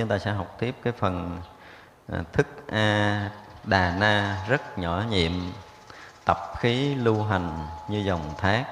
Chúng 0.00 0.08
ta 0.08 0.18
sẽ 0.18 0.32
học 0.32 0.56
tiếp 0.58 0.74
cái 0.82 0.92
phần 0.92 1.40
ờ, 2.08 2.24
thức 2.32 2.46
A, 2.68 3.30
Đà 3.64 3.96
Na 3.98 4.44
rất 4.48 4.78
nhỏ 4.78 5.04
nhiệm, 5.10 5.32
Tập 6.24 6.36
khí 6.58 6.94
lưu 6.94 7.24
hành 7.24 7.66
như 7.88 7.98
dòng 7.98 8.34
thác. 8.38 8.64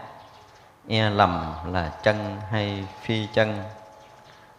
E 0.88 1.10
lầm 1.10 1.52
là 1.72 1.92
chân 2.02 2.36
hay 2.50 2.86
phi 3.02 3.26
chân, 3.26 3.62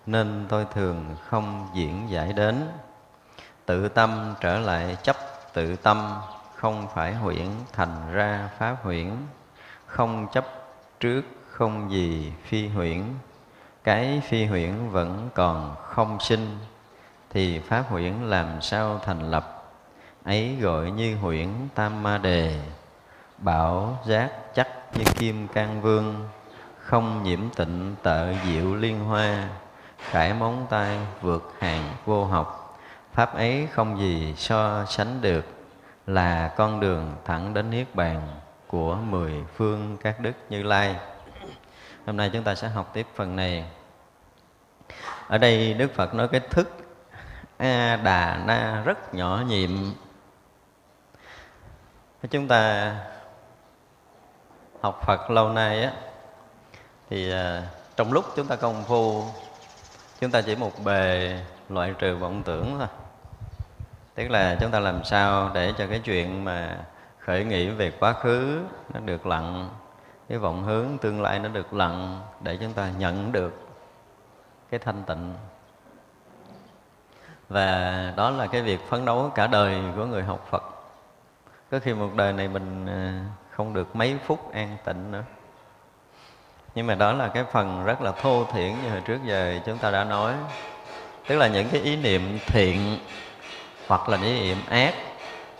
Nên 0.06 0.46
tôi 0.50 0.66
thường 0.74 1.16
không 1.30 1.70
diễn 1.74 2.10
giải 2.10 2.34
đến. 2.34 2.68
Tự 3.66 3.90
tâm 3.90 4.36
trở 4.42 4.60
lại 4.60 4.98
chấp 5.04 5.16
tự 5.54 5.76
tâm, 5.76 6.22
Không 6.56 6.88
phải 6.96 7.14
huyễn 7.14 7.48
thành 7.74 8.12
ra 8.14 8.50
pháp 8.58 8.76
huyễn. 8.84 9.12
Không 9.86 10.28
chấp 10.34 10.46
trước 11.00 11.22
không 11.52 11.92
gì 11.92 12.34
phi 12.44 12.68
huyễn 12.68 13.04
cái 13.84 14.22
phi 14.26 14.46
huyễn 14.46 14.90
vẫn 14.90 15.30
còn 15.36 15.76
không 15.82 16.20
sinh, 16.20 16.58
thì 17.30 17.60
pháp 17.60 17.84
huyễn 17.90 18.14
làm 18.14 18.62
sao 18.62 19.00
thành 19.06 19.32
lập? 19.32 19.64
Ấy 20.24 20.58
gọi 20.62 20.92
như 20.92 21.16
huyễn 21.16 21.50
tam 21.76 22.04
ma 22.04 22.18
đề. 22.18 22.62
Bảo 23.38 24.00
giác 24.06 24.30
chắc 24.56 24.68
như 24.94 25.04
kim 25.04 25.48
can 25.48 25.82
vương, 25.82 26.30
không 26.80 27.24
nhiễm 27.24 27.40
tịnh 27.56 27.96
tợ 28.04 28.34
diệu 28.34 28.76
liên 28.76 29.00
hoa. 29.00 29.50
Khải 29.98 30.34
móng 30.34 30.68
tay 30.70 30.98
vượt 31.22 31.54
hàng 31.60 31.94
vô 32.06 32.26
học. 32.26 32.80
Pháp 33.14 33.36
ấy 33.36 33.68
không 33.72 34.00
gì 34.00 34.34
so 34.38 34.86
sánh 34.86 35.22
được, 35.22 35.46
là 36.08 36.54
con 36.58 36.80
đường 36.80 37.16
thẳng 37.26 37.54
đến 37.54 37.70
niết 37.70 37.96
bàn 37.96 38.22
của 38.68 38.96
mười 38.96 39.34
phương 39.56 39.98
các 40.04 40.20
đức 40.20 40.34
như 40.50 40.64
lai 40.64 40.96
hôm 42.10 42.18
nay 42.18 42.30
chúng 42.34 42.44
ta 42.44 42.56
sẽ 42.56 42.68
học 42.68 42.92
tiếp 42.94 43.08
phần 43.16 43.36
này. 43.36 43.66
Ở 45.28 45.38
đây 45.38 45.74
đức 45.74 45.94
phật 45.96 46.14
nói 46.14 46.28
cái 46.28 46.40
thức 46.40 46.72
a 47.58 47.96
đà 47.96 48.44
na 48.46 48.82
rất 48.86 49.14
nhỏ 49.14 49.44
nhiệm. 49.48 49.70
Chúng 52.30 52.48
ta 52.48 52.96
học 54.82 55.02
phật 55.06 55.30
lâu 55.30 55.50
nay 55.50 55.84
á, 55.84 55.92
thì 57.10 57.32
à, 57.32 57.64
trong 57.96 58.14
lúc 58.14 58.26
chúng 58.36 58.48
ta 58.48 58.56
công 58.56 58.84
phu, 58.84 59.24
chúng 60.22 60.32
ta 60.32 60.42
chỉ 60.42 60.56
một 60.56 60.84
bề 60.84 61.36
loại 61.70 61.94
trừ 62.00 62.16
vọng 62.16 62.44
tưởng 62.44 62.76
thôi. 62.80 62.88
Tức 64.16 64.32
là 64.32 64.58
chúng 64.62 64.72
ta 64.72 64.80
làm 64.80 65.04
sao 65.04 65.52
để 65.54 65.74
cho 65.78 65.88
cái 65.88 66.00
chuyện 66.00 66.44
mà 66.44 66.78
khởi 67.20 67.44
nghĩ 67.44 67.70
về 67.70 67.92
quá 68.00 68.14
khứ 68.14 68.62
nó 68.94 69.00
được 69.00 69.26
lặng 69.26 69.70
cái 70.30 70.38
vọng 70.38 70.64
hướng 70.64 70.98
tương 70.98 71.22
lai 71.22 71.40
nó 71.40 71.50
được 71.50 71.74
lặng 71.74 72.22
để 72.42 72.58
chúng 72.62 72.74
ta 72.74 72.90
nhận 72.98 73.32
được 73.32 73.68
cái 74.70 74.80
thanh 74.80 75.04
tịnh. 75.04 75.34
Và 77.50 78.14
đó 78.18 78.30
là 78.30 78.48
cái 78.48 78.62
việc 78.62 78.80
phấn 78.90 79.06
đấu 79.06 79.32
cả 79.36 79.48
đời 79.48 79.82
của 79.96 80.06
người 80.06 80.24
học 80.24 80.48
Phật. 80.50 80.64
Có 81.72 81.80
khi 81.80 81.94
một 81.94 82.10
đời 82.16 82.34
này 82.34 82.48
mình 82.48 82.86
à, 82.88 83.26
không 83.52 83.74
được 83.74 83.96
mấy 83.96 84.18
phút 84.26 84.54
an 84.54 84.78
tịnh 84.86 85.12
nữa. 85.12 85.24
Nhưng 86.76 86.88
mà 86.88 86.96
đó 86.96 87.14
là 87.14 87.28
cái 87.28 87.44
phần 87.52 87.86
rất 87.86 88.02
là 88.02 88.12
thô 88.12 88.46
thiển 88.54 88.76
như 88.84 88.90
hồi 88.90 89.02
trước 89.06 89.20
giờ 89.26 89.60
chúng 89.66 89.78
ta 89.78 89.92
đã 89.92 90.04
nói. 90.04 90.34
Tức 91.28 91.36
là 91.38 91.48
những 91.48 91.70
cái 91.70 91.82
ý 91.82 91.96
niệm 91.96 92.40
thiện 92.48 92.98
hoặc 93.88 94.10
là 94.10 94.18
những 94.18 94.36
ý 94.36 94.42
niệm 94.42 94.58
ác, 94.70 94.94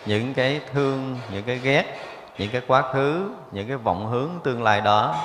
những 0.06 0.34
cái 0.34 0.62
thương, 0.74 1.20
những 1.32 1.44
cái 1.44 1.58
ghét 1.58 2.09
những 2.40 2.50
cái 2.50 2.62
quá 2.68 2.84
khứ, 2.94 3.30
những 3.52 3.68
cái 3.68 3.78
vọng 3.78 4.08
hướng 4.08 4.30
tương 4.44 4.64
lai 4.64 4.82
đó 4.82 5.16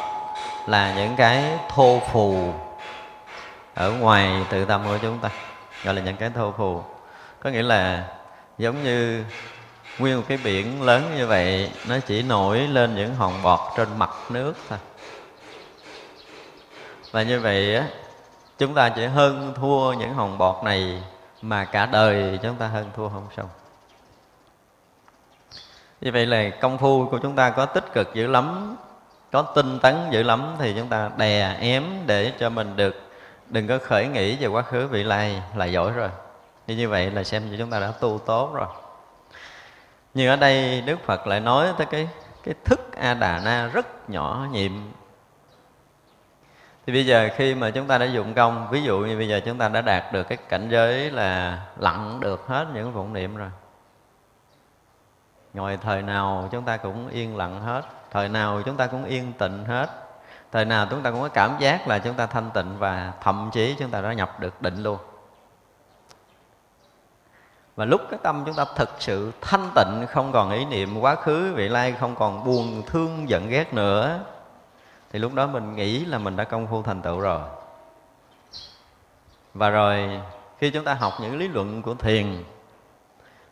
là 0.67 0.95
những 0.95 1.17
cái 1.17 1.59
thô 1.69 2.01
phù 2.13 2.53
ở 3.75 3.91
ngoài 3.91 4.45
tự 4.51 4.65
tâm 4.65 4.85
của 4.85 4.99
chúng 5.03 5.19
ta, 5.19 5.31
gọi 5.85 5.95
là 5.95 6.03
những 6.03 6.17
cái 6.17 6.31
thô 6.31 6.53
phù. 6.59 6.83
Có 7.41 7.51
nghĩa 7.51 7.63
là 7.63 8.05
giống 8.59 8.83
như 8.85 9.25
nguyên 9.99 10.17
một 10.17 10.23
cái 10.29 10.39
biển 10.45 10.83
lớn 10.83 11.13
như 11.17 11.27
vậy, 11.27 11.71
nó 11.89 11.97
chỉ 12.07 12.23
nổi 12.23 12.59
lên 12.59 12.95
những 12.95 13.15
hòn 13.15 13.43
bọt 13.43 13.61
trên 13.77 13.89
mặt 13.99 14.11
nước 14.31 14.55
thôi. 14.69 14.79
Và 17.11 17.23
như 17.23 17.41
vậy 17.41 17.77
á, 17.77 17.87
chúng 18.59 18.75
ta 18.75 18.89
chỉ 18.89 19.07
hơn 19.07 19.55
thua 19.57 19.93
những 19.93 20.15
hòn 20.15 20.39
bọt 20.39 20.65
này 20.65 21.03
mà 21.43 21.65
cả 21.65 21.87
đời 21.87 22.39
chúng 22.43 22.55
ta 22.55 22.67
hơn 22.67 22.91
thua 22.97 23.09
không 23.09 23.27
xong 23.37 23.49
như 26.05 26.13
vậy 26.13 26.27
là 26.27 26.51
công 26.61 26.79
phu 26.79 27.09
của 27.11 27.19
chúng 27.19 27.37
ta 27.37 27.51
có 27.51 27.67
tích 27.67 27.93
cực 27.93 28.15
dữ 28.15 28.27
lắm, 28.27 28.77
có 29.33 29.43
tinh 29.43 29.79
tấn 29.79 29.95
dữ 30.11 30.23
lắm 30.23 30.55
thì 30.59 30.75
chúng 30.79 30.89
ta 30.89 31.11
đè 31.17 31.57
ém 31.61 31.85
để 32.07 32.33
cho 32.39 32.51
mình 32.51 32.77
được. 32.77 33.11
Đừng 33.49 33.69
có 33.69 33.79
khởi 33.79 34.09
nghĩ 34.09 34.37
về 34.37 34.47
quá 34.47 34.63
khứ 34.63 34.87
vị 34.87 35.03
lai 35.03 35.43
là 35.57 35.65
giỏi 35.65 35.93
rồi. 35.93 36.09
Như 36.67 36.77
như 36.77 36.89
vậy 36.89 37.11
là 37.11 37.25
xem 37.25 37.51
như 37.51 37.57
chúng 37.59 37.71
ta 37.71 37.81
đã 37.81 37.93
tu 38.01 38.19
tốt 38.27 38.55
rồi. 38.55 38.67
Nhưng 40.15 40.29
ở 40.29 40.37
đây 40.37 40.81
đức 40.81 40.99
phật 41.05 41.27
lại 41.27 41.41
nói 41.41 41.69
tới 41.79 41.87
cái 41.87 42.09
cái 42.43 42.55
thức 42.65 42.97
a 42.97 43.15
đà 43.15 43.41
na 43.45 43.71
rất 43.73 44.11
nhỏ 44.11 44.47
nhiệm. 44.53 44.73
Thì 46.87 46.93
bây 46.93 47.07
giờ 47.07 47.29
khi 47.37 47.55
mà 47.55 47.71
chúng 47.71 47.87
ta 47.87 47.99
đã 47.99 48.07
dụng 48.07 48.35
công, 48.35 48.69
ví 48.71 48.83
dụ 48.83 48.99
như 48.99 49.17
bây 49.17 49.29
giờ 49.29 49.41
chúng 49.45 49.59
ta 49.59 49.69
đã 49.69 49.81
đạt 49.81 50.13
được 50.13 50.23
cái 50.23 50.39
cảnh 50.49 50.69
giới 50.71 51.11
là 51.11 51.61
lặng 51.79 52.21
được 52.21 52.47
hết 52.47 52.67
những 52.75 52.93
vọng 52.93 53.13
niệm 53.13 53.37
rồi 53.37 53.51
ngồi 55.55 55.77
thời 55.77 56.03
nào 56.03 56.49
chúng 56.53 56.65
ta 56.65 56.77
cũng 56.77 57.09
yên 57.09 57.37
lặng 57.37 57.61
hết, 57.61 57.83
thời 58.11 58.29
nào 58.29 58.63
chúng 58.63 58.77
ta 58.77 58.87
cũng 58.87 59.05
yên 59.05 59.33
tịnh 59.33 59.65
hết. 59.65 59.91
Thời 60.53 60.65
nào 60.65 60.87
chúng 60.91 61.03
ta 61.03 61.11
cũng 61.11 61.21
có 61.21 61.29
cảm 61.29 61.57
giác 61.59 61.89
là 61.89 61.99
chúng 61.99 62.15
ta 62.15 62.27
thanh 62.27 62.51
tịnh 62.55 62.79
và 62.79 63.13
thậm 63.21 63.51
chí 63.53 63.77
chúng 63.79 63.91
ta 63.91 64.01
đã 64.01 64.13
nhập 64.13 64.41
được 64.41 64.63
định 64.63 64.83
luôn. 64.83 64.99
Và 67.77 67.85
lúc 67.85 68.01
cái 68.11 68.21
tâm 68.23 68.43
chúng 68.47 68.55
ta 68.55 68.65
thực 68.77 68.91
sự 68.99 69.33
thanh 69.41 69.71
tịnh, 69.75 70.07
không 70.09 70.33
còn 70.33 70.51
ý 70.51 70.65
niệm 70.65 71.01
quá 71.01 71.15
khứ, 71.15 71.53
vị 71.55 71.69
lai 71.69 71.93
không 71.93 72.15
còn 72.15 72.45
buồn 72.45 72.83
thương 72.87 73.29
giận 73.29 73.49
ghét 73.49 73.75
nữa, 73.75 74.21
thì 75.13 75.19
lúc 75.19 75.35
đó 75.35 75.47
mình 75.47 75.77
nghĩ 75.77 76.05
là 76.05 76.19
mình 76.19 76.37
đã 76.37 76.45
công 76.45 76.67
phu 76.67 76.83
thành 76.83 77.03
tựu 77.03 77.21
rồi. 77.21 77.41
Và 79.55 79.71
rồi 79.71 80.21
khi 80.59 80.71
chúng 80.71 80.85
ta 80.85 80.95
học 80.95 81.13
những 81.21 81.39
lý 81.39 81.49
luận 81.49 81.83
của 81.83 81.95
thiền 81.95 82.45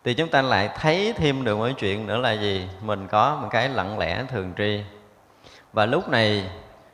thì 0.04 0.14
chúng 0.14 0.28
ta 0.28 0.42
lại 0.42 0.70
thấy 0.74 1.14
thêm 1.16 1.44
được 1.44 1.56
một 1.56 1.68
chuyện 1.78 2.06
nữa 2.06 2.18
là 2.18 2.32
gì? 2.32 2.68
Mình 2.80 3.08
có 3.08 3.36
một 3.36 3.48
cái 3.50 3.68
lặng 3.68 3.98
lẽ 3.98 4.24
thường 4.28 4.52
tri. 4.58 4.84
Và 5.72 5.86
lúc 5.86 6.08
này 6.08 6.50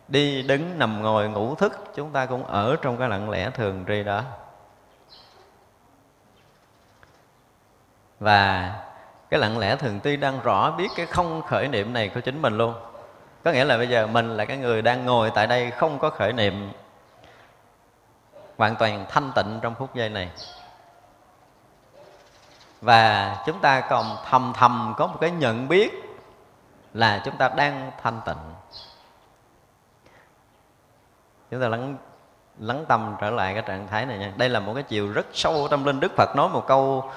đi 0.09 0.43
đứng 0.43 0.79
nằm 0.79 1.03
ngồi 1.03 1.29
ngủ 1.29 1.55
thức, 1.55 1.73
chúng 1.95 2.13
ta 2.13 2.27
cũng 2.27 2.47
ở 2.47 2.77
trong 2.83 2.97
cái 2.97 3.09
lặng 3.09 3.31
lẽ 3.31 3.51
thường 3.51 3.85
tri 3.89 4.03
đó. 4.03 4.23
Và 8.21 8.75
cái 9.31 9.41
lặng 9.41 9.59
lẽ 9.59 9.77
thường 9.77 10.01
tri 10.05 10.17
đang 10.17 10.41
rõ 10.41 10.71
biết 10.71 10.89
cái 10.97 11.07
không 11.07 11.43
khởi 11.43 11.69
niệm 11.69 11.93
này 11.93 12.09
của 12.09 12.21
chính 12.21 12.43
mình 12.43 12.59
luôn. 12.59 12.75
Có 13.45 13.53
nghĩa 13.53 13.65
là 13.65 13.77
bây 13.77 13.89
giờ 13.89 14.07
mình 14.07 14.37
là 14.37 14.45
cái 14.45 14.57
người 14.57 14.83
đang 14.83 15.07
ngồi 15.07 15.31
tại 15.35 15.47
đây 15.47 15.71
không 15.71 15.99
có 15.99 16.11
khởi 16.11 16.33
niệm 16.33 16.73
hoàn 18.57 18.77
toàn 18.77 19.07
thanh 19.09 19.33
tịnh 19.35 19.59
trong 19.63 19.75
phút 19.75 19.95
giây 19.95 20.09
này 20.09 20.31
và 22.81 23.37
chúng 23.47 23.61
ta 23.61 23.81
còn 23.81 24.17
thầm 24.31 24.53
thầm 24.57 24.95
có 24.97 25.07
một 25.07 25.17
cái 25.21 25.31
nhận 25.31 25.69
biết 25.69 26.09
là 26.95 27.23
chúng 27.25 27.37
ta 27.37 27.49
đang 27.49 27.91
thanh 28.03 28.21
tịnh. 28.27 28.55
Chúng 31.51 31.61
ta 31.61 31.69
lắng 31.69 31.97
lắng 32.59 32.85
tâm 32.89 33.17
trở 33.21 33.31
lại 33.31 33.55
cái 33.55 33.63
trạng 33.67 33.87
thái 33.89 34.07
này 34.07 34.19
nha. 34.19 34.33
Đây 34.37 34.49
là 34.49 34.61
một 34.61 34.75
cái 34.75 34.83
chiều 34.83 35.13
rất 35.13 35.27
sâu 35.33 35.69
tâm 35.71 35.85
linh. 35.85 36.01
Đức 36.01 36.13
phật 36.17 36.37
nói 36.37 36.49
một 36.49 36.67
câu 36.67 37.11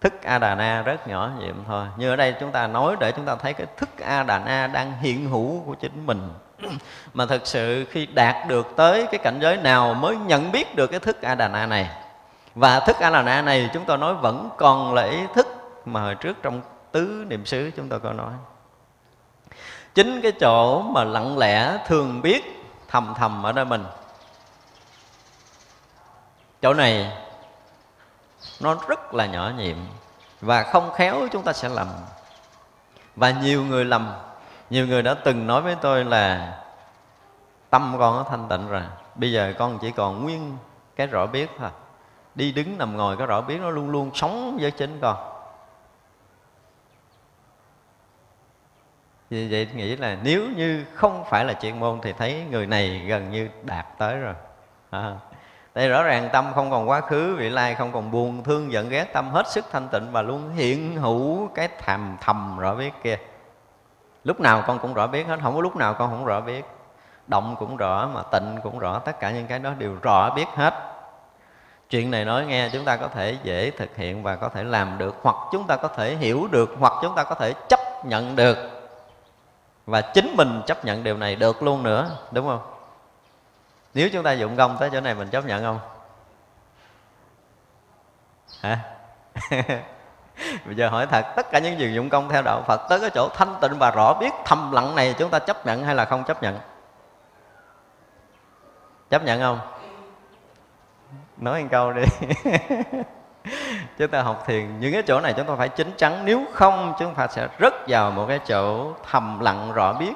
thức 0.00 0.22
a 0.22 0.38
đà 0.38 0.54
na 0.54 0.82
rất 0.82 1.08
nhỏ 1.08 1.30
nhiệm 1.38 1.64
thôi. 1.66 1.86
Như 1.96 2.10
ở 2.10 2.16
đây 2.16 2.34
chúng 2.40 2.52
ta 2.52 2.66
nói 2.66 2.96
để 3.00 3.12
chúng 3.12 3.24
ta 3.24 3.36
thấy 3.36 3.52
cái 3.54 3.66
thức 3.76 3.88
a 3.98 4.22
đà 4.22 4.38
na 4.38 4.66
đang 4.66 4.92
hiện 5.00 5.30
hữu 5.30 5.62
của 5.66 5.74
chính 5.74 6.06
mình. 6.06 6.32
Mà 7.14 7.26
thực 7.26 7.46
sự 7.46 7.86
khi 7.90 8.06
đạt 8.06 8.48
được 8.48 8.66
tới 8.76 9.06
cái 9.10 9.18
cảnh 9.18 9.38
giới 9.40 9.56
nào 9.56 9.94
mới 9.94 10.16
nhận 10.16 10.52
biết 10.52 10.76
được 10.76 10.86
cái 10.86 11.00
thức 11.00 11.22
a 11.22 11.34
đà 11.34 11.48
na 11.48 11.66
này 11.66 11.90
và 12.58 12.80
thức 12.80 12.96
a 13.00 13.10
la 13.10 13.22
na 13.22 13.42
này 13.42 13.70
chúng 13.72 13.84
tôi 13.84 13.98
nói 13.98 14.14
vẫn 14.14 14.50
còn 14.56 14.94
là 14.94 15.02
ý 15.02 15.18
thức 15.34 15.46
mà 15.84 16.02
hồi 16.02 16.14
trước 16.14 16.36
trong 16.42 16.60
tứ 16.92 17.24
niệm 17.28 17.46
xứ 17.46 17.70
chúng 17.76 17.88
tôi 17.88 18.00
có 18.00 18.12
nói. 18.12 18.32
Chính 19.94 20.20
cái 20.22 20.32
chỗ 20.32 20.82
mà 20.82 21.04
lặng 21.04 21.38
lẽ 21.38 21.78
thường 21.86 22.22
biết 22.22 22.64
thầm 22.88 23.14
thầm 23.16 23.42
ở 23.42 23.52
nơi 23.52 23.64
mình, 23.64 23.84
chỗ 26.62 26.74
này 26.74 27.12
nó 28.60 28.76
rất 28.88 29.14
là 29.14 29.26
nhỏ 29.26 29.52
nhiệm 29.56 29.76
và 30.40 30.62
không 30.62 30.92
khéo 30.92 31.28
chúng 31.32 31.42
ta 31.42 31.52
sẽ 31.52 31.68
lầm. 31.68 31.88
Và 33.16 33.30
nhiều 33.30 33.64
người 33.64 33.84
lầm. 33.84 34.14
Nhiều 34.70 34.86
người 34.86 35.02
đã 35.02 35.14
từng 35.14 35.46
nói 35.46 35.62
với 35.62 35.76
tôi 35.80 36.04
là 36.04 36.58
tâm 37.70 37.96
con 37.98 38.16
nó 38.16 38.24
thanh 38.30 38.48
tịnh 38.48 38.68
rồi, 38.68 38.82
bây 39.14 39.32
giờ 39.32 39.54
con 39.58 39.78
chỉ 39.78 39.90
còn 39.90 40.22
nguyên 40.22 40.56
cái 40.96 41.06
rõ 41.06 41.26
biết 41.26 41.50
thôi 41.58 41.70
đi 42.38 42.52
đứng 42.52 42.78
nằm 42.78 42.96
ngồi 42.96 43.16
có 43.16 43.26
rõ 43.26 43.40
biết 43.40 43.60
nó 43.60 43.70
luôn 43.70 43.90
luôn 43.90 44.10
sống 44.14 44.58
với 44.60 44.70
chính 44.70 44.98
con. 45.00 45.16
Vì 49.30 49.48
vậy 49.50 49.68
nghĩ 49.74 49.96
là 49.96 50.16
nếu 50.22 50.42
như 50.56 50.84
không 50.94 51.24
phải 51.24 51.44
là 51.44 51.52
chuyên 51.52 51.80
môn 51.80 52.00
thì 52.02 52.12
thấy 52.12 52.44
người 52.50 52.66
này 52.66 53.04
gần 53.08 53.30
như 53.30 53.48
đạt 53.62 53.86
tới 53.98 54.18
rồi. 54.18 54.34
À, 54.90 55.16
đây 55.74 55.88
rõ 55.88 56.02
ràng 56.02 56.28
tâm 56.32 56.52
không 56.54 56.70
còn 56.70 56.88
quá 56.88 57.00
khứ 57.00 57.36
vị 57.38 57.50
lai 57.50 57.74
không 57.74 57.92
còn 57.92 58.10
buồn 58.10 58.44
thương 58.44 58.72
giận 58.72 58.88
ghét 58.88 59.04
tâm 59.12 59.30
hết 59.30 59.48
sức 59.48 59.64
thanh 59.72 59.88
tịnh 59.88 60.12
và 60.12 60.22
luôn 60.22 60.50
hiện 60.50 60.96
hữu 60.96 61.48
cái 61.54 61.68
thầm 61.78 62.16
thầm 62.20 62.58
rõ 62.58 62.74
biết 62.74 62.92
kia. 63.02 63.18
Lúc 64.24 64.40
nào 64.40 64.64
con 64.66 64.78
cũng 64.78 64.94
rõ 64.94 65.06
biết 65.06 65.26
hết 65.26 65.38
không 65.42 65.54
có 65.54 65.60
lúc 65.60 65.76
nào 65.76 65.94
con 65.94 66.10
không 66.10 66.24
rõ 66.24 66.40
biết. 66.40 66.64
Động 67.26 67.56
cũng 67.58 67.76
rõ 67.76 68.08
mà 68.14 68.22
tịnh 68.22 68.56
cũng 68.62 68.78
rõ 68.78 68.98
tất 68.98 69.20
cả 69.20 69.30
những 69.30 69.46
cái 69.46 69.58
đó 69.58 69.72
đều 69.78 69.96
rõ 70.02 70.34
biết 70.34 70.46
hết 70.54 70.97
chuyện 71.90 72.10
này 72.10 72.24
nói 72.24 72.46
nghe, 72.46 72.68
chúng 72.72 72.84
ta 72.84 72.96
có 72.96 73.08
thể 73.08 73.36
dễ 73.42 73.70
thực 73.70 73.96
hiện 73.96 74.22
và 74.22 74.36
có 74.36 74.48
thể 74.48 74.64
làm 74.64 74.98
được, 74.98 75.16
hoặc 75.22 75.36
chúng 75.52 75.66
ta 75.66 75.76
có 75.76 75.88
thể 75.88 76.16
hiểu 76.16 76.48
được, 76.50 76.70
hoặc 76.78 76.92
chúng 77.02 77.14
ta 77.14 77.24
có 77.24 77.34
thể 77.34 77.54
chấp 77.68 77.80
nhận 78.04 78.36
được. 78.36 78.56
Và 79.86 80.00
chính 80.00 80.34
mình 80.36 80.62
chấp 80.66 80.84
nhận 80.84 81.04
điều 81.04 81.16
này 81.16 81.36
được 81.36 81.62
luôn 81.62 81.82
nữa, 81.82 82.10
đúng 82.30 82.46
không? 82.46 82.60
Nếu 83.94 84.08
chúng 84.12 84.22
ta 84.22 84.32
dụng 84.32 84.56
công 84.56 84.76
tới 84.80 84.90
chỗ 84.92 85.00
này 85.00 85.14
mình 85.14 85.28
chấp 85.28 85.46
nhận 85.46 85.62
không? 85.62 85.80
Hả? 88.60 88.78
Bây 90.66 90.74
giờ 90.76 90.88
hỏi 90.88 91.06
thật, 91.06 91.26
tất 91.36 91.50
cả 91.50 91.58
những 91.58 91.78
gì 91.78 91.94
dụng 91.94 92.08
công 92.08 92.28
theo 92.28 92.42
đạo 92.42 92.62
phật 92.66 92.86
tới 92.88 93.00
cái 93.00 93.10
chỗ 93.10 93.28
thanh 93.34 93.54
tịnh 93.60 93.78
và 93.78 93.90
rõ 93.90 94.14
biết 94.20 94.30
thầm 94.44 94.72
lặng 94.72 94.94
này 94.94 95.14
chúng 95.18 95.30
ta 95.30 95.38
chấp 95.38 95.66
nhận 95.66 95.84
hay 95.84 95.94
là 95.94 96.04
không 96.04 96.24
chấp 96.24 96.42
nhận? 96.42 96.58
Chấp 99.10 99.24
nhận 99.24 99.40
không? 99.40 99.77
Nói 101.38 101.62
một 101.62 101.68
câu 101.70 101.92
đi. 101.92 102.02
Chúng 103.98 104.10
ta 104.10 104.22
học 104.22 104.44
thiền, 104.46 104.80
những 104.80 104.92
cái 104.92 105.02
chỗ 105.06 105.20
này 105.20 105.34
chúng 105.36 105.46
ta 105.46 105.54
phải 105.56 105.68
chính 105.68 105.92
chắn. 105.96 106.24
Nếu 106.24 106.44
không, 106.52 106.94
chúng 106.98 107.14
ta 107.14 107.26
sẽ 107.26 107.48
rất 107.58 107.74
vào 107.88 108.10
một 108.10 108.26
cái 108.28 108.38
chỗ 108.46 108.92
thầm 109.10 109.40
lặng 109.40 109.72
rõ 109.72 109.92
biết. 109.92 110.12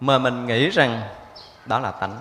Mà 0.00 0.18
mình 0.18 0.46
nghĩ 0.46 0.70
rằng 0.70 1.00
đó 1.66 1.78
là 1.78 1.90
tánh. 1.90 2.16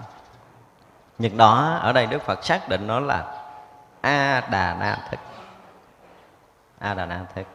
Nhưng 1.17 1.37
đó, 1.37 1.79
ở 1.81 1.93
đây 1.93 2.05
đức 2.05 2.21
phật 2.21 2.45
xác 2.45 2.69
định 2.69 2.87
nó 2.87 2.99
là 2.99 3.43
a 4.01 4.41
đà 4.51 4.75
na 4.79 4.97
thức 5.11 5.19
a 6.79 6.93
đà 6.93 7.05
na 7.05 7.25
thức 7.35 7.47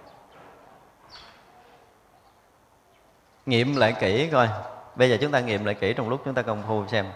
nghiệm 3.47 3.77
lại 3.77 3.95
kỹ 4.01 4.29
coi. 4.33 4.49
Bây 4.97 5.11
giờ 5.11 5.17
chúng 5.21 5.33
ta 5.33 5.41
nghiệm 5.41 5.65
lại 5.65 5.75
kỹ 5.75 5.93
trong 5.93 6.09
lúc 6.09 6.21
chúng 6.25 6.35
ta 6.35 6.43
công 6.43 6.63
phu 6.69 6.87
xem. 6.87 7.07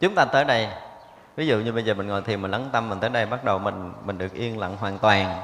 Chúng 0.00 0.14
ta 0.14 0.24
tới 0.24 0.44
đây 0.44 0.68
ví 1.36 1.46
dụ 1.46 1.58
như 1.58 1.72
bây 1.72 1.84
giờ 1.84 1.94
mình 1.94 2.08
ngồi 2.08 2.22
thiền, 2.22 2.42
mình 2.42 2.50
lắng 2.50 2.68
tâm, 2.72 2.88
mình 2.88 3.00
tới 3.00 3.10
đây 3.10 3.26
bắt 3.26 3.44
đầu 3.44 3.58
mình 3.58 3.92
mình 4.04 4.18
được 4.18 4.32
yên 4.32 4.58
lặng 4.58 4.76
hoàn 4.80 4.98
toàn. 4.98 5.40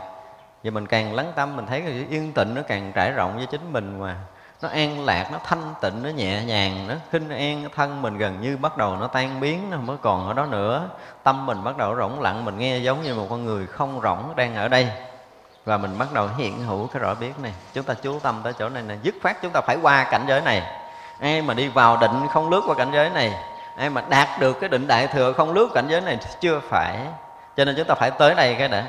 Và 0.65 0.71
mình 0.71 0.87
càng 0.87 1.15
lắng 1.15 1.33
tâm, 1.37 1.57
mình 1.57 1.67
thấy 1.67 1.81
cái 1.81 2.07
yên 2.11 2.33
tịnh 2.33 2.55
nó 2.55 2.63
càng 2.69 2.93
trải 2.95 3.13
rộng 3.13 3.37
với 3.37 3.47
chính 3.47 3.73
mình 3.73 4.01
mà. 4.01 4.17
Nó 4.63 4.69
an 4.69 5.05
lạc, 5.05 5.29
nó 5.33 5.39
thanh 5.45 5.75
tịnh, 5.81 6.03
nó 6.03 6.09
nhẹ 6.09 6.45
nhàng, 6.45 6.89
nó 6.89 6.95
khinh 7.11 7.31
an 7.31 7.69
thân 7.77 8.03
mình 8.03 8.19
gần 8.19 8.41
như 8.41 8.57
bắt 8.57 8.77
đầu 8.77 8.97
nó 8.97 9.07
tan 9.07 9.41
biến, 9.41 9.71
nó 9.71 9.77
mới 9.77 9.97
còn 10.03 10.29
ở 10.29 10.35
đó 10.35 10.47
nữa. 10.47 10.89
Tâm 11.23 11.47
mình 11.47 11.65
bắt 11.65 11.77
đầu 11.77 11.97
rỗng 11.97 12.21
lặng, 12.21 12.45
mình 12.45 12.59
nghe 12.59 12.79
giống 12.79 13.03
như 13.03 13.15
một 13.15 13.27
con 13.31 13.45
người 13.45 13.67
không 13.67 14.01
rỗng 14.03 14.37
đang 14.37 14.57
ở 14.57 14.69
đây. 14.69 14.89
Và 15.65 15.77
mình 15.77 15.99
bắt 15.99 16.13
đầu 16.13 16.29
hiện 16.37 16.65
hữu 16.65 16.87
cái 16.87 17.03
rõ 17.03 17.15
biết 17.15 17.33
này. 17.43 17.53
Chúng 17.75 17.85
ta 17.85 17.95
chú 17.95 18.19
tâm 18.19 18.41
tới 18.45 18.53
chỗ 18.59 18.69
này 18.69 18.83
nè, 18.83 18.95
dứt 19.03 19.15
khoát 19.23 19.43
chúng 19.43 19.53
ta 19.53 19.61
phải 19.61 19.77
qua 19.83 20.05
cảnh 20.11 20.25
giới 20.29 20.41
này. 20.41 20.63
Ai 21.21 21.43
mà 21.43 21.55
đi 21.55 21.69
vào 21.69 21.97
định 21.97 22.27
không 22.31 22.51
lướt 22.51 22.63
qua 22.67 22.75
cảnh 22.75 22.91
giới 22.93 23.11
này 23.11 23.33
ai 23.77 23.91
mà 23.91 24.03
đạt 24.09 24.29
được 24.41 24.61
cái 24.61 24.69
định 24.69 24.87
đại 24.87 25.07
thừa 25.07 25.33
không 25.33 25.53
lướt 25.53 25.69
cảnh 25.75 25.87
giới 25.89 26.01
này 26.01 26.19
chưa 26.41 26.61
phải. 26.69 26.99
Cho 27.57 27.65
nên 27.65 27.75
chúng 27.77 27.87
ta 27.87 27.95
phải 27.95 28.11
tới 28.11 28.35
đây 28.35 28.57
cái 28.59 28.69
đã. 28.69 28.85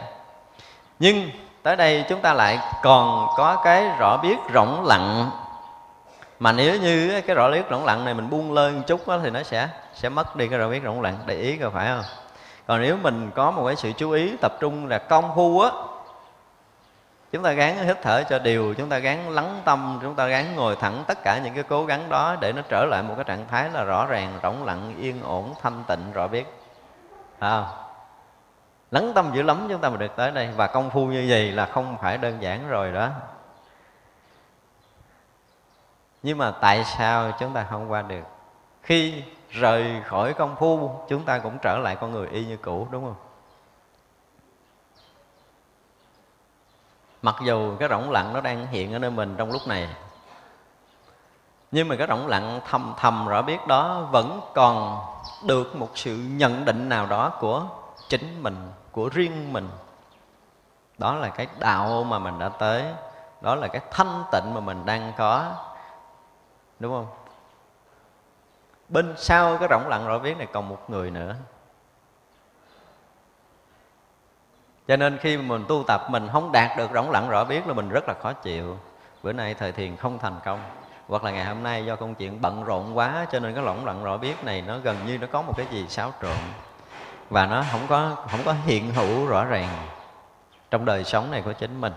Nhưng 1.00 1.30
tới 1.63 1.75
đây 1.75 2.06
chúng 2.09 2.21
ta 2.21 2.33
lại 2.33 2.59
còn 2.83 3.27
có 3.38 3.62
cái 3.63 3.89
rõ 4.00 4.18
biết 4.18 4.35
rộng 4.51 4.85
lặng. 4.85 5.31
Mà 6.39 6.51
nếu 6.51 6.80
như 6.80 7.21
cái 7.21 7.35
rõ 7.35 7.51
biết 7.51 7.69
rộng 7.69 7.85
lặng 7.85 8.06
này 8.06 8.13
mình 8.13 8.30
buông 8.30 8.53
lơi 8.53 8.71
một 8.71 8.81
chút 8.88 9.07
đó, 9.07 9.19
thì 9.24 9.30
nó 9.30 9.44
sẽ 9.44 9.68
sẽ 9.94 10.09
mất 10.09 10.35
đi 10.35 10.47
cái 10.47 10.59
rõ 10.59 10.68
biết 10.68 10.83
rộng 10.83 11.01
lặng. 11.01 11.18
Để 11.25 11.35
ý 11.35 11.57
coi 11.57 11.69
phải 11.69 11.88
không? 11.88 12.03
Còn 12.68 12.81
nếu 12.81 12.97
mình 13.01 13.31
có 13.35 13.51
một 13.51 13.68
cái 13.68 13.75
sự 13.75 13.91
chú 13.97 14.12
ý 14.12 14.38
tập 14.41 14.53
trung 14.59 14.88
là 14.88 14.97
công 14.97 15.35
phu 15.35 15.59
á 15.59 15.69
chúng 17.33 17.44
ta 17.44 17.51
gắng 17.51 17.77
hít 17.77 17.97
thở 18.01 18.24
cho 18.30 18.39
đều 18.39 18.74
chúng 18.74 18.89
ta 18.89 18.97
gắng 19.00 19.30
lắng 19.30 19.62
tâm 19.65 20.00
chúng 20.01 20.15
ta 20.15 20.27
gắng 20.27 20.56
ngồi 20.56 20.75
thẳng 20.75 21.03
tất 21.07 21.24
cả 21.24 21.39
những 21.44 21.53
cái 21.53 21.63
cố 21.63 21.85
gắng 21.85 22.09
đó 22.09 22.35
để 22.39 22.53
nó 22.53 22.62
trở 22.69 22.85
lại 22.85 23.03
một 23.03 23.13
cái 23.15 23.24
trạng 23.24 23.47
thái 23.47 23.69
là 23.69 23.83
rõ 23.83 24.06
ràng 24.06 24.39
rỗng 24.44 24.63
lặng 24.63 24.95
yên 25.00 25.24
ổn 25.24 25.53
thanh 25.62 25.83
tịnh 25.88 26.12
rõ 26.13 26.27
biết. 26.27 26.45
À, 27.39 27.63
lắng 28.91 29.12
tâm 29.15 29.31
dữ 29.33 29.41
lắm 29.41 29.68
chúng 29.69 29.81
ta 29.81 29.89
mới 29.89 29.97
được 29.97 30.15
tới 30.15 30.31
đây. 30.31 30.50
Và 30.56 30.68
công 30.68 30.89
phu 30.89 31.06
như 31.06 31.25
vậy 31.30 31.51
là 31.51 31.65
không 31.65 31.97
phải 32.01 32.18
đơn 32.18 32.41
giản 32.41 32.68
rồi 32.68 32.91
đó. 32.91 33.09
Nhưng 36.24 36.38
mà 36.38 36.51
tại 36.51 36.83
sao 36.83 37.31
chúng 37.39 37.53
ta 37.53 37.65
không 37.69 37.91
qua 37.91 38.01
được? 38.01 38.24
Khi 38.81 39.24
rời 39.50 40.01
khỏi 40.06 40.33
công 40.33 40.56
phu 40.56 40.91
chúng 41.09 41.24
ta 41.24 41.39
cũng 41.39 41.57
trở 41.62 41.77
lại 41.77 41.95
con 41.95 42.12
người 42.12 42.27
y 42.27 42.45
như 42.45 42.57
cũ 42.57 42.88
đúng 42.91 43.06
không? 43.06 43.15
Mặc 47.24 47.36
dù 47.42 47.75
cái 47.80 47.90
rỗng 47.90 48.12
lặng 48.12 48.34
nó 48.34 48.42
đang 48.42 48.68
hiện 48.68 48.94
ở 48.94 49.00
nơi 49.00 49.12
mình 49.12 49.36
trong 49.38 49.52
lúc 49.52 49.62
này, 49.68 49.90
nhưng 51.72 51.88
mà 51.88 51.96
cái 51.96 52.08
rỗng 52.08 52.28
lặng 52.28 52.60
thầm 52.70 52.94
thầm 52.98 53.28
rõ 53.28 53.42
biết 53.42 53.68
đó 53.68 54.02
vẫn 54.12 54.42
còn 54.54 55.00
được 55.46 55.75
một 55.75 55.90
sự 55.96 56.18
nhận 56.18 56.66
định 56.66 56.90
nào 56.90 57.06
đó 57.06 57.30
của 57.40 57.66
chính 58.10 58.44
mình, 58.44 58.72
của 58.92 59.10
riêng 59.10 59.54
mình. 59.54 59.70
Đó 60.98 61.16
là 61.16 61.30
cái 61.30 61.48
đạo 61.60 62.04
mà 62.04 62.20
mình 62.20 62.40
đã 62.40 62.50
tới, 62.50 62.84
đó 63.42 63.56
là 63.56 63.68
cái 63.68 63.81
thanh 63.92 64.24
tịnh 64.31 64.54
mà 64.54 64.60
mình 64.60 64.86
đang 64.86 65.14
có, 65.18 65.52
đúng 66.80 66.94
không? 66.94 67.08
Bên 68.90 69.14
sau 69.18 69.58
cái 69.58 69.68
rỗng 69.72 69.88
lặng 69.88 70.08
rõ 70.08 70.19
biết 70.19 70.38
này 70.38 70.48
còn 70.54 70.69
một 70.69 70.90
người 70.90 71.12
nữa. 71.12 71.36
Cho 74.88 74.97
nên 74.97 75.18
khi 75.18 75.38
mình 75.38 75.65
tu 75.68 75.83
tập, 75.88 76.01
mình 76.09 76.30
không 76.31 76.51
đạt 76.51 76.77
được 76.77 76.91
rỗng 76.94 77.12
lặng 77.12 77.30
rõ 77.30 77.44
biết 77.44 77.68
là 77.68 77.74
mình 77.74 77.89
rất 77.89 78.07
là 78.07 78.13
khó 78.13 78.33
chịu. 78.33 78.77
Bữa 79.24 79.33
nay 79.33 79.53
thời 79.53 79.71
thiền 79.71 79.95
không 79.95 80.19
thành 80.19 80.39
công, 80.45 80.59
hoặc 81.07 81.24
là 81.24 81.31
ngày 81.31 81.45
hôm 81.45 81.63
nay 81.63 81.85
do 81.85 81.95
công 81.95 82.15
chuyện 82.15 82.41
bận 82.41 82.63
rộn 82.63 82.97
quá 82.97 83.25
cho 83.31 83.39
nên 83.39 83.53
cái 83.53 83.63
rỗng 83.63 83.85
lặng 83.85 84.03
rõ 84.03 84.18
biết 84.18 84.44
này 84.44 84.62
nó 84.62 84.77
gần 84.77 84.97
như 85.06 85.18
nó 85.18 85.27
có 85.31 85.41
một 85.41 85.53
cái 85.57 85.65
gì 85.71 85.85
xáo 85.88 86.13
trộn. 86.21 86.38
Và 87.30 87.45
nó 87.45 87.63
không 87.71 87.81
có 87.89 88.15
không 88.31 88.39
có 88.45 88.56
hiện 88.66 88.94
hữu 88.94 89.28
rõ 89.28 89.45
ràng 89.45 89.69
trong 90.71 90.85
đời 90.85 91.04
sống 91.04 91.31
này 91.31 91.42
của 91.42 91.54
chính 91.54 91.81
mình. 91.81 91.94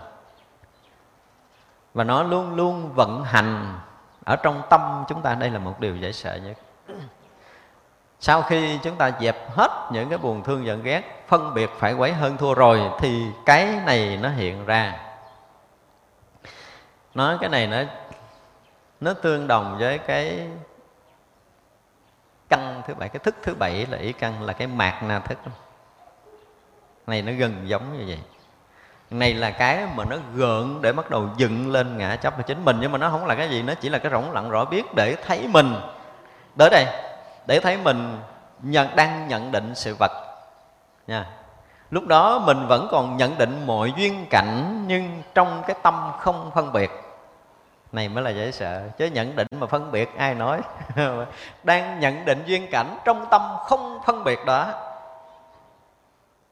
Và 1.93 2.03
nó 2.03 2.23
luôn 2.23 2.55
luôn 2.55 2.93
vận 2.93 3.23
hành 3.23 3.79
ở 4.25 4.35
trong 4.35 4.61
tâm 4.69 5.03
chúng 5.07 5.21
ta. 5.21 5.35
Đây 5.35 5.49
là 5.49 5.59
một 5.59 5.79
điều 5.79 5.95
dễ 5.95 6.11
sợ 6.11 6.35
nhất 6.35 6.57
sau 8.19 8.41
khi 8.41 8.79
chúng 8.83 8.95
ta 8.95 9.11
dẹp 9.19 9.55
hết 9.55 9.89
những 9.91 10.09
cái 10.09 10.17
buồn 10.17 10.43
thương 10.43 10.65
giận 10.65 10.83
ghét, 10.83 11.23
phân 11.27 11.53
biệt 11.53 11.69
phải 11.77 11.93
quấy 11.93 12.13
hơn 12.13 12.37
thua 12.37 12.53
rồi, 12.53 12.81
thì 12.99 13.25
cái 13.45 13.67
này 13.85 14.19
nó 14.21 14.29
hiện 14.29 14.65
ra. 14.65 14.99
Nói 17.13 17.37
cái 17.41 17.49
này 17.49 17.67
nó 17.67 17.77
nó 19.01 19.13
tương 19.13 19.47
đồng 19.47 19.77
với 19.79 19.97
cái 19.97 20.47
căn 22.49 22.81
thứ 22.87 22.93
bảy, 22.93 23.09
cái 23.09 23.19
thức 23.19 23.35
thứ 23.43 23.55
bảy 23.55 23.85
là 23.89 23.97
ý 23.97 24.13
căn, 24.13 24.43
là 24.43 24.53
cái 24.53 24.67
mạc 24.67 25.01
na 25.03 25.19
thức. 25.19 25.37
Này 27.07 27.21
nó 27.21 27.31
gần 27.31 27.53
giống 27.65 27.97
như 27.97 28.05
vậy. 28.07 28.19
Này 29.09 29.33
là 29.33 29.51
cái 29.51 29.87
mà 29.95 30.05
nó 30.05 30.15
gợn 30.35 30.81
để 30.81 30.91
bắt 30.91 31.09
đầu 31.09 31.29
dựng 31.37 31.71
lên 31.71 31.97
ngã 31.97 32.15
chấp 32.15 32.37
của 32.37 32.43
chính 32.43 32.65
mình, 32.65 32.77
nhưng 32.81 32.91
mà 32.91 32.97
nó 32.97 33.09
không 33.09 33.25
là 33.25 33.35
cái 33.35 33.49
gì, 33.49 33.61
nó 33.61 33.73
chỉ 33.73 33.89
là 33.89 33.97
cái 33.97 34.11
rỗng 34.11 34.31
lặng 34.31 34.49
rõ 34.49 34.65
biết 34.65 34.85
để 34.95 35.15
thấy 35.25 35.47
mình. 35.47 35.75
Tới 36.57 36.69
đây 36.69 36.85
để 37.47 37.59
thấy 37.59 37.77
mình 37.77 38.19
nhận, 38.61 38.95
đang 38.95 39.27
nhận 39.27 39.51
định 39.51 39.75
sự 39.75 39.95
vật. 39.99 40.11
Nha. 41.07 41.25
Lúc 41.89 42.07
đó 42.07 42.39
mình 42.39 42.67
vẫn 42.67 42.87
còn 42.91 43.17
nhận 43.17 43.37
định 43.37 43.63
mọi 43.65 43.93
duyên 43.97 44.25
cảnh, 44.29 44.83
nhưng 44.87 45.21
trong 45.35 45.63
cái 45.67 45.75
tâm 45.83 46.11
không 46.19 46.51
phân 46.55 46.73
biệt. 46.73 46.91
Này 47.91 48.09
mới 48.09 48.23
là 48.23 48.29
dễ 48.29 48.51
sợ, 48.51 48.81
chứ 48.97 49.05
nhận 49.05 49.35
định 49.35 49.47
mà 49.59 49.67
phân 49.67 49.91
biệt 49.91 50.17
ai 50.17 50.33
nói? 50.35 50.61
Đang 51.63 51.99
nhận 51.99 52.25
định 52.25 52.43
duyên 52.45 52.67
cảnh, 52.71 52.97
trong 53.05 53.25
tâm 53.29 53.41
không 53.65 53.99
phân 54.05 54.23
biệt 54.23 54.39
đó. 54.45 54.67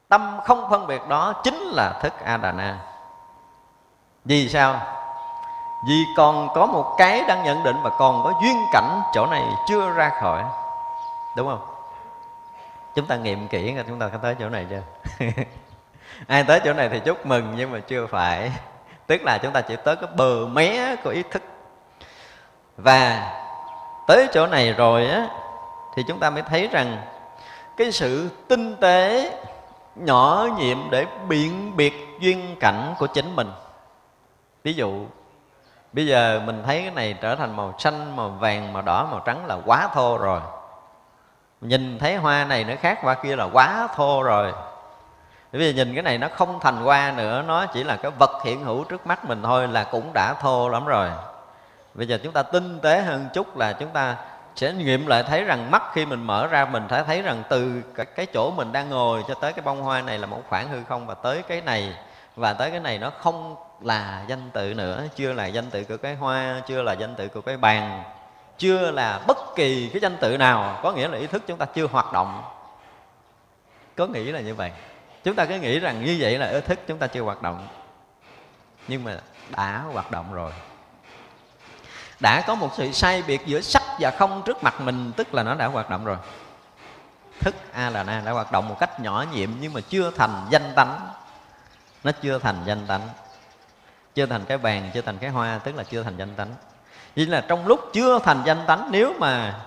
Tâm 0.10 0.40
không 0.44 0.70
phân 0.70 0.88
biệt 0.88 1.02
đó 1.10 1.34
chính 1.44 1.56
là 1.56 2.00
thức 2.02 2.14
a 2.26 2.38
đà 2.38 2.52
na 2.52 2.80
vì 4.26 4.50
sao? 4.50 4.80
Vì 5.88 6.06
còn 6.18 6.50
có 6.56 6.66
một 6.66 6.96
cái 6.98 7.24
đang 7.28 7.44
nhận 7.44 7.64
định 7.64 7.76
và 7.84 7.90
còn 7.90 8.24
có 8.24 8.34
duyên 8.42 8.58
cảnh 8.72 9.02
chỗ 9.14 9.26
này 9.26 9.44
chưa 9.68 9.90
ra 9.90 10.12
khỏi 10.22 10.44
đúng 11.38 11.48
không? 11.48 11.62
Chúng 12.96 13.06
ta 13.06 13.16
nghiệm 13.16 13.48
kỹ 13.48 13.74
là 13.74 13.84
chúng 13.88 14.00
ta 14.00 14.08
có 14.08 14.18
tới 14.18 14.36
chỗ 14.40 14.50
này 14.50 14.66
chưa? 14.70 14.82
Ai 16.28 16.44
tới 16.44 16.60
chỗ 16.64 16.74
này 16.74 16.90
thì 16.90 17.00
chúc 17.00 17.26
mừng, 17.26 17.54
nhưng 17.58 17.72
mà 17.72 17.80
chưa 17.80 18.08
phải. 18.08 18.52
Tức 19.08 19.22
là 19.24 19.38
chúng 19.38 19.54
ta 19.54 19.62
chỉ 19.62 19.76
tới 19.76 19.96
cái 19.96 20.10
bờ 20.16 20.48
mé 20.48 20.96
của 21.04 21.10
ý 21.10 21.24
thức. 21.32 21.42
Và 22.78 23.32
tới 24.08 24.28
chỗ 24.34 24.48
này 24.48 24.74
rồi 24.74 25.08
á, 25.08 25.28
thì 25.96 26.04
chúng 26.08 26.20
ta 26.20 26.30
mới 26.30 26.42
thấy 26.42 26.68
rằng 26.68 27.02
cái 27.78 27.92
sự 27.92 28.30
tinh 28.48 28.76
tế, 28.76 29.32
nhỏ 29.96 30.48
nhiệm 30.58 30.78
để 30.90 31.06
biện 31.28 31.76
biệt 31.76 31.94
duyên 32.20 32.56
cảnh 32.60 32.94
của 33.00 33.08
chính 33.08 33.36
mình. 33.36 33.52
Ví 34.64 34.74
dụ, 34.74 35.06
bây 35.94 36.08
giờ 36.08 36.42
mình 36.46 36.64
thấy 36.66 36.82
cái 36.82 36.92
này 36.92 37.16
trở 37.22 37.36
thành 37.36 37.56
màu 37.56 37.74
xanh, 37.80 38.16
màu 38.16 38.30
vàng, 38.30 38.74
màu 38.74 38.82
đỏ, 38.82 39.08
màu 39.12 39.20
trắng 39.26 39.46
là 39.46 39.58
quá 39.66 39.90
thô 39.94 40.18
rồi 40.18 40.40
nhìn 41.68 42.00
thấy 42.00 42.16
hoa 42.16 42.46
này 42.46 42.64
nó 42.64 42.74
khác, 42.82 43.00
hoa 43.02 43.14
kia 43.14 43.36
là 43.36 43.48
quá 43.54 43.88
thô 43.96 44.24
rồi. 44.24 44.54
Bởi 45.52 45.62
vì 45.62 45.74
nhìn 45.74 45.94
cái 45.94 46.04
này 46.04 46.18
nó 46.18 46.28
không 46.36 46.60
thành 46.60 46.78
hoa 46.78 47.14
nữa, 47.18 47.44
nó 47.48 47.66
chỉ 47.66 47.84
là 47.84 47.96
cái 47.96 48.12
vật 48.20 48.42
hiện 48.44 48.64
hữu 48.64 48.84
trước 48.84 49.08
mắt 49.08 49.26
mình 49.26 49.44
thôi 49.44 49.68
là 49.68 49.84
cũng 49.84 50.12
đã 50.14 50.34
thô 50.42 50.70
lắm 50.70 50.86
rồi. 50.86 51.10
Bây 51.94 52.08
giờ 52.08 52.18
chúng 52.24 52.34
ta 52.34 52.44
tinh 52.44 52.80
tế 52.80 53.02
hơn 53.02 53.28
chút 53.34 53.58
là 53.58 53.74
chúng 53.74 53.90
ta 53.90 54.16
sẽ 54.56 54.74
nghiệm 54.74 55.08
lại 55.08 55.24
thấy 55.24 55.44
rằng 55.44 55.72
mắt 55.72 55.84
khi 55.94 56.06
mình 56.06 56.24
mở 56.24 56.48
ra, 56.48 56.66
mình 56.66 56.84
sẽ 56.90 57.04
thấy 57.04 57.22
rằng 57.22 57.44
từ 57.50 57.82
cái 58.16 58.26
chỗ 58.34 58.52
mình 58.52 58.72
đang 58.72 58.90
ngồi 58.90 59.24
cho 59.28 59.34
tới 59.34 59.54
cái 59.54 59.62
bông 59.66 59.82
hoa 59.82 60.02
này 60.02 60.20
là 60.20 60.28
một 60.28 60.42
khoảng 60.50 60.70
hư 60.70 60.84
không 60.84 61.08
và 61.08 61.14
tới 61.14 61.44
cái 61.48 61.62
này. 61.62 61.96
Và 62.36 62.54
tới 62.54 62.72
cái 62.72 62.80
này 62.80 62.98
nó 62.98 63.10
không 63.10 63.56
là 63.82 64.24
danh 64.28 64.50
tự 64.54 64.74
nữa, 64.74 65.04
chưa 65.16 65.34
là 65.34 65.46
danh 65.46 65.70
tự 65.70 65.84
của 65.84 65.98
cái 65.98 66.16
hoa, 66.16 66.62
chưa 66.68 66.82
là 66.82 66.94
danh 66.94 67.16
tự 67.16 67.28
của 67.28 67.42
cái 67.42 67.58
bàn 67.58 68.04
chưa 68.58 68.92
là 68.92 69.20
bất 69.28 69.38
kỳ 69.56 69.90
cái 69.90 70.02
danh 70.02 70.18
tự 70.18 70.38
nào, 70.38 70.80
có 70.84 70.92
nghĩa 70.92 71.08
là 71.08 71.18
ý 71.18 71.28
thức 71.28 71.44
chúng 71.48 71.58
ta 71.58 71.66
chưa 71.66 71.88
hoạt 71.88 72.14
động. 72.14 72.44
Có 73.96 74.08
nghĩ 74.08 74.24
là 74.24 74.40
như 74.40 74.56
vậy. 74.56 74.72
Chúng 75.24 75.36
ta 75.36 75.46
cứ 75.46 75.60
nghĩ 75.60 75.80
rằng 75.80 76.06
như 76.06 76.18
vậy 76.20 76.38
là 76.38 76.48
ý 76.48 76.62
thức 76.62 76.80
chúng 76.88 76.98
ta 76.98 77.08
chưa 77.08 77.22
hoạt 77.22 77.42
động. 77.42 77.68
Nhưng 78.88 79.04
mà 79.04 79.18
đã 79.50 79.84
hoạt 79.94 80.12
động 80.12 80.34
rồi. 80.34 80.52
Đã 82.20 82.44
có 82.48 82.56
một 82.56 82.70
sự 82.78 82.92
sai 82.92 83.24
biệt 83.28 83.42
giữa 83.46 83.62
sắc 83.62 83.84
và 84.00 84.12
không 84.12 84.42
trước 84.46 84.64
mặt 84.64 84.82
mình, 84.82 85.12
tức 85.18 85.34
là 85.34 85.44
nó 85.44 85.56
đã 85.56 85.66
hoạt 85.66 85.90
động 85.90 86.06
rồi. 86.06 86.18
Thức 87.40 87.56
a 87.74 87.90
là 87.90 88.04
na 88.04 88.22
đã 88.26 88.32
hoạt 88.32 88.52
động 88.52 88.70
một 88.70 88.80
cách 88.80 89.00
nhỏ 89.00 89.26
nhiệm 89.34 89.50
nhưng 89.60 89.74
mà 89.74 89.82
chưa 89.90 90.12
thành 90.12 90.46
danh 90.50 90.74
tánh. 90.76 91.08
Nó 92.04 92.12
chưa 92.22 92.40
thành 92.40 92.62
danh 92.66 92.88
tánh. 92.88 93.10
Chưa 94.16 94.26
thành 94.26 94.46
cái 94.46 94.58
bàn, 94.58 94.92
chưa 94.94 95.02
thành 95.02 95.18
cái 95.18 95.30
hoa, 95.30 95.60
tức 95.64 95.76
là 95.76 95.84
chưa 95.84 96.04
thành 96.04 96.18
danh 96.18 96.36
tánh 96.36 96.54
vì 97.16 97.26
là 97.26 97.42
trong 97.42 97.68
lúc 97.68 97.90
chưa 97.94 98.20
thành 98.20 98.42
danh 98.46 98.64
tánh, 98.68 98.88
nếu 98.92 99.14
mà 99.20 99.60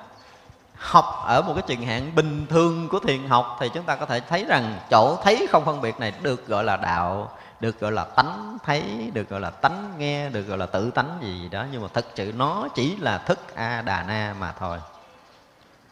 học 0.77 1.23
ở 1.27 1.43
một 1.43 1.53
cái 1.55 1.63
trường 1.67 1.87
hạn 1.87 2.15
bình 2.15 2.47
thường 2.51 2.89
của 2.89 2.99
thiền 2.99 3.29
học 3.29 3.57
thì 3.61 3.69
chúng 3.75 3.85
ta 3.85 3.97
có 3.97 4.07
thể 4.07 4.21
thấy 4.21 4.45
rằng 4.45 4.79
chỗ 4.91 5.17
thấy 5.25 5.47
không 5.51 5.65
phân 5.65 5.81
biệt 5.81 6.01
này 6.01 6.13
được 6.23 6.47
gọi 6.47 6.65
là 6.65 6.77
đạo, 6.77 7.31
được 7.61 7.81
gọi 7.81 7.93
là 7.93 8.05
tánh 8.05 8.59
thấy, 8.65 9.11
được 9.13 9.29
gọi 9.29 9.41
là 9.41 9.51
tánh 9.51 9.95
nghe, 9.99 10.29
được 10.29 10.43
gọi 10.43 10.59
là 10.59 10.67
tự 10.67 10.91
tánh 10.91 11.19
gì 11.23 11.49
đó. 11.49 11.65
Nhưng 11.73 11.83
mà 11.83 11.89
thật 11.95 12.07
sự 12.15 12.33
nó 12.37 12.69
chỉ 12.75 12.97
là 12.97 13.19
thức 13.19 13.55
a 13.55 13.83
đà 13.83 14.03
na 14.03 14.35
mà 14.41 14.53
thôi. 14.59 14.79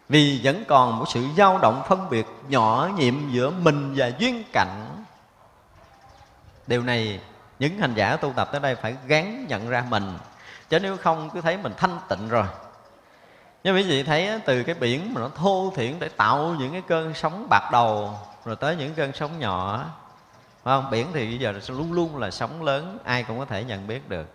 Vì 0.09 0.41
vẫn 0.45 0.65
còn 0.69 0.99
một 0.99 1.05
sự 1.09 1.27
dao 1.37 1.59
động 1.59 1.83
phân 1.89 2.11
biệt 2.11 2.27
nhỏ 2.49 2.89
nhiệm 2.97 3.31
giữa 3.31 3.51
mình 3.51 3.93
và 3.97 4.11
duyên 4.19 4.43
cảnh. 4.53 4.87
Điều 6.67 6.83
này, 6.83 7.21
những 7.59 7.79
hành 7.79 7.95
giả 7.95 8.17
tu 8.17 8.33
tập 8.37 8.49
tới 8.53 8.61
đây 8.61 8.75
phải 8.75 8.97
gán 9.07 9.47
nhận 9.47 9.69
ra 9.69 9.85
mình 9.91 10.19
chứ 10.69 10.79
nếu 10.81 10.97
không, 10.97 11.31
cứ 11.31 11.41
thấy 11.41 11.57
mình 11.57 11.73
thanh 11.77 11.99
tịnh 12.09 12.29
rồi. 12.29 12.47
Nhưng 13.65 13.77
quý 13.77 13.83
vị 13.83 14.03
thấy 14.03 14.41
từ 14.47 14.63
cái 14.63 14.75
biển 14.75 15.15
mà 15.15 15.21
nó 15.21 15.29
thô 15.29 15.73
thiển 15.77 15.99
để 15.99 16.09
tạo 16.09 16.55
những 16.59 16.73
cái 16.73 16.83
cơn 16.89 17.15
sóng 17.15 17.47
bạc 17.51 17.69
đầu, 17.73 18.19
rồi 18.45 18.57
tới 18.57 18.77
những 18.77 18.95
cơn 18.95 19.13
sóng 19.13 19.39
nhỏ, 19.39 19.85
phải 20.63 20.81
không? 20.81 20.91
Biển 20.91 21.07
thì 21.15 21.27
bây 21.27 21.39
giờ 21.39 21.55
luôn 21.69 21.93
luôn 21.93 22.17
là 22.17 22.31
sóng 22.31 22.63
lớn, 22.63 22.99
ai 23.05 23.23
cũng 23.23 23.39
có 23.39 23.45
thể 23.45 23.65
nhận 23.65 23.87
biết 23.87 24.09
được. 24.09 24.27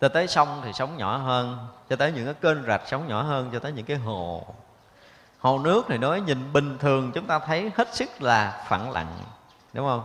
Cho 0.00 0.08
tới 0.08 0.26
sông 0.26 0.60
thì 0.64 0.72
sóng 0.72 0.96
nhỏ 0.96 1.16
hơn, 1.16 1.58
cho 1.90 1.96
tới 1.96 2.12
những 2.12 2.24
cái 2.24 2.34
kênh 2.34 2.62
rạch 2.66 2.82
sóng 2.86 3.08
nhỏ 3.08 3.22
hơn, 3.22 3.50
cho 3.52 3.58
tới 3.58 3.72
những 3.72 3.86
cái 3.86 3.96
hồ. 3.96 4.46
Hồ 5.38 5.58
nước 5.58 5.84
thì 5.88 5.98
nói 5.98 6.20
nhìn 6.20 6.52
bình 6.52 6.78
thường, 6.78 7.12
chúng 7.12 7.26
ta 7.26 7.38
thấy 7.38 7.70
hết 7.76 7.94
sức 7.94 8.22
là 8.22 8.64
phẳng 8.68 8.90
lặng, 8.90 9.16
đúng 9.72 9.86
không? 9.86 10.02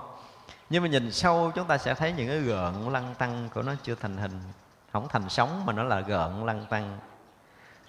Nhưng 0.70 0.84
mà 0.84 0.90
nhìn 0.90 1.12
sâu, 1.12 1.52
chúng 1.56 1.68
ta 1.68 1.78
sẽ 1.78 1.94
thấy 1.94 2.14
những 2.18 2.28
cái 2.28 2.40
gợn 2.40 2.74
lăn 2.92 3.16
tăng 3.18 3.50
của 3.54 3.62
nó 3.62 3.74
chưa 3.84 3.96
thành 3.96 4.18
hình 4.18 4.42
không 4.92 5.08
thành 5.08 5.30
sóng 5.30 5.66
mà 5.66 5.74
nó 5.74 5.84
là 5.84 6.00
gợn 6.00 6.46
lăn 6.46 6.66
tăng 6.70 7.00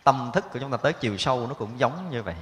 tâm 0.04 0.30
thức 0.34 0.44
của 0.52 0.58
chúng 0.58 0.70
ta 0.70 0.76
tới 0.76 0.92
chiều 0.92 1.16
sâu 1.16 1.46
nó 1.46 1.54
cũng 1.54 1.78
giống 1.78 2.10
như 2.10 2.22
vậy. 2.22 2.36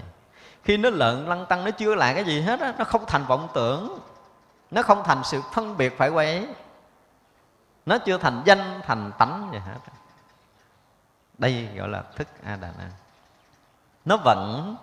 Khi 0.64 0.76
nó 0.76 0.90
lợn 0.90 1.26
lăn 1.26 1.46
tăng 1.46 1.64
nó 1.64 1.70
chưa 1.70 1.94
là 1.94 2.14
cái 2.14 2.24
gì 2.24 2.40
hết 2.40 2.60
á, 2.60 2.74
nó 2.78 2.84
không 2.84 3.04
thành 3.06 3.24
vọng 3.24 3.48
tưởng. 3.54 3.98
Nó 4.70 4.82
không 4.82 5.02
thành 5.04 5.24
sự 5.24 5.42
phân 5.52 5.76
biệt 5.76 5.98
phải 5.98 6.08
quấy. 6.08 6.46
Nó 7.86 7.98
chưa 7.98 8.18
thành 8.18 8.42
danh, 8.44 8.80
thành 8.86 9.12
tánh 9.18 9.48
gì 9.52 9.58
hết 9.58 9.78
đây 11.40 11.68
gọi 11.76 11.88
là 11.88 12.02
thức 12.16 12.28
a 12.44 12.56
đà 12.56 12.72
na 12.78 12.90
nó 14.04 14.16
vẫn 14.16 14.76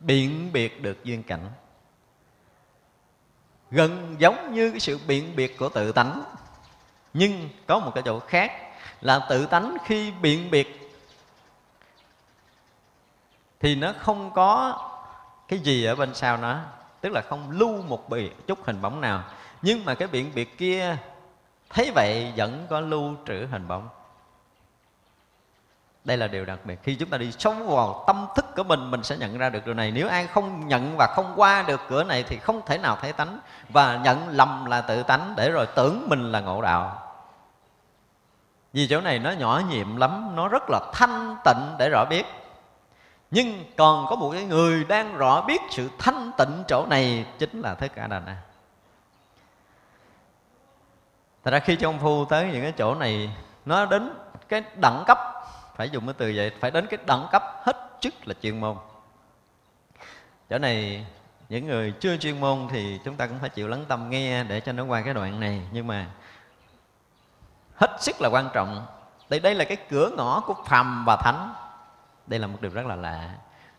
biện 0.00 0.50
biệt 0.52 0.82
được 0.82 1.04
duyên 1.04 1.22
cảnh. 1.22 1.50
Gần 3.70 4.16
giống 4.18 4.54
như 4.54 4.70
cái 4.70 4.80
sự 4.80 4.98
biện 5.06 5.36
biệt 5.36 5.58
của 5.58 5.68
tự 5.68 5.92
tánh 5.92 6.22
nhưng 7.14 7.48
có 7.66 7.78
một 7.78 7.92
cái 7.94 8.02
chỗ 8.06 8.18
khác 8.18 8.52
là 9.00 9.18
tự 9.18 9.46
tánh 9.46 9.76
khi 9.84 10.10
biện 10.10 10.50
biệt 10.50 10.82
thì 13.60 13.74
nó 13.74 13.92
không 13.98 14.30
có 14.34 14.78
cái 15.48 15.58
gì 15.58 15.84
ở 15.84 15.94
bên 15.94 16.14
sau 16.14 16.36
nó, 16.36 16.58
tức 17.00 17.12
là 17.12 17.20
không 17.20 17.50
lưu 17.50 17.82
một 17.82 18.08
bì, 18.08 18.30
chút 18.46 18.58
hình 18.64 18.82
bóng 18.82 19.00
nào. 19.00 19.24
Nhưng 19.62 19.84
mà 19.84 19.94
cái 19.94 20.08
biện 20.08 20.32
biệt 20.34 20.58
kia 20.58 20.96
thấy 21.70 21.90
vậy 21.94 22.32
vẫn 22.36 22.66
có 22.70 22.80
lưu 22.80 23.14
trữ 23.26 23.46
hình 23.50 23.68
bóng. 23.68 23.88
Đây 26.04 26.16
là 26.16 26.26
điều 26.26 26.44
đặc 26.44 26.58
biệt. 26.64 26.78
Khi 26.82 26.94
chúng 26.94 27.08
ta 27.08 27.18
đi 27.18 27.32
sâu 27.32 27.54
vào 27.54 28.04
tâm 28.06 28.26
thức 28.36 28.44
của 28.56 28.62
mình 28.62 28.90
mình 28.90 29.02
sẽ 29.02 29.16
nhận 29.16 29.38
ra 29.38 29.48
được 29.48 29.66
điều 29.66 29.74
này. 29.74 29.90
Nếu 29.90 30.08
ai 30.08 30.26
không 30.26 30.68
nhận 30.68 30.96
và 30.98 31.06
không 31.06 31.32
qua 31.36 31.62
được 31.62 31.80
cửa 31.88 32.04
này 32.04 32.24
thì 32.28 32.36
không 32.36 32.60
thể 32.66 32.78
nào 32.78 32.98
thấy 33.00 33.12
tánh. 33.12 33.38
Và 33.68 33.96
nhận 33.96 34.28
lầm 34.28 34.64
là 34.64 34.80
tự 34.80 35.02
tánh 35.02 35.34
để 35.36 35.50
rồi 35.50 35.66
tưởng 35.66 36.06
mình 36.08 36.32
là 36.32 36.40
ngộ 36.40 36.62
đạo 36.62 37.01
vì 38.72 38.86
chỗ 38.86 39.00
này 39.00 39.18
nó 39.18 39.30
nhỏ 39.30 39.62
nhiệm 39.70 39.96
lắm, 39.96 40.36
nó 40.36 40.48
rất 40.48 40.62
là 40.70 40.80
thanh 40.92 41.36
tịnh 41.44 41.76
để 41.78 41.88
rõ 41.88 42.04
biết. 42.04 42.26
Nhưng 43.30 43.64
còn 43.76 44.06
có 44.08 44.16
một 44.16 44.30
cái 44.32 44.44
người 44.44 44.84
đang 44.84 45.16
rõ 45.16 45.42
biết 45.42 45.60
sự 45.70 45.90
thanh 45.98 46.30
tịnh 46.38 46.64
chỗ 46.68 46.86
này, 46.86 47.26
chính 47.38 47.60
là 47.60 47.74
Thế 47.74 47.88
Cả 47.88 48.06
đà 48.06 48.20
na. 48.20 48.36
Thật 51.44 51.50
ra 51.50 51.58
khi 51.58 51.76
trong 51.76 51.98
phu 51.98 52.24
tới 52.24 52.50
những 52.52 52.62
cái 52.62 52.72
chỗ 52.72 52.94
này, 52.94 53.30
nó 53.64 53.86
đến 53.86 54.14
cái 54.48 54.62
đẳng 54.80 55.04
cấp, 55.06 55.18
phải 55.76 55.90
dùng 55.90 56.06
cái 56.06 56.14
từ 56.18 56.32
vậy, 56.36 56.52
phải 56.60 56.70
đến 56.70 56.86
cái 56.86 56.98
đẳng 57.06 57.26
cấp 57.32 57.42
hết 57.62 57.76
chức 58.00 58.14
là 58.28 58.34
chuyên 58.42 58.60
môn. 58.60 58.76
Chỗ 60.50 60.58
này, 60.58 61.06
những 61.48 61.66
người 61.66 61.92
chưa 62.00 62.16
chuyên 62.16 62.40
môn 62.40 62.68
thì 62.70 63.00
chúng 63.04 63.16
ta 63.16 63.26
cũng 63.26 63.38
phải 63.38 63.48
chịu 63.48 63.68
lắng 63.68 63.84
tâm 63.88 64.10
nghe 64.10 64.44
để 64.44 64.60
cho 64.60 64.72
nó 64.72 64.84
qua 64.84 65.02
cái 65.02 65.14
đoạn 65.14 65.40
này. 65.40 65.62
Nhưng 65.72 65.86
mà 65.86 66.06
hết 67.82 67.96
sức 67.98 68.20
là 68.20 68.28
quan 68.28 68.48
trọng. 68.52 68.86
Đây 69.28 69.40
đây 69.40 69.54
là 69.54 69.64
cái 69.64 69.76
cửa 69.76 70.10
ngõ 70.16 70.40
của 70.40 70.54
phàm 70.66 71.04
và 71.04 71.16
thánh. 71.16 71.54
Đây 72.26 72.40
là 72.40 72.46
một 72.46 72.58
điều 72.60 72.72
rất 72.72 72.86
là 72.86 72.96
lạ. 72.96 73.30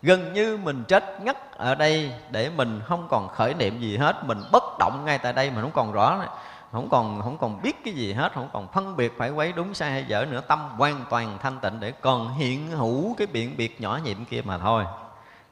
Gần 0.02 0.32
như 0.32 0.58
mình 0.62 0.84
chết 0.88 1.20
ngất 1.22 1.56
ở 1.56 1.74
đây 1.74 2.12
để 2.30 2.50
mình 2.56 2.80
không 2.86 3.08
còn 3.10 3.28
khởi 3.28 3.54
niệm 3.54 3.80
gì 3.80 3.96
hết. 3.96 4.24
Mình 4.24 4.42
bất 4.52 4.62
động 4.78 5.02
ngay 5.04 5.18
tại 5.18 5.32
đây, 5.32 5.50
mình 5.50 5.62
không 5.62 5.72
còn 5.72 5.92
rõ, 5.92 6.24
không 6.72 6.88
còn 6.90 7.22
không 7.22 7.38
còn 7.38 7.62
biết 7.62 7.84
cái 7.84 7.94
gì 7.94 8.12
hết, 8.12 8.32
không 8.34 8.48
còn 8.52 8.68
phân 8.68 8.96
biệt 8.96 9.12
phải 9.18 9.30
quấy 9.30 9.52
đúng 9.52 9.74
sai 9.74 9.90
hay 9.90 10.04
dở 10.08 10.26
nữa. 10.30 10.40
Tâm 10.48 10.68
hoàn 10.78 11.04
toàn 11.10 11.38
thanh 11.42 11.58
tịnh 11.60 11.80
để 11.80 11.90
còn 11.90 12.34
hiện 12.34 12.70
hữu 12.70 13.14
cái 13.18 13.26
biện 13.26 13.56
biệt 13.56 13.80
nhỏ 13.80 13.98
nhiệm 14.04 14.24
kia 14.24 14.42
mà 14.44 14.58
thôi. 14.58 14.84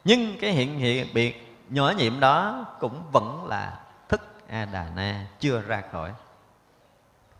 Nhưng 0.04 0.38
cái 0.40 0.50
hiện 0.50 0.78
hiện 0.78 1.08
biệt 1.14 1.58
nhỏ 1.68 1.90
nhiệm 1.90 2.20
đó 2.20 2.64
cũng 2.80 3.02
vẫn 3.12 3.46
là 3.46 3.72
thức 4.08 4.20
a 4.50 4.64
đà 4.64 4.86
na 4.96 5.26
chưa 5.40 5.60
ra 5.60 5.82
khỏi 5.92 6.10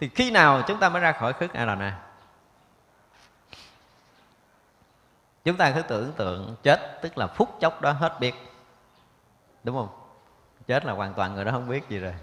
thì 0.03 0.09
khi 0.09 0.31
nào 0.31 0.63
chúng 0.67 0.79
ta 0.79 0.89
mới 0.89 1.03
ra 1.03 1.13
khỏi 1.13 1.33
khước 1.33 1.53
a 1.53 1.65
đà 1.65 1.99
chúng 5.45 5.57
ta 5.57 5.73
cứ 5.75 5.83
tưởng 5.83 6.13
tượng 6.13 6.57
chết, 6.63 6.99
tức 7.03 7.19
là 7.19 7.27
phút 7.27 7.61
chốc 7.61 7.81
đó 7.81 7.93
hết 7.93 8.21
biết. 8.21 8.35
Đúng 9.65 9.77
không? 9.77 9.89
Chết 10.67 10.85
là 10.85 10.93
hoàn 10.93 11.15
toàn 11.15 11.35
người 11.35 11.45
đó 11.45 11.53
không 11.53 11.69
biết 11.69 11.89
gì 11.89 11.99
rồi. 11.99 12.15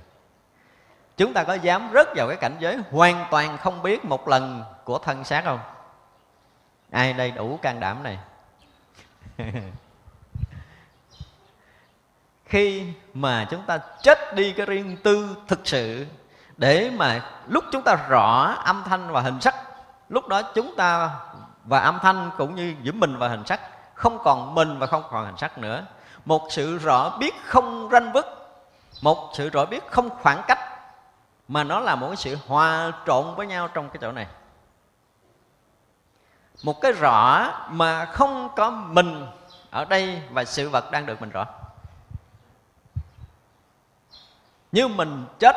Chúng 1.17 1.33
ta 1.33 1.43
có 1.43 1.53
dám 1.53 1.89
rớt 1.93 2.07
vào 2.15 2.27
cái 2.27 2.37
cảnh 2.37 2.55
giới 2.59 2.77
hoàn 2.91 3.25
toàn 3.31 3.57
không 3.57 3.83
biết 3.83 4.05
một 4.05 4.27
lần 4.27 4.63
của 4.83 4.99
thân 4.99 5.23
xác 5.23 5.43
không? 5.45 5.59
Ai 6.91 7.13
đây 7.13 7.31
đủ 7.31 7.59
can 7.61 7.79
đảm 7.79 8.03
này? 8.03 8.19
Khi 12.45 12.93
mà 13.13 13.47
chúng 13.51 13.65
ta 13.65 13.79
chết 14.01 14.35
đi 14.35 14.53
cái 14.53 14.65
riêng 14.65 14.97
tư 15.03 15.37
thực 15.47 15.67
sự 15.67 16.05
để 16.59 16.91
mà 16.97 17.21
lúc 17.47 17.63
chúng 17.71 17.81
ta 17.81 17.95
rõ 18.09 18.55
âm 18.63 18.83
thanh 18.85 19.11
và 19.11 19.21
hình 19.21 19.41
sắc, 19.41 19.55
lúc 20.09 20.27
đó 20.27 20.41
chúng 20.41 20.75
ta 20.75 21.09
và 21.63 21.79
âm 21.79 21.99
thanh 22.01 22.31
cũng 22.37 22.55
như 22.55 22.75
giữa 22.81 22.91
mình 22.91 23.17
và 23.17 23.27
hình 23.27 23.45
sắc, 23.45 23.59
không 23.95 24.19
còn 24.23 24.55
mình 24.55 24.79
và 24.79 24.87
không 24.87 25.03
còn 25.11 25.25
hình 25.25 25.37
sắc 25.37 25.57
nữa. 25.57 25.85
Một 26.25 26.47
sự 26.49 26.77
rõ 26.77 27.17
biết 27.17 27.35
không 27.45 27.89
ranh 27.91 28.11
vứt 28.11 28.25
một 29.01 29.31
sự 29.33 29.49
rõ 29.49 29.65
biết 29.65 29.91
không 29.91 30.09
khoảng 30.09 30.43
cách, 30.47 30.59
mà 31.47 31.63
nó 31.63 31.79
là 31.79 31.95
một 31.95 32.07
cái 32.07 32.15
sự 32.15 32.37
hòa 32.47 32.91
trộn 33.05 33.35
với 33.35 33.47
nhau 33.47 33.67
trong 33.67 33.89
cái 33.89 33.97
chỗ 34.01 34.11
này. 34.11 34.27
Một 36.63 36.81
cái 36.81 36.91
rõ 36.91 37.51
mà 37.69 38.05
không 38.05 38.49
có 38.55 38.69
mình 38.69 39.27
ở 39.71 39.85
đây 39.85 40.21
và 40.31 40.45
sự 40.45 40.69
vật 40.69 40.91
đang 40.91 41.05
được 41.05 41.21
mình 41.21 41.29
rõ. 41.29 41.45
Như 44.71 44.87
mình 44.87 45.25
chết 45.39 45.55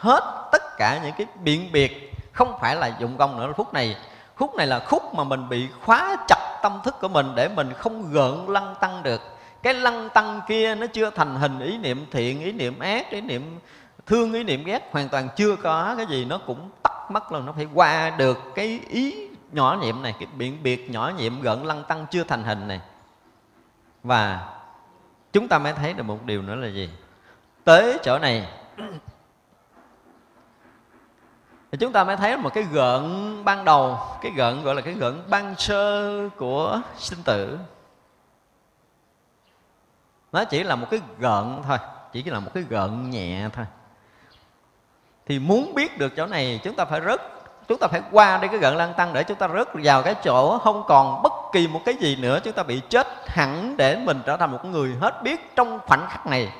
hết 0.00 0.48
tất 0.52 0.62
cả 0.76 1.00
những 1.04 1.14
cái 1.18 1.26
biện 1.42 1.72
biệt. 1.72 2.12
Không 2.32 2.58
phải 2.60 2.76
là 2.76 2.96
dụng 2.98 3.16
công 3.16 3.36
nữa. 3.40 3.52
Phút 3.56 3.74
này, 3.74 3.96
khúc 4.36 4.54
này 4.54 4.66
là 4.66 4.80
khúc 4.80 5.14
mà 5.14 5.24
mình 5.24 5.48
bị 5.48 5.68
khóa 5.84 6.16
chặt 6.28 6.58
tâm 6.62 6.80
thức 6.84 6.94
của 7.00 7.08
mình 7.08 7.32
để 7.34 7.48
mình 7.48 7.72
không 7.72 8.12
gợn 8.12 8.46
lăng 8.48 8.74
tăng 8.80 9.02
được. 9.02 9.20
Cái 9.62 9.74
lăng 9.74 10.08
tăng 10.08 10.40
kia 10.48 10.74
nó 10.74 10.86
chưa 10.86 11.10
thành 11.10 11.36
hình 11.36 11.60
ý 11.60 11.78
niệm 11.78 12.06
thiện, 12.10 12.40
ý 12.40 12.52
niệm 12.52 12.78
ác, 12.78 13.10
ý 13.10 13.20
niệm 13.20 13.58
thương, 14.06 14.32
ý 14.32 14.44
niệm 14.44 14.64
ghét, 14.64 14.88
hoàn 14.92 15.08
toàn 15.08 15.28
chưa 15.36 15.56
có 15.56 15.94
cái 15.96 16.06
gì. 16.06 16.24
Nó 16.24 16.38
cũng 16.38 16.70
tắt 16.82 17.10
mất 17.10 17.32
luôn. 17.32 17.46
Nó 17.46 17.52
phải 17.52 17.66
qua 17.74 18.10
được 18.10 18.38
cái 18.54 18.80
ý 18.88 19.28
nhỏ 19.52 19.78
nhiệm 19.80 20.02
này, 20.02 20.14
cái 20.18 20.28
biện 20.36 20.62
biệt 20.62 20.90
nhỏ 20.90 21.12
nhiệm 21.18 21.40
gợn 21.40 21.64
lăng 21.64 21.84
tăng 21.84 22.06
chưa 22.10 22.24
thành 22.24 22.44
hình 22.44 22.68
này. 22.68 22.80
Và 24.02 24.48
chúng 25.32 25.48
ta 25.48 25.58
mới 25.58 25.72
thấy 25.72 25.92
được 25.92 26.02
một 26.02 26.24
điều 26.24 26.42
nữa 26.42 26.54
là 26.54 26.68
gì? 26.68 26.90
Tới 27.64 27.98
chỗ 28.02 28.18
này 28.18 28.48
thì 31.72 31.78
chúng 31.78 31.92
ta 31.92 32.04
mới 32.04 32.16
thấy 32.16 32.36
một 32.36 32.54
cái 32.54 32.64
gợn 32.64 33.04
ban 33.44 33.64
đầu, 33.64 33.98
cái 34.22 34.32
gợn 34.36 34.62
gọi 34.62 34.74
là 34.74 34.80
cái 34.80 34.94
gợn 34.94 35.22
ban 35.30 35.54
sơ 35.58 36.28
của 36.28 36.80
sinh 36.96 37.22
tử. 37.24 37.58
Nó 40.32 40.44
chỉ 40.44 40.62
là 40.62 40.76
một 40.76 40.86
cái 40.90 41.00
gợn 41.18 41.62
thôi, 41.68 41.78
chỉ 42.12 42.22
là 42.22 42.40
một 42.40 42.50
cái 42.54 42.62
gợn 42.68 43.10
nhẹ 43.10 43.48
thôi. 43.52 43.66
Thì 45.26 45.38
muốn 45.38 45.74
biết 45.74 45.98
được 45.98 46.16
chỗ 46.16 46.26
này, 46.26 46.60
chúng 46.64 46.74
ta 46.74 46.84
phải 46.84 47.00
rớt, 47.00 47.20
chúng 47.68 47.78
ta 47.78 47.86
phải 47.86 48.02
qua 48.10 48.38
đi 48.38 48.48
cái 48.48 48.58
gợn 48.58 48.74
lan 48.74 48.94
tăng 48.96 49.12
để 49.12 49.24
chúng 49.24 49.38
ta 49.38 49.48
rớt 49.48 49.68
vào 49.74 50.02
cái 50.02 50.14
chỗ 50.24 50.58
không 50.58 50.84
còn 50.88 51.22
bất 51.22 51.32
kỳ 51.52 51.68
một 51.68 51.80
cái 51.84 51.94
gì 51.94 52.16
nữa. 52.16 52.40
Chúng 52.44 52.52
ta 52.52 52.62
bị 52.62 52.80
chết 52.88 53.06
hẳn 53.26 53.76
để 53.76 53.96
mình 53.96 54.20
trở 54.26 54.36
thành 54.36 54.52
một 54.52 54.64
người 54.64 54.96
hết 55.00 55.22
biết 55.22 55.56
trong 55.56 55.78
khoảnh 55.86 56.06
khắc 56.08 56.26
này 56.26 56.52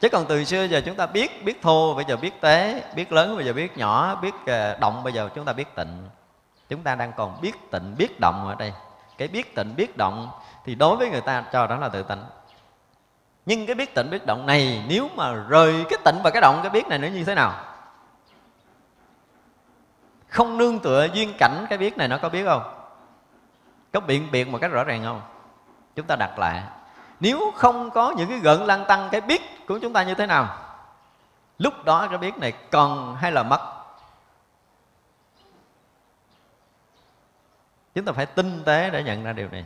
chứ 0.00 0.08
còn 0.08 0.26
từ 0.28 0.44
xưa 0.44 0.64
giờ 0.64 0.80
chúng 0.86 0.94
ta 0.94 1.06
biết 1.06 1.44
biết 1.44 1.62
thô, 1.62 1.94
bây 1.94 2.04
giờ 2.08 2.16
biết 2.16 2.40
tế, 2.40 2.84
biết 2.94 3.12
lớn, 3.12 3.36
bây 3.36 3.46
giờ 3.46 3.52
biết 3.52 3.76
nhỏ, 3.76 4.18
biết 4.22 4.34
ờ, 4.46 4.76
động, 4.80 5.02
bây 5.04 5.12
giờ 5.12 5.28
chúng 5.34 5.44
ta 5.44 5.52
biết 5.52 5.74
tịnh. 5.74 6.08
Chúng 6.68 6.82
ta 6.82 6.94
đang 6.94 7.12
còn 7.16 7.40
biết 7.40 7.70
tịnh, 7.70 7.94
biết 7.98 8.20
động 8.20 8.48
ở 8.48 8.54
đây. 8.54 8.72
Cái 9.18 9.28
biết 9.28 9.54
tịnh, 9.54 9.76
biết 9.76 9.96
động 9.96 10.30
thì 10.64 10.74
đối 10.74 10.96
với 10.96 11.10
người 11.10 11.20
ta 11.20 11.44
cho 11.52 11.66
đó 11.66 11.76
là 11.76 11.88
tự 11.88 12.02
tịnh. 12.02 12.22
Nhưng 13.46 13.66
cái 13.66 13.74
biết 13.74 13.94
tịnh, 13.94 14.10
biết 14.10 14.26
động 14.26 14.46
này 14.46 14.84
nếu 14.88 15.08
mà 15.16 15.32
rời 15.32 15.84
cái 15.90 15.98
tịnh 16.04 16.22
và 16.24 16.30
cái 16.30 16.40
động, 16.40 16.60
cái 16.62 16.70
biết 16.70 16.86
này 16.86 16.98
nó 16.98 17.08
như 17.08 17.24
thế 17.24 17.34
nào? 17.34 17.64
Không 20.28 20.58
nương 20.58 20.78
tựa 20.78 21.06
duyên 21.14 21.32
cảnh, 21.38 21.66
cái 21.68 21.78
biết 21.78 21.96
này 21.96 22.08
nó 22.08 22.18
có 22.18 22.28
biết 22.28 22.44
không? 22.44 22.62
Có 23.92 24.00
biện 24.00 24.28
biệt 24.32 24.48
một 24.48 24.58
cách 24.60 24.70
rõ 24.70 24.84
ràng 24.84 25.04
không? 25.04 25.20
Chúng 25.96 26.06
ta 26.06 26.16
đặt 26.16 26.38
lại 26.38 26.62
nếu 27.20 27.52
không 27.56 27.90
có 27.90 28.14
những 28.16 28.28
cái 28.28 28.38
gợn 28.38 28.60
lăng 28.60 28.84
tăng 28.84 29.08
cái 29.12 29.20
biết 29.20 29.66
của 29.66 29.78
chúng 29.78 29.92
ta 29.92 30.02
như 30.02 30.14
thế 30.14 30.26
nào? 30.26 30.56
Lúc 31.58 31.84
đó 31.84 32.06
cái 32.08 32.18
biết 32.18 32.36
này 32.36 32.52
còn 32.70 33.16
hay 33.16 33.32
là 33.32 33.42
mất? 33.42 33.60
Chúng 37.94 38.04
ta 38.04 38.12
phải 38.12 38.26
tinh 38.26 38.62
tế 38.64 38.90
để 38.90 39.02
nhận 39.02 39.24
ra 39.24 39.32
điều 39.32 39.48
này. 39.48 39.64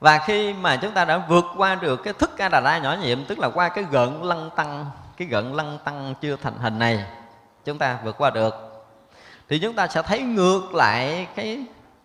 Và 0.00 0.18
khi 0.18 0.52
mà 0.52 0.76
chúng 0.76 0.92
ta 0.92 1.04
đã 1.04 1.18
vượt 1.28 1.44
qua 1.56 1.74
được 1.74 1.96
cái 1.96 2.12
thức 2.12 2.38
a 2.38 2.48
đà 2.48 2.60
la 2.60 2.78
nhỏ 2.78 2.96
nhiệm, 3.02 3.24
tức 3.24 3.38
là 3.38 3.50
qua 3.54 3.68
cái 3.68 3.84
gợn 3.90 4.22
lăng 4.22 4.50
tăng 4.56 4.86
cái 5.16 5.28
gợn 5.28 5.52
lăng 5.52 5.78
tăng 5.84 6.14
chưa 6.20 6.36
thành 6.36 6.58
hình 6.58 6.78
này, 6.78 7.04
chúng 7.64 7.78
ta 7.78 7.98
vượt 8.04 8.16
qua 8.18 8.30
được, 8.30 8.54
thì 9.48 9.58
chúng 9.58 9.74
ta 9.74 9.86
sẽ 9.86 10.02
thấy 10.02 10.22
ngược 10.22 10.74
lại 10.74 11.26
cái, 11.34 11.64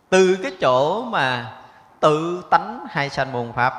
từ 0.10 0.38
cái 0.44 0.52
chỗ 0.62 1.04
mà 1.04 1.58
tự 2.02 2.44
tánh 2.50 2.86
hay 2.90 3.10
sanh 3.10 3.32
môn 3.32 3.54
pháp 3.54 3.74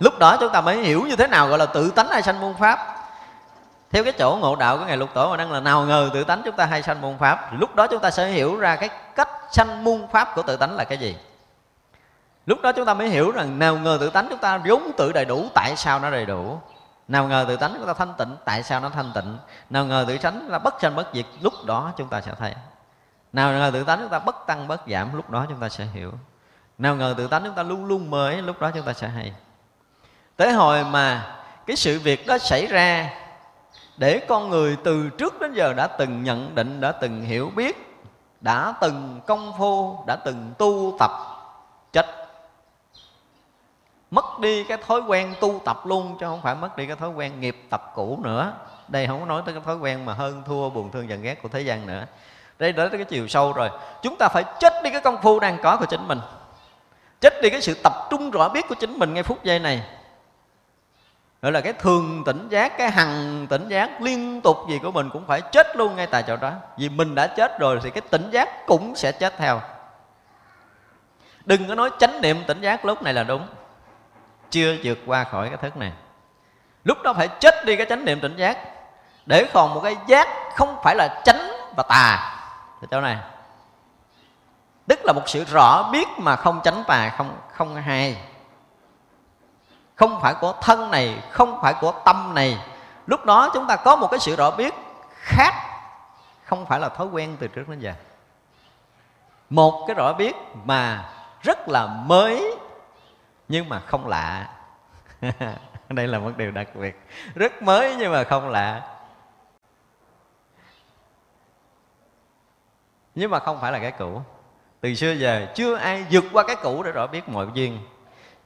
lúc 0.00 0.18
đó 0.18 0.36
chúng 0.40 0.52
ta 0.52 0.60
mới 0.60 0.76
hiểu 0.76 1.06
như 1.06 1.16
thế 1.16 1.26
nào 1.26 1.48
gọi 1.48 1.58
là 1.58 1.66
tự 1.66 1.90
tánh 1.90 2.08
hay 2.08 2.22
sanh 2.22 2.40
môn 2.40 2.54
pháp 2.54 2.78
theo 3.90 4.04
cái 4.04 4.12
chỗ 4.12 4.38
ngộ 4.40 4.56
đạo 4.56 4.78
của 4.78 4.84
ngài 4.84 4.96
lục 4.96 5.10
tổ 5.14 5.30
mà 5.30 5.36
đang 5.36 5.52
là 5.52 5.60
nào 5.60 5.84
ngờ 5.84 6.10
tự 6.14 6.24
tánh 6.24 6.42
chúng 6.44 6.56
ta 6.56 6.66
hay 6.66 6.82
sanh 6.82 7.00
môn 7.00 7.18
pháp 7.18 7.52
lúc 7.58 7.74
đó 7.74 7.86
chúng 7.86 8.00
ta 8.00 8.10
sẽ 8.10 8.26
hiểu 8.26 8.56
ra 8.56 8.76
cái 8.76 8.88
cách 9.14 9.28
sanh 9.50 9.84
môn 9.84 10.06
pháp 10.12 10.34
của 10.34 10.42
tự 10.42 10.56
tánh 10.56 10.76
là 10.76 10.84
cái 10.84 10.98
gì 10.98 11.16
lúc 12.46 12.62
đó 12.62 12.72
chúng 12.72 12.86
ta 12.86 12.94
mới 12.94 13.08
hiểu 13.08 13.30
rằng 13.30 13.58
nào 13.58 13.76
ngờ 13.76 13.98
tự 14.00 14.10
tánh 14.10 14.26
chúng 14.30 14.38
ta 14.38 14.58
vốn 14.58 14.90
tự 14.96 15.12
đầy 15.12 15.24
đủ 15.24 15.46
tại 15.54 15.76
sao 15.76 15.98
nó 15.98 16.10
đầy 16.10 16.26
đủ 16.26 16.58
nào 17.08 17.28
ngờ 17.28 17.44
tự 17.48 17.56
tánh 17.56 17.74
chúng 17.78 17.86
ta 17.86 17.94
thanh 17.94 18.14
tịnh 18.18 18.36
tại 18.44 18.62
sao 18.62 18.80
nó 18.80 18.88
thanh 18.88 19.10
tịnh 19.14 19.38
nào 19.70 19.84
ngờ 19.84 20.04
tự 20.08 20.18
tánh 20.18 20.48
là 20.48 20.58
bất 20.58 20.74
sanh 20.80 20.96
bất 20.96 21.06
diệt 21.14 21.26
lúc 21.40 21.52
đó 21.66 21.92
chúng 21.96 22.08
ta 22.08 22.20
sẽ 22.20 22.32
thấy 22.38 22.54
nào 23.32 23.52
ngờ 23.52 23.70
tự 23.72 23.84
tánh 23.84 23.98
chúng 24.00 24.08
ta 24.08 24.18
bất 24.18 24.46
tăng 24.46 24.68
bất 24.68 24.80
giảm 24.88 25.16
lúc 25.16 25.30
đó 25.30 25.46
chúng 25.48 25.60
ta 25.60 25.68
sẽ 25.68 25.84
hiểu 25.84 26.12
nào 26.82 26.96
ngờ 26.96 27.14
tự 27.18 27.26
tánh 27.26 27.42
chúng 27.44 27.54
ta 27.54 27.62
luôn 27.62 27.84
luôn 27.84 28.10
mới, 28.10 28.42
lúc 28.42 28.60
đó 28.60 28.70
chúng 28.74 28.82
ta 28.82 28.92
sẽ 28.92 29.08
hay. 29.08 29.32
Tới 30.36 30.52
hồi 30.52 30.84
mà 30.84 31.36
cái 31.66 31.76
sự 31.76 32.00
việc 32.00 32.26
đó 32.26 32.38
xảy 32.38 32.66
ra, 32.66 33.10
để 33.96 34.20
con 34.28 34.50
người 34.50 34.76
từ 34.84 35.10
trước 35.18 35.40
đến 35.40 35.52
giờ 35.54 35.72
đã 35.72 35.86
từng 35.86 36.24
nhận 36.24 36.54
định, 36.54 36.80
đã 36.80 36.92
từng 36.92 37.22
hiểu 37.22 37.50
biết, 37.56 38.02
đã 38.40 38.74
từng 38.80 39.20
công 39.26 39.52
phu, 39.58 40.04
đã 40.06 40.16
từng 40.16 40.52
tu 40.58 40.96
tập, 40.98 41.10
chết. 41.92 42.06
Mất 44.10 44.38
đi 44.38 44.64
cái 44.64 44.78
thói 44.86 45.00
quen 45.00 45.34
tu 45.40 45.60
tập 45.64 45.86
luôn, 45.86 46.16
chứ 46.20 46.26
không 46.26 46.42
phải 46.42 46.54
mất 46.54 46.76
đi 46.76 46.86
cái 46.86 46.96
thói 46.96 47.10
quen 47.10 47.40
nghiệp 47.40 47.66
tập 47.70 47.92
cũ 47.94 48.20
nữa. 48.22 48.52
Đây 48.88 49.06
không 49.06 49.20
có 49.20 49.26
nói 49.26 49.42
tới 49.44 49.54
cái 49.54 49.62
thói 49.66 49.76
quen 49.76 50.04
mà 50.04 50.12
hơn 50.12 50.42
thua, 50.46 50.70
buồn 50.70 50.90
thương, 50.90 51.08
giận 51.08 51.22
ghét 51.22 51.42
của 51.42 51.48
thế 51.48 51.60
gian 51.60 51.86
nữa. 51.86 52.06
Đây 52.58 52.72
đến 52.72 52.90
cái 52.92 53.04
chiều 53.04 53.28
sâu 53.28 53.52
rồi. 53.52 53.70
Chúng 54.02 54.16
ta 54.16 54.28
phải 54.28 54.44
chết 54.60 54.72
đi 54.84 54.90
cái 54.90 55.00
công 55.00 55.22
phu 55.22 55.40
đang 55.40 55.58
có 55.62 55.76
của 55.76 55.86
chính 55.86 56.08
mình 56.08 56.20
chết 57.22 57.42
đi 57.42 57.50
cái 57.50 57.60
sự 57.60 57.74
tập 57.74 57.92
trung 58.10 58.30
rõ 58.30 58.48
biết 58.48 58.68
của 58.68 58.74
chính 58.74 58.98
mình 58.98 59.14
ngay 59.14 59.22
phút 59.22 59.44
giây 59.44 59.58
này. 59.58 59.82
Gọi 61.42 61.52
là 61.52 61.60
cái 61.60 61.72
thường 61.72 62.22
tỉnh 62.26 62.48
giác, 62.48 62.78
cái 62.78 62.90
hằng 62.90 63.46
tỉnh 63.50 63.68
giác 63.68 64.02
liên 64.02 64.40
tục 64.40 64.56
gì 64.68 64.78
của 64.82 64.90
mình 64.90 65.10
cũng 65.12 65.26
phải 65.26 65.40
chết 65.40 65.76
luôn 65.76 65.96
ngay 65.96 66.06
tại 66.06 66.24
chỗ 66.26 66.36
đó. 66.36 66.52
Vì 66.78 66.88
mình 66.88 67.14
đã 67.14 67.26
chết 67.26 67.58
rồi 67.58 67.80
thì 67.82 67.90
cái 67.90 68.00
tỉnh 68.10 68.30
giác 68.30 68.66
cũng 68.66 68.96
sẽ 68.96 69.12
chết 69.12 69.34
theo. 69.38 69.60
Đừng 71.44 71.68
có 71.68 71.74
nói 71.74 71.90
chánh 71.98 72.20
niệm 72.20 72.44
tỉnh 72.46 72.60
giác 72.60 72.84
lúc 72.84 73.02
này 73.02 73.14
là 73.14 73.22
đúng. 73.22 73.46
Chưa 74.50 74.76
vượt 74.84 74.98
qua 75.06 75.24
khỏi 75.24 75.48
cái 75.48 75.56
thức 75.56 75.76
này. 75.76 75.92
Lúc 76.84 77.02
đó 77.02 77.12
phải 77.12 77.28
chết 77.28 77.64
đi 77.64 77.76
cái 77.76 77.86
chánh 77.86 78.04
niệm 78.04 78.20
tỉnh 78.20 78.36
giác. 78.36 78.58
Để 79.26 79.46
còn 79.52 79.74
một 79.74 79.80
cái 79.80 79.96
giác 80.06 80.28
không 80.56 80.76
phải 80.84 80.96
là 80.96 81.22
chánh 81.24 81.50
và 81.76 81.82
tà. 81.88 82.36
Ở 82.80 82.86
chỗ 82.90 83.00
này 83.00 83.16
tức 84.86 85.00
là 85.04 85.12
một 85.12 85.22
sự 85.26 85.44
rõ 85.44 85.90
biết 85.92 86.08
mà 86.18 86.36
không 86.36 86.60
chánh 86.64 86.84
tà, 86.86 87.14
không 87.16 87.36
không 87.52 87.76
hai 87.76 88.16
không 90.02 90.20
phải 90.20 90.34
của 90.40 90.54
thân 90.60 90.90
này, 90.90 91.22
không 91.30 91.58
phải 91.62 91.74
của 91.80 91.92
tâm 92.04 92.34
này. 92.34 92.58
Lúc 93.06 93.24
đó 93.24 93.50
chúng 93.54 93.66
ta 93.66 93.76
có 93.76 93.96
một 93.96 94.08
cái 94.10 94.20
sự 94.20 94.36
rõ 94.36 94.50
biết 94.50 94.74
khác, 95.10 95.54
không 96.44 96.66
phải 96.66 96.80
là 96.80 96.88
thói 96.88 97.06
quen 97.06 97.36
từ 97.40 97.48
trước 97.48 97.68
đến 97.68 97.80
giờ. 97.80 97.92
Một 99.50 99.84
cái 99.86 99.94
rõ 99.94 100.12
biết 100.12 100.36
mà 100.64 101.10
rất 101.42 101.68
là 101.68 101.86
mới, 101.86 102.56
nhưng 103.48 103.68
mà 103.68 103.80
không 103.80 104.08
lạ. 104.08 104.48
Đây 105.88 106.08
là 106.08 106.18
một 106.18 106.30
điều 106.36 106.50
đặc 106.50 106.68
biệt. 106.74 107.00
Rất 107.34 107.62
mới 107.62 107.96
nhưng 107.98 108.12
mà 108.12 108.24
không 108.24 108.48
lạ. 108.48 108.82
Nhưng 113.14 113.30
mà 113.30 113.38
không 113.38 113.60
phải 113.60 113.72
là 113.72 113.78
cái 113.78 113.92
cũ 113.98 114.22
từ 114.82 114.94
xưa 114.94 115.12
giờ, 115.12 115.46
chưa 115.54 115.76
ai 115.76 116.06
vượt 116.10 116.24
qua 116.32 116.44
cái 116.46 116.56
cũ 116.62 116.82
để 116.82 116.92
rõ 116.92 117.06
biết 117.06 117.28
mọi 117.28 117.46
duyên 117.54 117.78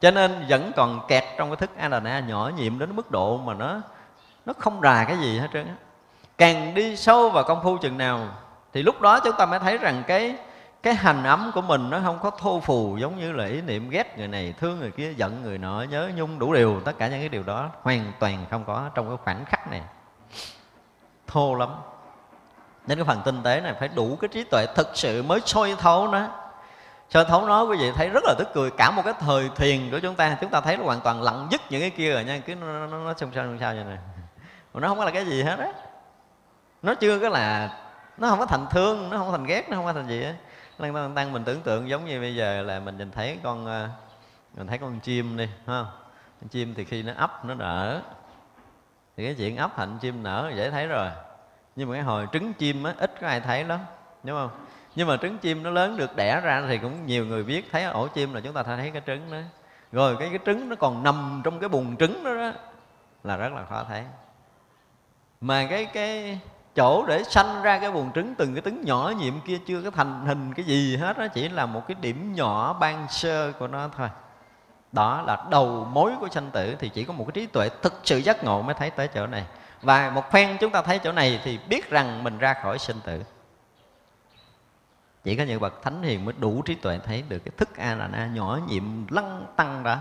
cho 0.00 0.10
nên 0.10 0.46
vẫn 0.48 0.72
còn 0.76 1.00
kẹt 1.08 1.24
trong 1.38 1.50
cái 1.50 1.56
thức 1.56 1.70
ADN 1.76 2.28
nhỏ 2.28 2.50
nhiệm 2.56 2.78
đến 2.78 2.96
mức 2.96 3.10
độ 3.10 3.36
mà 3.36 3.54
nó 3.54 3.80
nó 4.46 4.52
không 4.58 4.80
rà 4.82 5.04
cái 5.04 5.18
gì 5.18 5.38
hết 5.38 5.48
trơn 5.52 5.66
á. 5.66 5.74
Càng 6.38 6.74
đi 6.74 6.96
sâu 6.96 7.30
vào 7.30 7.44
công 7.44 7.62
phu 7.62 7.78
chừng 7.78 7.98
nào, 7.98 8.28
thì 8.72 8.82
lúc 8.82 9.00
đó 9.00 9.20
chúng 9.20 9.36
ta 9.38 9.46
mới 9.46 9.58
thấy 9.58 9.78
rằng 9.78 10.02
cái 10.06 10.36
cái 10.82 10.94
hành 10.94 11.24
ấm 11.24 11.50
của 11.54 11.60
mình 11.60 11.90
nó 11.90 12.00
không 12.04 12.18
có 12.22 12.30
thô 12.30 12.60
phù 12.60 12.96
giống 12.96 13.18
như 13.18 13.32
là 13.32 13.46
ý 13.46 13.60
niệm 13.60 13.90
ghét 13.90 14.18
người 14.18 14.28
này, 14.28 14.54
thương 14.60 14.80
người 14.80 14.90
kia, 14.90 15.12
giận 15.12 15.42
người 15.42 15.58
nọ, 15.58 15.82
nhớ 15.90 16.10
nhung 16.16 16.38
đủ 16.38 16.54
điều. 16.54 16.80
Tất 16.84 16.98
cả 16.98 17.08
những 17.08 17.20
cái 17.20 17.28
điều 17.28 17.42
đó 17.42 17.70
hoàn 17.82 18.12
toàn 18.18 18.46
không 18.50 18.64
có 18.64 18.90
trong 18.94 19.08
cái 19.08 19.16
khoảnh 19.24 19.44
khắc 19.44 19.70
này. 19.70 19.82
Thô 21.26 21.54
lắm 21.54 21.68
nên 22.86 22.98
cái 22.98 23.04
phần 23.04 23.22
tinh 23.24 23.42
tế 23.42 23.60
này 23.60 23.74
phải 23.74 23.88
đủ 23.88 24.18
cái 24.20 24.28
trí 24.28 24.44
tuệ 24.44 24.66
thực 24.74 24.88
sự 24.94 25.22
mới 25.22 25.40
soi 25.44 25.74
thấu 25.78 26.08
nó. 26.08 26.28
Soi 27.10 27.24
thấu 27.24 27.46
nó 27.46 27.62
quý 27.62 27.76
vị 27.80 27.92
thấy 27.92 28.08
rất 28.08 28.24
là 28.24 28.34
tức 28.38 28.48
cười. 28.54 28.70
Cả 28.70 28.90
một 28.90 29.02
cái 29.04 29.14
thời 29.20 29.50
thiền 29.56 29.90
của 29.90 29.98
chúng 29.98 30.14
ta 30.14 30.36
chúng 30.40 30.50
ta 30.50 30.60
thấy 30.60 30.76
nó 30.76 30.84
hoàn 30.84 31.00
toàn 31.00 31.22
lặng 31.22 31.48
dứt 31.50 31.60
những 31.70 31.80
cái 31.80 31.90
kia 31.90 32.12
rồi 32.12 32.24
nha. 32.24 32.38
Cứ 32.46 32.54
nó 32.54 32.66
nó, 32.66 32.86
nó, 32.86 32.98
nó 32.98 33.14
xung 33.14 33.30
sao 33.34 33.44
xung 33.44 33.58
sao 33.58 33.74
như 33.74 33.84
này 33.84 33.98
nó 34.74 34.88
không 34.88 34.98
có 34.98 35.04
là 35.04 35.10
cái 35.10 35.26
gì 35.26 35.42
hết 35.42 35.58
á. 35.58 35.72
Nó 36.82 36.94
chưa 36.94 37.18
có 37.18 37.28
là 37.28 37.70
nó 38.18 38.28
không 38.28 38.38
có 38.38 38.46
thành 38.46 38.66
thương 38.70 39.10
nó 39.10 39.16
không 39.16 39.26
có 39.26 39.32
thành 39.32 39.46
ghét 39.46 39.68
nó 39.68 39.76
không 39.76 39.84
có 39.84 39.92
thành 39.92 40.08
gì 40.08 40.22
á 40.22 40.34
lăng 40.78 40.94
tăng, 40.94 41.14
tăng 41.14 41.32
mình 41.32 41.44
tưởng 41.44 41.60
tượng 41.60 41.88
giống 41.88 42.04
như 42.04 42.20
bây 42.20 42.34
giờ 42.34 42.62
là 42.62 42.80
mình 42.80 42.98
nhìn 42.98 43.10
thấy 43.10 43.38
con 43.42 43.66
ờ, 43.66 43.88
mình 44.54 44.66
thấy 44.66 44.78
con 44.78 45.00
chim 45.00 45.36
đi 45.36 45.48
không? 45.66 45.86
Con 46.40 46.48
chim 46.48 46.74
thì 46.74 46.84
khi 46.84 47.02
nó 47.02 47.12
ấp 47.16 47.44
nó 47.44 47.54
nở. 47.54 48.00
Thì 49.16 49.24
cái 49.24 49.34
chuyện 49.34 49.56
ấp 49.56 49.78
hạnh 49.78 49.98
chim 50.00 50.22
nở 50.22 50.52
dễ 50.56 50.70
thấy 50.70 50.86
rồi 50.86 51.10
nhưng 51.76 51.88
mà 51.88 51.94
cái 51.94 52.02
hồi 52.02 52.26
trứng 52.32 52.52
chim 52.52 52.84
á 52.84 52.94
ít 52.98 53.20
có 53.20 53.26
ai 53.26 53.40
thấy 53.40 53.64
lắm 53.64 53.80
đúng 54.22 54.36
không? 54.36 54.50
Nhưng 54.94 55.08
mà 55.08 55.16
trứng 55.16 55.38
chim 55.38 55.62
nó 55.62 55.70
lớn 55.70 55.96
được 55.96 56.16
đẻ 56.16 56.40
ra 56.40 56.64
thì 56.68 56.78
cũng 56.78 57.06
nhiều 57.06 57.26
người 57.26 57.44
biết 57.44 57.68
thấy 57.72 57.84
ổ 57.84 58.06
chim 58.06 58.34
là 58.34 58.40
chúng 58.40 58.52
ta 58.52 58.62
thấy 58.62 58.90
cái 58.90 59.02
trứng 59.06 59.30
đó. 59.30 59.38
Rồi 59.92 60.16
cái 60.18 60.28
cái 60.28 60.38
trứng 60.46 60.68
nó 60.68 60.76
còn 60.76 61.02
nằm 61.02 61.40
trong 61.44 61.60
cái 61.60 61.68
bùn 61.68 61.96
trứng 61.96 62.24
đó, 62.24 62.34
đó 62.34 62.52
là 63.24 63.36
rất 63.36 63.52
là 63.52 63.64
khó 63.64 63.84
thấy. 63.88 64.04
Mà 65.40 65.66
cái 65.70 65.84
cái 65.84 66.40
chỗ 66.74 67.06
để 67.06 67.22
sanh 67.24 67.62
ra 67.62 67.78
cái 67.78 67.90
buồng 67.90 68.12
trứng 68.14 68.34
từng 68.34 68.54
cái 68.54 68.62
trứng 68.64 68.84
nhỏ 68.84 69.12
nhiệm 69.18 69.40
kia 69.40 69.58
chưa 69.66 69.82
có 69.82 69.90
thành 69.90 70.26
hình 70.26 70.54
cái 70.54 70.64
gì 70.66 70.96
hết 70.96 71.18
nó 71.18 71.28
chỉ 71.28 71.48
là 71.48 71.66
một 71.66 71.82
cái 71.88 71.96
điểm 72.00 72.32
nhỏ 72.34 72.76
ban 72.80 73.06
sơ 73.08 73.52
của 73.52 73.66
nó 73.66 73.88
thôi. 73.96 74.08
Đó 74.92 75.22
là 75.26 75.44
đầu 75.50 75.88
mối 75.92 76.12
của 76.20 76.28
sanh 76.28 76.50
tử 76.50 76.76
thì 76.78 76.88
chỉ 76.88 77.04
có 77.04 77.12
một 77.12 77.24
cái 77.24 77.32
trí 77.32 77.46
tuệ 77.46 77.68
thực 77.82 78.00
sự 78.04 78.18
giác 78.18 78.44
ngộ 78.44 78.62
mới 78.62 78.74
thấy 78.74 78.90
tới 78.90 79.08
chỗ 79.08 79.26
này 79.26 79.44
và 79.86 80.10
một 80.10 80.30
phen 80.32 80.56
chúng 80.60 80.72
ta 80.72 80.82
thấy 80.82 80.98
chỗ 80.98 81.12
này 81.12 81.40
thì 81.44 81.58
biết 81.68 81.90
rằng 81.90 82.24
mình 82.24 82.38
ra 82.38 82.54
khỏi 82.54 82.78
sinh 82.78 82.96
tử. 83.04 83.22
Chỉ 85.24 85.36
có 85.36 85.44
những 85.44 85.60
bậc 85.60 85.82
thánh 85.82 86.02
hiền 86.02 86.24
mới 86.24 86.34
đủ 86.38 86.62
trí 86.62 86.74
tuệ 86.74 86.98
thấy 86.98 87.22
được 87.28 87.38
cái 87.38 87.52
thức 87.56 87.76
a 87.76 87.94
là 87.94 88.08
na 88.08 88.26
nhỏ 88.26 88.58
nhiệm 88.68 89.06
lăng 89.08 89.46
tăng 89.56 89.82
đó. 89.82 89.98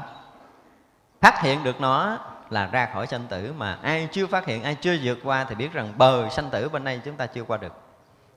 Phát 1.21 1.41
hiện 1.41 1.63
được 1.63 1.81
nó 1.81 2.17
là 2.49 2.67
ra 2.67 2.89
khỏi 2.93 3.07
sanh 3.07 3.27
tử 3.29 3.53
mà 3.57 3.79
ai 3.81 4.07
chưa 4.11 4.27
phát 4.27 4.45
hiện, 4.45 4.63
ai 4.63 4.75
chưa 4.75 4.97
vượt 5.03 5.17
qua 5.23 5.43
thì 5.43 5.55
biết 5.55 5.73
rằng 5.73 5.93
bờ 5.97 6.29
sanh 6.29 6.49
tử 6.49 6.69
bên 6.69 6.83
đây 6.83 7.01
chúng 7.05 7.15
ta 7.15 7.25
chưa 7.25 7.43
qua 7.43 7.57
được. 7.57 7.73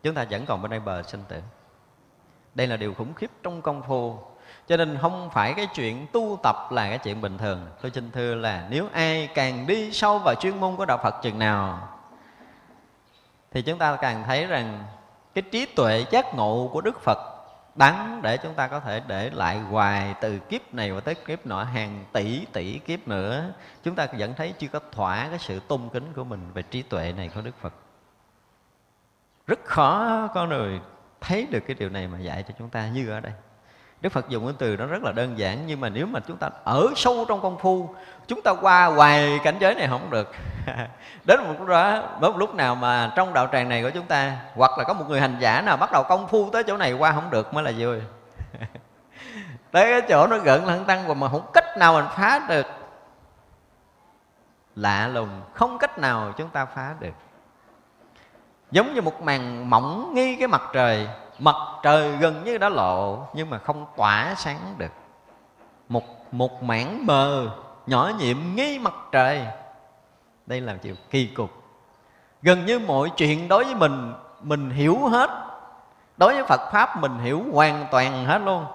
Chúng 0.02 0.14
ta 0.14 0.26
vẫn 0.30 0.46
còn 0.46 0.62
bên 0.62 0.70
đây 0.70 0.80
bờ 0.80 1.02
sanh 1.02 1.24
tử. 1.28 1.40
Đây 2.54 2.66
là 2.66 2.76
điều 2.76 2.94
khủng 2.94 3.14
khiếp 3.14 3.30
trong 3.42 3.62
công 3.62 3.82
phu 3.82 4.18
cho 4.68 4.76
nên 4.76 4.98
không 5.00 5.30
phải 5.30 5.54
cái 5.54 5.66
chuyện 5.74 6.06
tu 6.12 6.38
tập 6.42 6.56
là 6.70 6.88
cái 6.88 6.98
chuyện 6.98 7.20
bình 7.20 7.38
thường. 7.38 7.66
Tôi 7.82 7.90
xin 7.90 8.10
thưa 8.10 8.34
là 8.34 8.66
nếu 8.70 8.88
ai 8.92 9.28
càng 9.34 9.66
đi 9.66 9.92
sâu 9.92 10.18
vào 10.18 10.34
chuyên 10.34 10.60
môn 10.60 10.76
của 10.76 10.84
đạo 10.84 10.98
phật 11.02 11.14
chừng 11.22 11.38
nào, 11.38 11.88
thì 13.50 13.62
chúng 13.62 13.78
ta 13.78 13.96
càng 13.96 14.24
thấy 14.26 14.46
rằng 14.46 14.84
cái 15.34 15.42
trí 15.42 15.66
tuệ 15.66 16.04
giác 16.10 16.34
ngộ 16.34 16.70
của 16.72 16.80
đức 16.80 17.00
phật 17.00 17.18
đáng 17.74 18.20
để 18.22 18.36
chúng 18.36 18.54
ta 18.54 18.68
có 18.68 18.80
thể 18.80 19.02
để 19.06 19.30
lại 19.30 19.58
hoài 19.58 20.14
từ 20.20 20.38
kiếp 20.38 20.74
này 20.74 20.92
và 20.92 21.00
tới 21.00 21.14
kiếp 21.14 21.46
nọ, 21.46 21.62
hàng 21.62 22.04
tỷ 22.12 22.44
tỷ 22.52 22.78
kiếp 22.78 23.08
nữa. 23.08 23.52
Chúng 23.84 23.94
ta 23.94 24.06
vẫn 24.18 24.34
thấy 24.34 24.54
chưa 24.58 24.68
có 24.68 24.80
thỏa 24.92 25.26
cái 25.30 25.38
sự 25.38 25.60
tôn 25.60 25.80
kính 25.92 26.12
của 26.12 26.24
mình 26.24 26.50
về 26.54 26.62
trí 26.62 26.82
tuệ 26.82 27.12
này 27.16 27.30
của 27.34 27.40
đức 27.40 27.54
phật. 27.60 27.74
Rất 29.46 29.64
khó 29.64 30.26
con 30.34 30.48
người 30.48 30.80
thấy 31.20 31.46
được 31.50 31.60
cái 31.66 31.76
điều 31.78 31.88
này 31.88 32.08
mà 32.08 32.18
dạy 32.18 32.42
cho 32.48 32.54
chúng 32.58 32.68
ta 32.68 32.88
như 32.88 33.10
ở 33.10 33.20
đây. 33.20 33.32
Đức 34.00 34.12
Phật 34.12 34.28
dùng 34.28 34.44
cái 34.46 34.54
từ 34.58 34.76
đó 34.76 34.86
rất 34.86 35.02
là 35.02 35.12
đơn 35.12 35.38
giản, 35.38 35.66
Nhưng 35.66 35.80
mà 35.80 35.88
nếu 35.88 36.06
mà 36.06 36.20
chúng 36.20 36.36
ta 36.36 36.50
ở 36.64 36.86
sâu 36.96 37.24
trong 37.28 37.40
công 37.40 37.58
phu, 37.58 37.94
Chúng 38.26 38.42
ta 38.42 38.50
qua 38.50 38.86
hoài 38.86 39.40
cảnh 39.44 39.56
giới 39.60 39.74
này 39.74 39.88
không 39.88 40.10
được. 40.10 40.32
Đến 41.24 41.40
một 41.44 41.54
lúc 41.58 41.68
đó 41.68 42.02
Một 42.20 42.36
lúc 42.36 42.54
nào 42.54 42.74
mà 42.74 43.12
trong 43.16 43.34
đạo 43.34 43.48
tràng 43.52 43.68
này 43.68 43.82
của 43.82 43.90
chúng 43.90 44.06
ta, 44.06 44.36
Hoặc 44.54 44.78
là 44.78 44.84
có 44.84 44.94
một 44.94 45.04
người 45.08 45.20
hành 45.20 45.36
giả 45.40 45.60
nào 45.60 45.76
bắt 45.76 45.92
đầu 45.92 46.02
công 46.08 46.28
phu 46.28 46.50
Tới 46.50 46.62
chỗ 46.62 46.76
này 46.76 46.92
qua 46.92 47.12
không 47.12 47.30
được 47.30 47.54
mới 47.54 47.64
là 47.64 47.72
vui. 47.78 48.00
Tới 49.70 49.90
cái 49.90 50.02
chỗ 50.08 50.26
nó 50.26 50.38
gần 50.38 50.66
lăng 50.66 50.84
tăng 50.84 51.20
Mà 51.20 51.28
không 51.28 51.50
cách 51.54 51.78
nào 51.78 51.92
mình 51.92 52.06
phá 52.16 52.40
được. 52.48 52.66
Lạ 54.76 55.08
lùng, 55.08 55.40
Không 55.54 55.78
cách 55.78 55.98
nào 55.98 56.32
chúng 56.36 56.48
ta 56.48 56.64
phá 56.64 56.94
được. 57.00 57.14
Giống 58.70 58.94
như 58.94 59.02
một 59.02 59.22
màn 59.22 59.70
mỏng 59.70 60.14
nghi 60.14 60.36
cái 60.36 60.48
mặt 60.48 60.62
trời 60.72 61.08
mặt 61.38 61.56
trời 61.82 62.16
gần 62.16 62.44
như 62.44 62.58
đã 62.58 62.68
lộ, 62.68 63.26
nhưng 63.34 63.50
mà 63.50 63.58
không 63.58 63.86
tỏa 63.96 64.34
sáng 64.36 64.74
được. 64.78 64.92
Một 65.88 66.04
một 66.32 66.62
mảng 66.62 67.06
mờ 67.06 67.50
nhỏ 67.86 68.10
nhiệm 68.18 68.36
nghi 68.54 68.78
mặt 68.78 68.94
trời. 69.12 69.46
Đây 70.46 70.60
là 70.60 70.74
chuyện 70.82 70.96
kỳ 71.10 71.26
cục. 71.26 71.50
Gần 72.42 72.66
như 72.66 72.78
mọi 72.78 73.10
chuyện 73.16 73.48
đối 73.48 73.64
với 73.64 73.74
mình 73.74 74.12
mình 74.42 74.70
hiểu 74.70 74.98
hết. 75.08 75.30
Đối 76.16 76.34
với 76.34 76.44
phật 76.44 76.70
pháp, 76.72 77.00
mình 77.00 77.18
hiểu 77.18 77.44
hoàn 77.52 77.86
toàn 77.90 78.24
hết 78.24 78.38
luôn. 78.38 78.66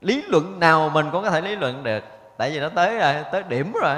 Lý 0.00 0.22
luận 0.22 0.60
nào 0.60 0.90
mình 0.90 1.10
cũng 1.12 1.22
có 1.22 1.30
thể 1.30 1.40
lý 1.40 1.56
luận 1.56 1.82
được. 1.82 2.04
Tại 2.36 2.50
vì 2.50 2.60
nó 2.60 2.68
tới 2.68 2.98
rồi, 2.98 3.24
tới 3.32 3.42
điểm 3.42 3.72
rồi 3.82 3.96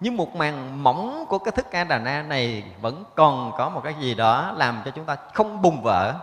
nhưng 0.00 0.16
một 0.16 0.36
màn 0.36 0.82
mỏng 0.82 1.24
của 1.28 1.38
cái 1.38 1.52
thức 1.52 1.72
a 1.72 1.84
đà 1.84 1.98
na 1.98 2.22
này 2.22 2.64
vẫn 2.80 3.04
còn 3.14 3.52
có 3.58 3.68
một 3.68 3.80
cái 3.84 3.94
gì 4.00 4.14
đó 4.14 4.52
làm 4.56 4.82
cho 4.84 4.90
chúng 4.90 5.04
ta 5.04 5.16
không 5.34 5.62
bùng 5.62 5.82
vỡ. 5.82 6.14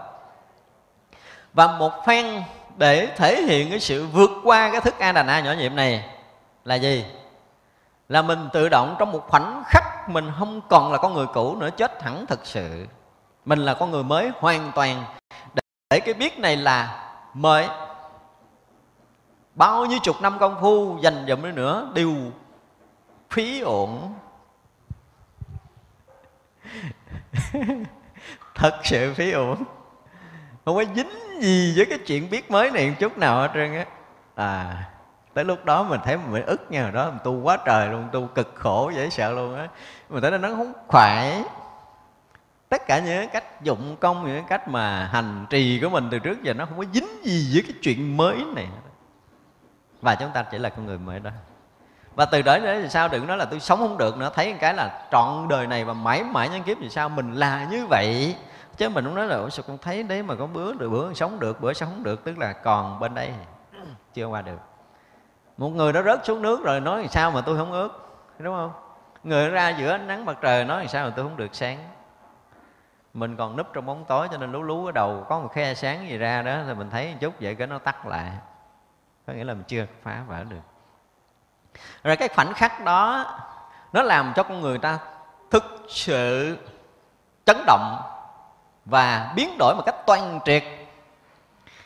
Và 1.53 1.67
một 1.67 1.91
phen 2.05 2.43
để 2.77 3.07
thể 3.15 3.41
hiện 3.41 3.69
cái 3.69 3.79
sự 3.79 4.07
vượt 4.07 4.29
qua 4.43 4.71
cái 4.71 4.81
thức 4.81 4.99
a 4.99 5.11
đà 5.11 5.23
na 5.23 5.39
nhỏ 5.39 5.51
nhiệm 5.51 5.75
này 5.75 6.09
là 6.65 6.75
gì? 6.75 7.05
Là 8.09 8.21
mình 8.21 8.49
tự 8.53 8.69
động 8.69 8.95
trong 8.99 9.11
một 9.11 9.25
khoảnh 9.27 9.63
khắc 9.65 10.09
mình 10.09 10.31
không 10.39 10.61
còn 10.69 10.91
là 10.91 10.97
con 10.97 11.13
người 11.13 11.27
cũ 11.33 11.55
nữa 11.55 11.69
chết 11.77 12.03
hẳn 12.03 12.25
thực 12.25 12.45
sự. 12.45 12.87
Mình 13.45 13.59
là 13.59 13.73
con 13.73 13.91
người 13.91 14.03
mới 14.03 14.31
hoàn 14.39 14.71
toàn. 14.75 15.03
Để, 15.53 15.61
để 15.89 15.99
cái 15.99 16.13
biết 16.13 16.39
này 16.39 16.57
là 16.57 17.09
mới. 17.33 17.67
Bao 19.55 19.85
nhiêu 19.85 19.99
chục 20.03 20.21
năm 20.21 20.39
công 20.39 20.57
phu 20.61 20.97
dành 21.01 21.25
dụm 21.27 21.55
nữa 21.55 21.89
đều 21.93 22.13
phí 23.29 23.59
ổn. 23.61 24.13
Thật 28.55 28.79
sự 28.83 29.13
phí 29.13 29.31
ổn. 29.31 29.63
Không 30.65 30.75
có 30.75 30.83
dính 30.95 31.41
gì 31.41 31.73
với 31.75 31.85
cái 31.85 31.97
chuyện 31.97 32.29
biết 32.29 32.51
mới 32.51 32.71
này 32.71 32.89
một 32.89 32.95
chút 32.99 33.17
nào 33.17 33.41
hết 33.41 33.51
trơn 33.53 33.73
á. 33.73 33.85
À 34.35 34.83
tới 35.37 35.45
lúc 35.45 35.65
đó 35.65 35.83
mình 35.83 35.99
thấy 36.03 36.17
mình 36.17 36.45
ức 36.45 36.71
nha 36.71 36.91
đó 36.91 37.09
mình 37.09 37.19
tu 37.23 37.41
quá 37.41 37.57
trời 37.65 37.89
luôn, 37.89 38.09
tu 38.11 38.27
cực 38.27 38.53
khổ 38.55 38.91
dễ 38.95 39.09
sợ 39.09 39.31
luôn 39.31 39.55
á. 39.55 39.67
Mình 40.09 40.21
thấy 40.21 40.39
nó 40.39 40.49
không 40.49 40.73
phải 40.89 41.43
tất 42.69 42.87
cả 42.87 42.99
những 42.99 43.29
cách 43.29 43.61
dụng 43.61 43.95
công, 43.99 44.27
những 44.27 44.45
cách 44.49 44.67
mà 44.67 45.09
hành 45.13 45.45
trì 45.49 45.79
của 45.79 45.89
mình 45.89 46.07
từ 46.11 46.19
trước 46.19 46.43
giờ 46.43 46.53
nó 46.53 46.65
không 46.65 46.77
có 46.77 46.85
dính 46.93 47.07
gì 47.23 47.49
với 47.53 47.61
cái 47.61 47.73
chuyện 47.81 48.17
mới 48.17 48.45
này. 48.55 48.67
Và 50.01 50.15
chúng 50.15 50.31
ta 50.33 50.43
chỉ 50.43 50.57
là 50.57 50.69
con 50.69 50.85
người 50.85 50.97
mới 50.97 51.19
đó 51.19 51.31
và 52.17 52.25
từ 52.25 52.41
đó 52.41 52.59
đến 52.59 52.81
thì 52.81 52.89
sao 52.89 53.07
đừng 53.07 53.27
nói 53.27 53.37
là 53.37 53.45
tôi 53.45 53.59
sống 53.59 53.79
không 53.79 53.97
được 53.97 54.17
nữa. 54.17 54.29
Thấy 54.33 54.55
cái 54.59 54.73
là 54.73 55.07
trọn 55.11 55.47
đời 55.49 55.67
này 55.67 55.85
và 55.85 55.93
mãi 55.93 56.23
mãi 56.23 56.49
nhân 56.49 56.63
kiếp 56.63 56.77
thì 56.81 56.89
sao? 56.89 57.09
Mình 57.09 57.33
là 57.33 57.67
như 57.71 57.85
vậy. 57.85 58.35
Chứ 58.77 58.89
mình 58.89 59.05
không 59.05 59.15
nói 59.15 59.27
là 59.27 59.49
sao 59.49 59.65
con 59.67 59.77
thấy 59.77 60.03
đấy 60.03 60.23
mà 60.23 60.35
có 60.35 60.47
bữa 60.47 60.73
được, 60.73 60.89
bữa 60.89 61.13
sống 61.13 61.39
được, 61.39 61.61
bữa 61.61 61.73
sống 61.73 61.89
không 61.89 62.03
được? 62.03 62.23
Tức 62.23 62.37
là 62.37 62.53
còn 62.53 62.99
bên 62.99 63.15
đây 63.15 63.31
chưa 64.13 64.25
qua 64.25 64.41
được. 64.41 64.59
Một 65.57 65.69
người 65.69 65.93
nó 65.93 66.01
rớt 66.03 66.25
xuống 66.25 66.41
nước 66.41 66.63
rồi 66.63 66.79
nói 66.79 67.07
sao 67.09 67.31
mà 67.31 67.41
tôi 67.41 67.57
không 67.57 67.71
ướt, 67.71 67.89
đúng 68.39 68.55
không? 68.55 68.71
Người 69.23 69.49
ra 69.49 69.69
giữa 69.69 69.91
ánh 69.91 70.07
nắng 70.07 70.25
mặt 70.25 70.37
trời 70.41 70.65
nói 70.65 70.87
sao 70.87 71.05
mà 71.05 71.13
tôi 71.15 71.25
không 71.25 71.37
được 71.37 71.55
sáng. 71.55 71.77
Mình 73.13 73.35
còn 73.35 73.57
núp 73.57 73.67
trong 73.73 73.85
bóng 73.85 74.05
tối 74.05 74.27
cho 74.31 74.37
nên 74.37 74.51
lú 74.51 74.61
lú 74.63 74.85
ở 74.85 74.91
đầu, 74.91 75.25
có 75.29 75.39
một 75.39 75.49
khe 75.53 75.73
sáng 75.73 76.09
gì 76.09 76.17
ra 76.17 76.41
đó, 76.41 76.57
thì 76.67 76.73
mình 76.73 76.89
thấy 76.89 77.11
một 77.11 77.17
chút 77.19 77.33
vậy 77.41 77.55
cái 77.55 77.67
nó 77.67 77.79
tắt 77.79 78.05
lại. 78.05 78.31
Có 79.27 79.33
nghĩa 79.33 79.43
là 79.43 79.53
mình 79.53 79.63
chưa 79.67 79.85
phá 80.03 80.23
vỡ 80.27 80.43
được 80.43 80.76
rồi 82.03 82.15
cái 82.15 82.27
khoảnh 82.27 82.53
khắc 82.53 82.83
đó, 82.83 83.25
nó 83.93 84.03
làm 84.03 84.33
cho 84.35 84.43
con 84.43 84.61
người 84.61 84.77
ta 84.77 84.99
thực 85.51 85.85
sự 85.89 86.57
chấn 87.45 87.57
động 87.65 88.01
và 88.85 89.33
biến 89.35 89.57
đổi 89.59 89.75
một 89.75 89.83
cách 89.85 89.95
toàn 90.05 90.39
triệt. 90.45 90.63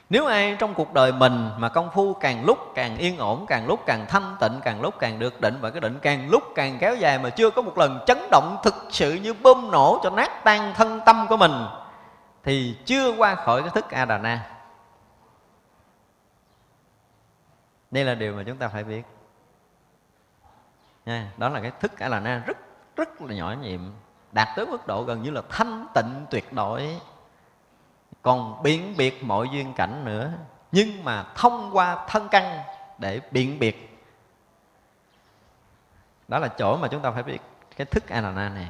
Nếu 0.10 0.26
ai 0.26 0.56
trong 0.60 0.74
cuộc 0.74 0.94
đời 0.94 1.12
mình 1.12 1.50
mà 1.58 1.70
công 1.70 1.92
phu 1.92 2.14
càng 2.14 2.46
lúc 2.46 2.58
càng 2.76 2.98
yên 2.98 3.18
ổn, 3.18 3.46
càng 3.48 3.68
lúc 3.68 3.80
càng 3.86 4.06
thanh 4.10 4.36
tịnh, 4.40 4.60
càng 4.64 4.82
lúc 4.82 4.94
càng 5.00 5.20
được 5.20 5.42
định 5.42 5.58
và 5.62 5.70
cái 5.70 5.82
định 5.82 6.00
càng 6.02 6.30
lúc 6.30 6.44
càng 6.56 6.78
kéo 6.80 6.96
dài 6.96 7.20
mà 7.20 7.30
chưa 7.30 7.50
có 7.50 7.62
một 7.62 7.78
lần 7.78 8.00
chấn 8.08 8.18
động 8.32 8.58
thực 8.64 8.76
sự 8.90 9.14
như 9.14 9.34
bơm 9.34 9.72
nổ 9.72 10.00
cho 10.04 10.10
nát 10.10 10.44
tan 10.44 10.74
thân 10.74 11.00
tâm 11.06 11.26
của 11.30 11.38
mình, 11.38 11.66
thì 12.44 12.78
chưa 12.86 13.14
qua 13.18 13.36
khỏi 13.36 13.62
cái 13.62 13.72
thức 13.74 13.92
a 13.92 14.06
đà 14.06 14.18
na 14.18 14.50
đây 17.92 18.06
là 18.06 18.16
điều 18.16 18.34
mà 18.34 18.44
chúng 18.48 18.58
ta 18.58 18.68
phải 18.68 18.84
biết 18.84 19.02
nha, 21.06 21.32
đó 21.38 21.50
là 21.50 21.60
cái 21.62 21.72
thức 21.80 22.00
a 22.00 22.08
la 22.08 22.20
na 22.20 22.44
rất 22.46 22.58
rất 22.96 23.22
là 23.22 23.36
nhỏ 23.36 23.56
nhiệm, 23.62 23.82
đạt 24.32 24.48
tới 24.56 24.66
mức 24.66 24.88
độ 24.88 25.04
gần 25.04 25.22
như 25.22 25.32
là 25.32 25.42
thanh 25.50 25.86
tịnh 25.94 26.26
tuyệt 26.30 26.54
đối. 26.54 27.00
Còn 28.22 28.64
biện 28.64 28.94
biệt 28.98 29.24
mọi 29.24 29.50
duyên 29.52 29.74
cảnh 29.74 30.06
nữa, 30.06 30.32
nhưng 30.72 31.04
mà 31.04 31.26
thông 31.36 31.70
qua 31.74 32.06
thân 32.08 32.28
căn 32.32 32.60
để 32.98 33.22
biện 33.32 33.60
biệt. 33.60 33.88
Đó 36.28 36.40
là 36.40 36.48
chỗ 36.48 36.78
mà 36.78 36.88
chúng 36.88 37.02
ta 37.02 37.12
phải 37.12 37.24
biết 37.24 37.40
cái 37.78 37.86
thức 37.86 38.10
a 38.10 38.22
la 38.22 38.32
na 38.32 38.50
này. 38.50 38.70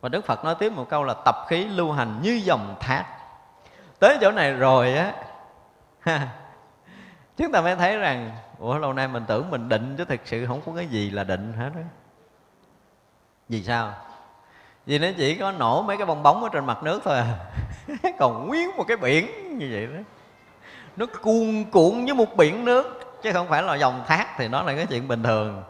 Và 0.00 0.08
đức 0.08 0.24
phật 0.24 0.44
nói 0.44 0.54
tiếp 0.58 0.72
một 0.72 0.86
câu 0.88 1.04
là 1.04 1.14
tập 1.24 1.36
khí 1.48 1.64
lưu 1.64 1.92
hành 1.92 2.18
như 2.22 2.40
dòng 2.44 2.76
thác. 2.80 3.04
Tới 3.98 4.18
chỗ 4.20 4.30
này 4.30 4.52
rồi 4.52 4.94
á 4.94 5.12
chúng 7.36 7.52
ta 7.52 7.60
mới 7.60 7.76
thấy 7.76 7.98
rằng 7.98 8.36
ủa, 8.60 8.78
lâu 8.78 8.92
nay 8.92 9.08
mình 9.08 9.24
tưởng 9.28 9.50
mình 9.50 9.68
định 9.68 9.94
chứ 9.98 10.04
thực 10.04 10.20
sự 10.24 10.46
không 10.46 10.60
có 10.66 10.72
cái 10.76 10.86
gì 10.86 11.10
là 11.10 11.24
định 11.24 11.52
hết 11.52 11.70
đó 11.74 11.80
vì 13.48 13.62
sao? 13.62 13.94
Vì 14.86 14.98
nó 14.98 15.08
chỉ 15.16 15.34
có 15.34 15.52
nổ 15.52 15.82
mấy 15.82 15.96
cái 15.96 16.06
bong 16.06 16.22
bóng 16.22 16.42
ở 16.42 16.48
trên 16.52 16.66
mặt 16.66 16.82
nước 16.82 17.00
thôi 17.04 17.18
à. 17.18 17.38
Còn 18.18 18.48
nguyên 18.48 18.76
một 18.76 18.84
cái 18.88 18.96
biển 18.96 19.58
như 19.58 19.68
vậy 19.72 19.86
đó. 19.86 20.02
Nó 20.96 21.06
cuồn 21.22 21.64
cuộn 21.72 22.04
như 22.04 22.14
một 22.14 22.36
biển 22.36 22.64
nước, 22.64 23.00
chứ 23.22 23.32
không 23.32 23.48
phải 23.48 23.62
là 23.62 23.74
dòng 23.74 24.04
thác 24.06 24.26
thì 24.36 24.48
nó 24.48 24.62
là 24.62 24.76
cái 24.76 24.86
chuyện 24.86 25.08
bình 25.08 25.22
thường 25.22 25.62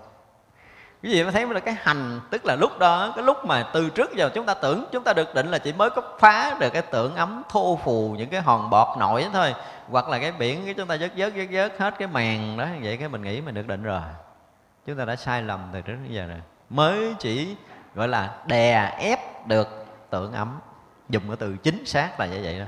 cái 1.03 1.13
gì 1.13 1.23
mới 1.23 1.33
thấy 1.33 1.47
là 1.47 1.61
cái 1.61 1.77
hành, 1.83 2.21
tức 2.31 2.47
là 2.47 2.57
lúc 2.57 2.79
đó, 2.79 3.13
cái 3.17 3.25
lúc 3.25 3.45
mà 3.45 3.63
từ 3.73 3.91
trước 3.91 4.17
giờ 4.17 4.31
chúng 4.35 4.47
ta 4.47 4.55
tưởng, 4.55 4.85
chúng 4.93 5.05
ta 5.05 5.13
được 5.13 5.35
định 5.35 5.51
là 5.51 5.59
chỉ 5.59 5.73
mới 5.73 5.91
có 5.91 6.03
phá 6.19 6.57
được 6.61 6.71
cái 6.71 6.83
tưởng 6.83 7.15
ấm, 7.15 7.43
thô 7.49 7.79
phù 7.85 8.15
những 8.19 8.29
cái 8.29 8.41
hòn 8.41 8.71
bọt 8.71 8.99
nổi 8.99 9.27
thôi. 9.33 9.55
Hoặc 9.89 10.09
là 10.09 10.19
cái 10.19 10.33
biển, 10.33 10.65
cái 10.65 10.75
chúng 10.75 10.87
ta 10.87 10.97
vớt 11.01 11.11
vớt 11.17 11.33
vớt 11.35 11.47
vớt 11.51 11.81
hết 11.81 11.95
cái 11.99 12.09
màn 12.09 12.57
đó. 12.59 12.67
Vậy 12.83 12.97
cái 12.97 13.09
mình 13.09 13.23
nghĩ 13.23 13.41
mình 13.41 13.55
được 13.55 13.67
định 13.67 13.83
rồi. 13.83 14.01
Chúng 14.87 14.97
ta 14.97 15.05
đã 15.05 15.17
sai 15.17 15.43
lầm 15.43 15.61
từ 15.73 15.81
trước 15.81 15.93
đến 15.93 16.13
giờ 16.13 16.27
rồi. 16.27 16.41
Mới 16.71 17.15
chỉ, 17.19 17.57
gọi 17.95 18.09
là 18.09 18.31
đè 18.47 18.97
ép 18.99 19.47
được 19.47 19.87
tưởng 20.11 20.33
ấm 20.33 20.61
dùng 21.11 21.23
cái 21.27 21.37
từ 21.37 21.57
chính 21.57 21.87
xác 21.87 22.21
là 22.21 22.27
như 22.27 22.41
vậy 22.43 22.59
đó. 22.59 22.67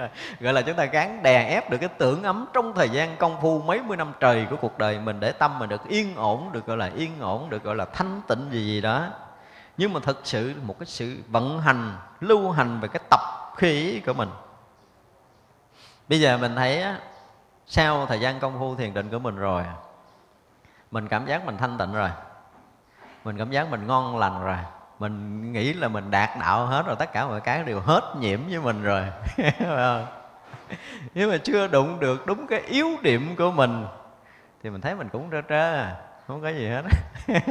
Gọi 0.40 0.52
là 0.52 0.62
chúng 0.62 0.76
ta 0.76 0.84
gắn 0.84 1.22
đè 1.22 1.48
ép 1.48 1.70
được 1.70 1.78
cái 1.78 1.88
tưởng 1.98 2.22
ấm 2.22 2.46
trong 2.52 2.74
thời 2.74 2.88
gian 2.88 3.16
công 3.16 3.40
phu 3.40 3.62
mấy 3.62 3.82
mươi 3.82 3.96
năm 3.96 4.12
trời 4.20 4.46
của 4.50 4.56
cuộc 4.56 4.78
đời 4.78 4.98
mình 4.98 5.20
để 5.20 5.32
tâm 5.32 5.58
mình 5.58 5.68
được 5.68 5.88
yên 5.88 6.16
ổn, 6.16 6.52
được 6.52 6.66
gọi 6.66 6.76
là 6.76 6.90
yên 6.96 7.20
ổn, 7.20 7.50
được 7.50 7.64
gọi 7.64 7.76
là 7.76 7.84
thanh 7.84 8.20
tịnh 8.28 8.48
gì 8.50 8.66
gì 8.66 8.80
đó. 8.80 9.06
Nhưng 9.76 9.92
mà 9.92 10.00
thực 10.00 10.20
sự 10.24 10.54
một 10.62 10.78
cái 10.78 10.86
sự 10.86 11.16
vận 11.28 11.60
hành, 11.60 11.96
lưu 12.20 12.50
hành 12.50 12.80
về 12.80 12.88
cái 12.88 13.02
tập 13.10 13.20
khí 13.56 14.02
của 14.06 14.12
mình. 14.12 14.28
Bây 16.08 16.20
giờ 16.20 16.38
mình 16.38 16.56
thấy 16.56 16.84
sau 17.66 18.06
thời 18.06 18.20
gian 18.20 18.40
công 18.40 18.58
phu 18.58 18.74
thiền 18.74 18.94
định 18.94 19.10
của 19.10 19.18
mình 19.18 19.36
rồi, 19.36 19.64
mình 20.90 21.08
cảm 21.08 21.26
giác 21.26 21.46
mình 21.46 21.56
thanh 21.58 21.78
tịnh 21.78 21.92
rồi. 21.92 22.10
Mình 23.24 23.38
cảm 23.38 23.50
giác 23.50 23.70
mình 23.70 23.86
ngon 23.86 24.18
lành 24.18 24.44
rồi 24.44 24.56
mình 25.00 25.52
nghĩ 25.52 25.72
là 25.72 25.88
mình 25.88 26.10
đạt 26.10 26.30
đạo 26.40 26.66
hết 26.66 26.86
rồi, 26.86 26.96
tất 26.98 27.12
cả 27.12 27.26
mọi 27.26 27.40
cái 27.40 27.64
đều 27.64 27.80
hết 27.80 28.14
nhiễm 28.18 28.40
với 28.48 28.60
mình 28.60 28.82
rồi. 28.82 29.04
Nhưng 31.14 31.30
mà 31.30 31.36
chưa 31.36 31.66
đụng 31.66 32.00
được 32.00 32.26
đúng 32.26 32.46
cái 32.46 32.60
yếu 32.60 32.88
điểm 33.02 33.34
của 33.38 33.50
mình, 33.50 33.86
thì 34.62 34.70
mình 34.70 34.80
thấy 34.80 34.94
mình 34.94 35.08
cũng 35.08 35.30
trơ 35.30 35.42
trơ, 35.48 35.86
không 36.26 36.42
có 36.42 36.48
gì 36.48 36.68
hết. 36.68 36.82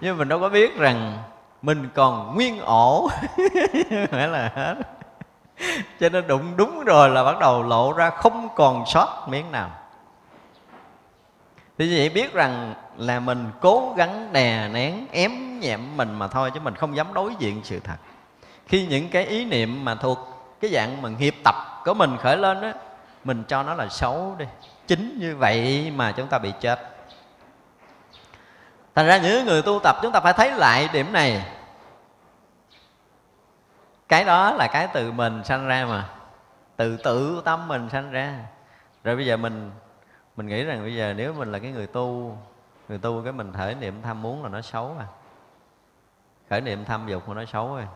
Nhưng 0.00 0.18
mình 0.18 0.28
đâu 0.28 0.40
có 0.40 0.48
biết 0.48 0.78
rằng 0.78 1.18
mình 1.62 1.88
còn 1.94 2.34
nguyên 2.34 2.60
ổ. 2.60 3.08
Phải 4.10 4.28
là 4.28 4.52
hết. 4.54 4.74
Cho 6.00 6.08
nên 6.08 6.26
đụng 6.26 6.56
đúng 6.56 6.84
rồi 6.84 7.10
là 7.10 7.24
bắt 7.24 7.38
đầu 7.40 7.62
lộ 7.62 7.92
ra 7.92 8.10
không 8.10 8.48
còn 8.54 8.86
sót 8.86 9.26
miếng 9.28 9.52
nào. 9.52 9.70
Thì 11.78 11.98
vậy 11.98 12.08
biết 12.08 12.32
rằng 12.32 12.74
là 12.96 13.20
mình 13.20 13.50
cố 13.60 13.94
gắng 13.96 14.32
đè 14.32 14.68
nén, 14.68 15.06
ém 15.12 15.60
nhẹm 15.60 15.96
mình 15.96 16.14
mà 16.14 16.28
thôi 16.28 16.50
chứ 16.54 16.60
mình 16.60 16.74
không 16.74 16.96
dám 16.96 17.14
đối 17.14 17.34
diện 17.34 17.60
sự 17.64 17.80
thật. 17.80 17.96
Khi 18.66 18.86
những 18.86 19.08
cái 19.08 19.24
ý 19.24 19.44
niệm 19.44 19.84
mà 19.84 19.94
thuộc 19.94 20.18
cái 20.60 20.70
dạng 20.70 21.02
mà 21.02 21.08
nghiệp 21.08 21.34
tập 21.44 21.54
của 21.84 21.94
mình 21.94 22.16
khởi 22.20 22.36
lên 22.36 22.60
á, 22.60 22.72
mình 23.24 23.44
cho 23.48 23.62
nó 23.62 23.74
là 23.74 23.88
xấu 23.88 24.34
đi. 24.38 24.44
Chính 24.86 25.18
như 25.20 25.36
vậy 25.36 25.92
mà 25.96 26.12
chúng 26.12 26.26
ta 26.26 26.38
bị 26.38 26.52
chết. 26.60 26.88
Thành 28.94 29.06
ra 29.06 29.18
những 29.18 29.46
người 29.46 29.62
tu 29.62 29.80
tập, 29.82 29.96
chúng 30.02 30.12
ta 30.12 30.20
phải 30.20 30.32
thấy 30.32 30.52
lại 30.52 30.88
điểm 30.92 31.12
này. 31.12 31.46
Cái 34.08 34.24
đó 34.24 34.52
là 34.52 34.66
cái 34.66 34.88
từ 34.92 35.12
mình 35.12 35.44
sanh 35.44 35.66
ra 35.66 35.84
mà. 35.84 36.08
Từ 36.76 36.96
tự 36.96 37.42
tâm 37.44 37.68
mình 37.68 37.88
sanh 37.92 38.10
ra. 38.10 38.38
Rồi 39.04 39.16
bây 39.16 39.26
giờ 39.26 39.36
mình 39.36 39.70
mình 40.36 40.46
nghĩ 40.46 40.64
rằng 40.64 40.82
bây 40.82 40.94
giờ 40.94 41.14
nếu 41.16 41.32
mình 41.32 41.52
là 41.52 41.58
cái 41.58 41.70
người 41.70 41.86
tu 41.86 42.38
người 42.92 42.98
tu 42.98 43.22
cái 43.24 43.32
mình 43.32 43.52
khởi 43.52 43.74
niệm 43.74 44.02
tham 44.02 44.22
muốn 44.22 44.42
là 44.42 44.48
nó 44.48 44.60
xấu 44.60 44.96
à. 44.98 45.06
Khởi 46.50 46.60
niệm 46.60 46.84
tham 46.84 47.06
dục 47.06 47.28
mà 47.28 47.34
nó 47.34 47.44
xấu 47.44 47.74
rồi 47.74 47.86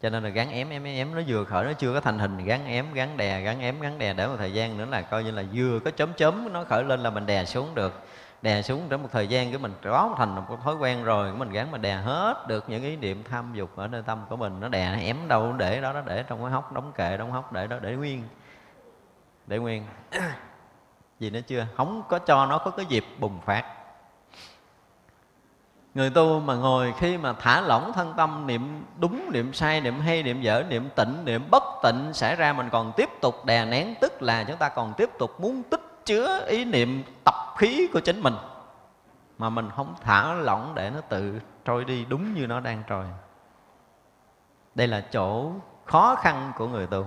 cho 0.00 0.10
nên 0.10 0.22
là 0.22 0.28
gắn 0.28 0.50
ém 0.50 0.70
ém 0.70 0.84
ém 0.84 1.14
nó 1.14 1.20
vừa 1.26 1.44
khởi, 1.44 1.64
nó 1.64 1.72
chưa 1.72 1.94
có 1.94 2.00
thành 2.00 2.18
hình. 2.18 2.44
Gắn 2.44 2.66
ém, 2.66 2.92
gắn 2.92 3.16
đè, 3.16 3.40
gắn 3.40 3.60
ém, 3.60 3.80
gắn 3.80 3.98
đè 3.98 4.12
để 4.12 4.26
một 4.26 4.34
thời 4.38 4.52
gian 4.52 4.78
nữa 4.78 4.86
là 4.90 5.02
coi 5.02 5.24
như 5.24 5.30
là 5.30 5.42
vừa 5.52 5.80
có 5.84 5.90
chấm 5.90 6.12
chấm 6.12 6.52
nó 6.52 6.64
khởi 6.64 6.84
lên 6.84 7.00
là 7.00 7.10
mình 7.10 7.26
đè 7.26 7.44
xuống 7.44 7.74
được. 7.74 8.02
Đè 8.42 8.62
xuống 8.62 8.88
đến 8.88 9.02
một 9.02 9.08
thời 9.12 9.28
gian 9.28 9.50
cái 9.50 9.58
mình 9.58 9.74
có 9.82 10.14
thành 10.18 10.34
một 10.34 10.58
thói 10.64 10.74
quen 10.74 11.04
rồi 11.04 11.32
mình 11.32 11.50
gắn 11.50 11.70
mà 11.70 11.78
đè 11.78 11.94
hết 11.94 12.44
được 12.48 12.64
những 12.68 12.82
ý 12.82 12.96
niệm 12.96 13.24
tham 13.30 13.50
dục 13.54 13.76
ở 13.76 13.88
nơi 13.88 14.02
tâm 14.02 14.24
của 14.28 14.36
mình. 14.36 14.60
Nó 14.60 14.68
đè, 14.68 14.92
nó 14.92 14.98
ém 15.00 15.28
đâu 15.28 15.52
để 15.52 15.80
đó, 15.80 15.92
nó 15.92 16.00
để 16.00 16.22
trong 16.22 16.42
cái 16.42 16.50
hốc, 16.50 16.72
đóng 16.72 16.92
kệ, 16.92 17.16
đóng 17.16 17.30
hốc 17.30 17.52
để 17.52 17.66
đó, 17.66 17.78
để 17.80 17.96
nguyên 17.96 18.22
để 19.46 19.58
nguyên 19.58 19.84
gì 21.22 21.30
nữa 21.30 21.40
chưa? 21.46 21.66
Không 21.76 22.02
có 22.08 22.18
cho 22.18 22.46
nó 22.46 22.58
có 22.58 22.70
cái 22.70 22.86
dịp 22.86 23.04
bùng 23.18 23.40
phát. 23.40 23.64
Người 25.94 26.10
tu 26.10 26.40
mà 26.40 26.54
ngồi 26.54 26.94
khi 26.98 27.18
mà 27.18 27.32
thả 27.32 27.60
lỏng 27.60 27.92
thân 27.92 28.14
tâm, 28.16 28.46
niệm 28.46 28.84
đúng, 28.98 29.30
niệm 29.32 29.52
sai, 29.52 29.80
niệm 29.80 30.00
hay, 30.00 30.22
niệm 30.22 30.42
dở, 30.42 30.64
niệm 30.68 30.88
tịnh, 30.96 31.24
niệm 31.24 31.50
bất 31.50 31.62
tịnh 31.82 32.12
xảy 32.12 32.36
ra 32.36 32.52
mình 32.52 32.68
còn 32.72 32.92
tiếp 32.96 33.08
tục 33.20 33.44
đè 33.44 33.64
nén, 33.64 33.94
tức 34.00 34.22
là 34.22 34.44
chúng 34.44 34.56
ta 34.56 34.68
còn 34.68 34.94
tiếp 34.96 35.10
tục 35.18 35.40
muốn 35.40 35.62
tích 35.62 35.80
chứa 36.04 36.46
ý 36.46 36.64
niệm 36.64 37.04
tập 37.24 37.34
khí 37.56 37.88
của 37.92 38.00
chính 38.00 38.20
mình. 38.20 38.34
Mà 39.38 39.50
mình 39.50 39.70
không 39.76 39.94
thả 40.00 40.34
lỏng 40.34 40.74
để 40.74 40.90
nó 40.90 41.00
tự 41.00 41.40
trôi 41.64 41.84
đi 41.84 42.04
đúng 42.04 42.34
như 42.34 42.46
nó 42.46 42.60
đang 42.60 42.82
trôi. 42.88 43.04
Đây 44.74 44.88
là 44.88 45.00
chỗ 45.00 45.52
khó 45.84 46.14
khăn 46.14 46.52
của 46.56 46.66
người 46.66 46.86
tu 46.86 47.06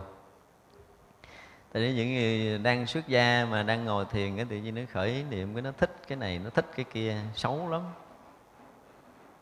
tại 1.75 1.93
những 1.93 2.13
người 2.13 2.57
đang 2.57 2.88
xuất 2.88 3.07
gia 3.07 3.47
mà 3.51 3.63
đang 3.63 3.85
ngồi 3.85 4.05
thiền 4.11 4.35
cái 4.35 4.45
tự 4.45 4.57
nhiên 4.57 4.75
nó 4.75 4.81
khởi 4.93 5.09
ý 5.09 5.23
niệm 5.23 5.53
cái 5.53 5.61
nó 5.61 5.71
thích 5.77 5.95
cái 6.07 6.17
này, 6.17 6.39
nó 6.39 6.49
thích 6.49 6.65
cái 6.75 6.85
kia, 6.93 7.17
xấu 7.33 7.69
lắm. 7.69 7.81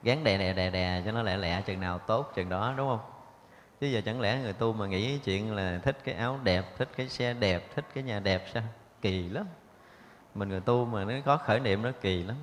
Gán 0.03 0.23
đè 0.23 0.37
đè 0.37 0.53
đè 0.53 0.69
đè 0.69 1.01
cho 1.05 1.11
nó 1.11 1.23
lẹ 1.23 1.37
lẹ, 1.37 1.61
chừng 1.61 1.79
nào 1.79 1.99
tốt 1.99 2.31
chừng 2.35 2.49
đó, 2.49 2.73
đúng 2.77 2.87
không? 2.87 2.99
Chứ 3.79 3.87
giờ 3.87 4.01
chẳng 4.05 4.21
lẽ 4.21 4.39
người 4.41 4.53
tu 4.53 4.73
mà 4.73 4.87
nghĩ 4.87 5.17
chuyện 5.17 5.55
là 5.55 5.79
thích 5.83 5.97
cái 6.03 6.15
áo 6.15 6.39
đẹp, 6.43 6.65
thích 6.77 6.89
cái 6.97 7.09
xe 7.09 7.33
đẹp, 7.33 7.75
thích 7.75 7.85
cái 7.93 8.03
nhà 8.03 8.19
đẹp 8.19 8.45
sao? 8.53 8.63
Kỳ 9.01 9.29
lắm. 9.29 9.45
Mình 10.35 10.49
người 10.49 10.61
tu 10.61 10.85
mà 10.85 11.05
nó 11.05 11.13
có 11.25 11.37
khởi 11.37 11.59
niệm 11.59 11.81
nó 11.81 11.91
kỳ 12.01 12.23
lắm. 12.23 12.35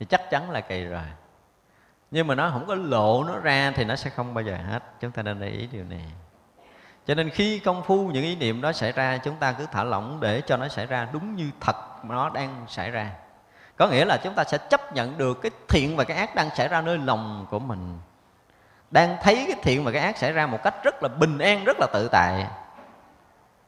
Thì 0.00 0.06
chắc 0.06 0.30
chắn 0.30 0.50
là 0.50 0.60
kỳ 0.60 0.84
rồi. 0.84 1.06
Nhưng 2.10 2.26
mà 2.26 2.34
nó 2.34 2.50
không 2.50 2.66
có 2.66 2.74
lộ 2.74 3.24
nó 3.24 3.38
ra 3.38 3.72
thì 3.74 3.84
nó 3.84 3.96
sẽ 3.96 4.10
không 4.10 4.34
bao 4.34 4.44
giờ 4.44 4.56
hết. 4.56 4.82
Chúng 5.00 5.10
ta 5.10 5.22
nên 5.22 5.40
để 5.40 5.48
ý 5.48 5.68
điều 5.72 5.84
này 5.84 6.04
cho 7.06 7.14
nên 7.14 7.30
khi 7.30 7.58
công 7.58 7.82
phu, 7.82 8.06
những 8.06 8.24
ý 8.24 8.36
niệm 8.36 8.60
đó 8.60 8.72
xảy 8.72 8.92
ra, 8.92 9.18
chúng 9.18 9.36
ta 9.36 9.52
cứ 9.52 9.66
thả 9.72 9.84
lỏng 9.84 10.20
để 10.20 10.40
cho 10.40 10.56
nó 10.56 10.68
xảy 10.68 10.86
ra 10.86 11.08
đúng 11.12 11.36
như 11.36 11.50
thật 11.60 12.04
nó 12.04 12.30
đang 12.30 12.64
xảy 12.68 12.90
ra. 12.90 13.10
Có 13.76 13.88
nghĩa 13.88 14.04
là 14.04 14.16
chúng 14.16 14.34
ta 14.34 14.44
sẽ 14.44 14.58
chấp 14.58 14.92
nhận 14.92 15.18
được 15.18 15.42
cái 15.42 15.50
thiện 15.68 15.96
và 15.96 16.04
cái 16.04 16.16
ác 16.16 16.34
đang 16.34 16.50
xảy 16.56 16.68
ra 16.68 16.80
nơi 16.80 16.98
lòng 16.98 17.46
của 17.50 17.58
mình. 17.58 17.98
Đang 18.90 19.16
thấy 19.22 19.44
cái 19.46 19.56
thiện 19.62 19.84
và 19.84 19.92
cái 19.92 20.02
ác 20.02 20.18
xảy 20.18 20.32
ra 20.32 20.46
một 20.46 20.58
cách 20.62 20.74
rất 20.84 21.02
là 21.02 21.08
bình 21.08 21.38
an, 21.38 21.64
rất 21.64 21.76
là 21.80 21.86
tự 21.92 22.08
tại. 22.08 22.46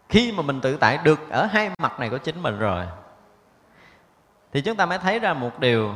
Khi 0.09 0.33
mà 0.33 0.43
mình 0.43 0.61
tự 0.61 0.77
tại 0.77 0.99
được 1.05 1.31
ở 1.31 1.47
hai 1.47 1.71
mặt 1.79 2.01
này 2.01 2.11
của 2.11 2.19
chính 2.19 2.43
mình 2.43 2.59
rồi, 2.59 2.87
thì 4.53 4.61
chúng 4.61 4.77
ta 4.77 4.87
mới 4.87 4.99
thấy 4.99 5.19
ra 5.19 5.35
một 5.35 5.61
điều 5.61 5.95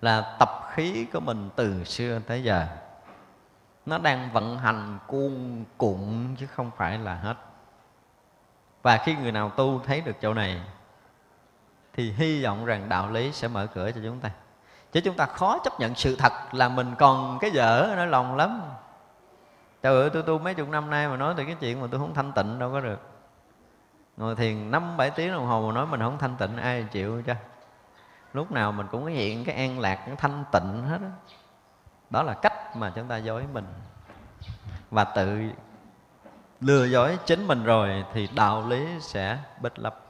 là 0.00 0.36
tập 0.38 0.70
khí 0.72 1.06
của 1.12 1.20
mình 1.20 1.50
từ 1.56 1.84
xưa 1.84 2.20
tới 2.26 2.42
giờ 2.42 2.66
nó 3.86 3.98
đang 3.98 4.32
vận 4.32 4.58
hành 4.58 4.98
cuồn 5.06 5.64
cuộn 5.76 6.34
chứ 6.38 6.46
không 6.46 6.70
phải 6.76 6.98
là 6.98 7.14
hết. 7.14 7.36
Và 8.82 8.96
khi 8.96 9.16
người 9.16 9.32
nào 9.32 9.50
tu 9.50 9.80
thấy 9.86 10.00
được 10.00 10.16
chỗ 10.20 10.34
này, 10.34 10.62
thì 11.92 12.12
hy 12.12 12.44
vọng 12.44 12.64
rằng 12.64 12.88
đạo 12.88 13.10
lý 13.10 13.32
sẽ 13.32 13.48
mở 13.48 13.66
cửa 13.66 13.90
cho 13.92 14.00
chúng 14.04 14.20
ta. 14.20 14.30
Chứ 14.92 15.00
chúng 15.00 15.16
ta 15.16 15.26
khó 15.26 15.58
chấp 15.58 15.80
nhận 15.80 15.94
sự 15.94 16.16
thật 16.16 16.32
là 16.52 16.68
mình 16.68 16.94
còn 16.98 17.38
cái 17.40 17.50
dở, 17.50 17.94
nó 17.96 18.04
lòng 18.04 18.36
lắm. 18.36 18.62
Trời 19.82 20.00
ơi, 20.00 20.10
tôi 20.12 20.22
tu 20.22 20.38
mấy 20.38 20.54
chục 20.54 20.68
năm 20.68 20.90
nay 20.90 21.08
mà 21.08 21.16
nói 21.16 21.34
từ 21.36 21.44
cái 21.44 21.56
chuyện 21.60 21.80
mà 21.80 21.86
tôi 21.90 22.00
không 22.00 22.14
thanh 22.14 22.32
tịnh 22.32 22.58
đâu 22.58 22.72
có 22.72 22.80
được. 22.80 23.00
Ngồi 24.16 24.34
thiền 24.34 24.70
năm 24.70 24.96
bảy 24.96 25.10
tiếng 25.10 25.32
đồng 25.32 25.46
hồ 25.46 25.66
mà 25.66 25.72
nói 25.72 25.86
mình 25.86 26.00
không 26.00 26.18
thanh 26.18 26.36
tịnh, 26.36 26.56
ai 26.56 26.86
chịu 26.90 27.22
cho? 27.26 27.34
Lúc 28.32 28.52
nào 28.52 28.72
mình 28.72 28.86
cũng 28.90 29.06
hiện 29.06 29.44
cái 29.44 29.54
an 29.54 29.80
lạc, 29.80 30.02
cái 30.06 30.16
thanh 30.16 30.44
tịnh 30.52 30.82
hết 30.82 30.98
á 31.00 31.10
đó 32.12 32.22
là 32.22 32.34
cách 32.34 32.76
mà 32.76 32.92
chúng 32.94 33.08
ta 33.08 33.16
dối 33.16 33.44
mình. 33.52 33.66
Và 34.90 35.04
tự 35.04 35.40
lừa 36.60 36.84
dối 36.84 37.18
chính 37.26 37.46
mình 37.46 37.64
rồi 37.64 38.04
thì 38.12 38.28
đạo 38.34 38.68
lý 38.68 39.00
sẽ 39.00 39.38
bích 39.60 39.78
lấp. 39.78 40.00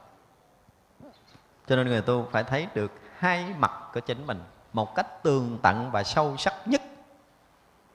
Cho 1.67 1.75
nên 1.75 1.87
người 1.87 2.01
tu 2.01 2.27
phải 2.31 2.43
thấy 2.43 2.67
được 2.73 2.91
hai 3.17 3.53
mặt 3.57 3.71
của 3.93 3.99
chính 3.99 4.27
mình. 4.27 4.43
Một 4.73 4.95
cách 4.95 5.23
tường 5.23 5.59
tận 5.63 5.91
và 5.91 6.03
sâu 6.03 6.37
sắc 6.37 6.53
nhất 6.65 6.81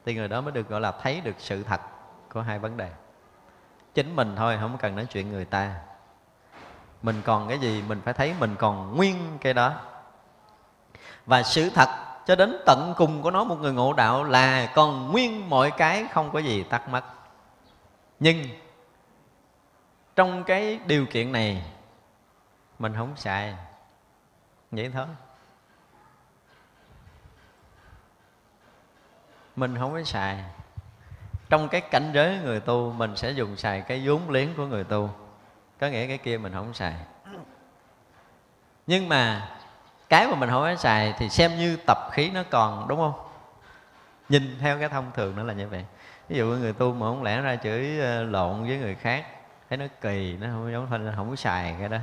thì 0.05 0.15
người 0.15 0.29
đó 0.29 0.41
mới 0.41 0.53
được 0.53 0.69
gọi 0.69 0.81
là 0.81 0.93
thấy 0.93 1.21
được 1.21 1.35
sự 1.39 1.63
thật 1.63 1.81
của 2.33 2.41
hai 2.41 2.59
vấn 2.59 2.77
đề. 2.77 2.91
Chính 3.95 4.17
mình 4.17 4.35
thôi, 4.37 4.59
không 4.61 4.79
cần 4.79 4.97
nói 4.97 5.07
chuyện 5.11 5.33
người 5.33 5.45
ta. 5.45 5.75
Mình 7.03 7.23
còn 7.25 7.49
cái 7.49 7.59
gì, 7.59 7.83
mình 7.89 8.01
phải 8.05 8.15
thấy 8.15 8.35
mình 8.41 8.57
còn 8.59 8.97
nguyên 8.97 9.39
cái 9.41 9.55
đó. 9.55 9.75
Và 11.27 11.43
sự 11.43 11.71
thật 11.71 11.89
cho 12.29 12.37
đến 12.37 12.59
tận 12.67 12.95
cùng 12.97 13.23
của 13.23 13.31
nó, 13.31 13.45
một 13.45 13.57
người 13.61 13.73
ngộ 13.73 13.93
đạo 13.93 14.25
là 14.25 14.73
còn 14.75 15.13
nguyên 15.13 15.51
mọi 15.51 15.71
cái 15.71 16.07
không 16.11 16.31
có 16.31 16.39
gì 16.39 16.63
tắt 16.63 16.89
mất 16.89 17.05
nhưng 18.21 18.45
trong 20.17 20.45
cái 20.45 20.81
điều 20.87 21.07
kiện 21.07 21.33
này, 21.33 21.63
mình 22.79 22.95
không 22.97 23.17
xài. 23.17 23.55
Vậy 24.71 24.91
thôi. 24.95 25.07
Mình 29.57 29.77
không 29.79 29.93
có 29.93 30.03
xài. 30.03 30.45
Trong 31.49 31.69
cái 31.69 31.81
cảnh 31.81 32.11
giới 32.15 32.39
người 32.39 32.61
tu, 32.61 32.93
mình 32.93 33.17
sẽ 33.17 33.31
dùng 33.31 33.57
xài 33.57 33.81
cái 33.81 34.03
vốn 34.05 34.31
liếng 34.31 34.55
của 34.57 34.67
người 34.67 34.85
tu. 34.85 35.11
Có 35.81 35.87
nghĩa 35.87 36.07
cái 36.07 36.19
kia 36.19 36.39
mình 36.39 36.53
không 36.53 36.75
xài. 36.75 36.95
Nhưng 38.87 39.09
mà 39.09 39.51
cái 40.09 40.27
mà 40.29 40.35
mình 40.35 40.51
không 40.51 40.63
có 40.63 40.77
xài 40.77 41.15
thì 41.19 41.29
xem 41.29 41.59
như 41.59 41.77
tập 41.87 41.99
khí 42.13 42.31
nó 42.31 42.43
còn 42.51 42.89
đúng 42.89 42.99
không? 42.99 43.13
Nhìn 44.29 44.57
theo 44.61 44.79
cái 44.79 44.89
thông 44.89 45.11
thường 45.15 45.37
nó 45.37 45.43
là 45.43 45.53
như 45.53 45.69
vậy. 45.69 45.85
Ví 46.29 46.37
dụ 46.37 46.47
người 46.47 46.73
tu 46.73 46.93
mà 46.93 47.07
không 47.07 47.23
lẽ 47.23 47.41
ra 47.41 47.57
chửi 47.57 47.99
ờ, 48.01 48.23
lộn 48.23 48.67
với 48.67 48.79
người 48.79 48.95
khác 48.95 49.27
thấy 49.69 49.79
nó 49.79 49.85
kỳ 50.01 50.37
nó 50.41 50.47
không 50.47 50.73
giống 50.73 50.87
không, 50.91 51.13
không 51.17 51.31
có 51.31 51.37
xài 51.37 51.77
cái 51.81 51.89
đó. 51.89 51.99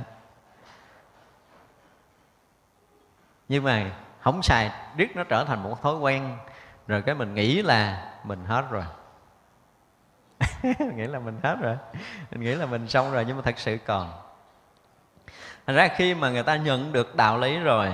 Nhưng 3.48 3.64
mà 3.64 3.90
không 4.20 4.42
xài 4.42 4.70
riết 4.96 5.16
nó 5.16 5.24
trở 5.24 5.44
thành 5.44 5.62
một 5.62 5.82
thói 5.82 5.96
quen 5.96 6.38
rồi 6.86 7.02
cái 7.02 7.14
mình 7.14 7.34
nghĩ 7.34 7.62
là 7.62 8.12
mình 8.24 8.44
hết 8.44 8.64
rồi. 8.70 8.84
Nghĩ 10.94 11.06
là 11.06 11.18
mình 11.18 11.40
hết 11.42 11.56
rồi. 11.60 11.76
Mình 12.30 12.40
nghĩ 12.40 12.54
là 12.54 12.66
mình 12.66 12.88
xong 12.88 13.12
rồi 13.12 13.24
nhưng 13.28 13.36
mà 13.36 13.42
thật 13.42 13.58
sự 13.58 13.78
còn 13.86 14.25
thành 15.66 15.76
ra 15.76 15.88
khi 15.88 16.14
mà 16.14 16.30
người 16.30 16.42
ta 16.42 16.56
nhận 16.56 16.92
được 16.92 17.16
đạo 17.16 17.38
lý 17.38 17.58
rồi, 17.58 17.92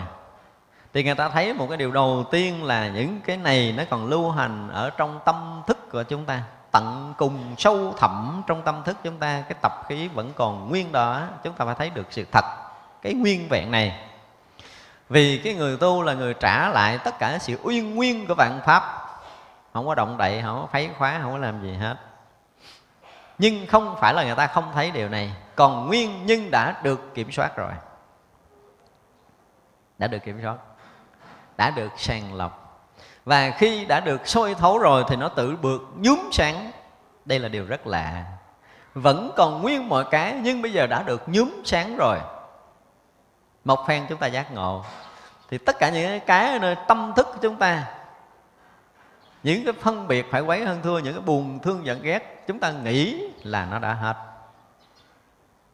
thì 0.93 1.05
người 1.05 1.15
ta 1.15 1.29
thấy 1.29 1.55
một 1.55 1.67
cái 1.69 1.77
điều 1.77 1.93
đầu 1.93 2.25
tiên 2.31 2.65
là 2.65 2.89
những 2.89 3.21
cái 3.27 3.37
này 3.37 3.75
nó 3.77 3.83
còn 3.91 4.07
lưu 4.07 4.31
hành 4.31 4.69
ở 4.73 4.91
trong 4.91 5.21
tâm 5.25 5.63
thức 5.67 5.91
của 5.91 6.03
chúng 6.03 6.25
ta. 6.25 6.43
Tận 6.71 7.15
cùng 7.17 7.55
sâu 7.59 7.95
thẳm 7.99 8.43
trong 8.47 8.63
tâm 8.63 8.83
thức 8.85 8.97
chúng 9.05 9.19
ta, 9.19 9.43
cái 9.49 9.59
tập 9.63 9.73
khí 9.89 10.09
vẫn 10.09 10.33
còn 10.37 10.69
nguyên 10.69 10.93
đó, 10.93 11.23
chúng 11.45 11.55
ta 11.55 11.65
phải 11.65 11.75
thấy 11.75 11.91
được 11.91 12.07
sự 12.11 12.27
thật, 12.33 12.45
cái 13.03 13.15
nguyên 13.15 13.49
vẹn 13.49 13.71
này. 13.71 13.99
Vì 15.09 15.39
cái 15.45 15.55
người 15.55 15.77
tu 15.77 16.03
là 16.03 16.15
người 16.15 16.35
trả 16.35 16.69
lại 16.69 16.99
tất 17.05 17.19
cả 17.19 17.39
sự 17.39 17.59
uyên 17.63 17.95
nguyên 17.95 18.27
của 18.27 18.35
vạn 18.35 18.61
pháp. 18.67 18.83
Không 19.73 19.87
có 19.87 19.95
động 19.95 20.17
đậy, 20.17 20.43
không 20.43 20.61
có 20.61 20.67
phấy 20.73 20.91
khóa, 20.99 21.19
không 21.23 21.33
có 21.33 21.39
làm 21.39 21.63
gì 21.63 21.75
hết 21.75 21.97
nhưng 23.43 23.67
không 23.67 23.97
phải 24.01 24.15
là 24.15 24.25
người 24.25 24.35
ta 24.35 24.47
không 24.47 24.71
thấy 24.75 24.91
điều 24.91 25.09
này. 25.09 25.33
Còn 25.57 25.87
nguyên 25.87 26.27
nhưng 26.27 26.51
đã 26.51 26.81
được 26.83 27.15
kiểm 27.15 27.33
soát 27.33 27.57
rồi. 27.57 27.73
Đã 29.99 30.07
được 30.07 30.19
kiểm 30.25 30.41
soát. 30.43 30.57
Đã 31.57 31.71
được 31.71 31.89
sàng 31.97 32.35
lọc. 32.35 32.87
Và 33.25 33.51
khi 33.51 33.85
đã 33.85 34.01
được 34.01 34.29
sôi 34.29 34.55
thấu 34.55 34.79
rồi 34.79 35.05
thì 35.09 35.17
nó 35.17 35.29
tự 35.29 35.57
bược 35.57 35.81
nhúm 35.97 36.19
sáng. 36.33 36.71
Đây 37.25 37.39
là 37.39 37.49
điều 37.49 37.67
rất 37.67 37.87
lạ. 37.87 38.25
Vẫn 38.95 39.33
còn 39.37 39.63
nguyên 39.63 39.89
mọi 39.89 40.05
cái, 40.11 40.35
nhưng 40.43 40.63
bây 40.63 40.73
giờ 40.73 40.87
đã 40.87 41.03
được 41.03 41.23
nhúm 41.27 41.51
sáng 41.65 41.97
rồi. 41.97 42.19
Một 43.65 43.85
phen 43.89 44.07
chúng 44.09 44.19
ta 44.19 44.27
giác 44.27 44.53
ngộ. 44.53 44.85
Thì 45.51 45.59
tất 45.59 45.79
cả 45.79 45.91
những 45.91 46.21
cái 46.27 46.59
nơi 46.59 46.77
tâm 46.89 47.13
thức 47.17 47.27
của 47.33 47.39
chúng 47.43 47.57
ta, 47.57 47.85
những 49.43 49.65
cái 49.65 49.73
phân 49.73 50.09
biệt 50.09 50.27
phải 50.31 50.41
quấy 50.41 50.65
hơn 50.65 50.81
thua, 50.83 50.99
những 50.99 51.15
cái 51.15 51.23
buồn, 51.23 51.59
thương, 51.63 51.87
giận, 51.87 52.03
ghét, 52.03 52.45
chúng 52.47 52.59
ta 52.59 52.71
nghĩ 52.71 53.32
là 53.47 53.67
nó 53.67 53.79
đã 53.79 53.95
hết. 53.95 54.17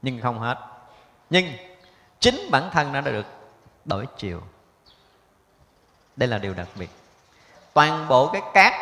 Nhưng 0.03 0.21
không 0.21 0.39
hết. 0.39 0.59
Nhưng 1.31 1.47
chính 2.21 2.41
bản 2.51 2.71
thân 2.73 2.93
nó 2.93 3.01
đã 3.01 3.11
được 3.11 3.27
đổi 3.85 4.07
chiều. 4.17 4.43
Đây 6.17 6.29
là 6.29 6.39
điều 6.39 6.55
đặc 6.55 6.69
biệt. 6.79 6.91
Toàn 7.75 8.09
bộ 8.09 8.33
cái 8.33 8.43
cát, 8.55 8.73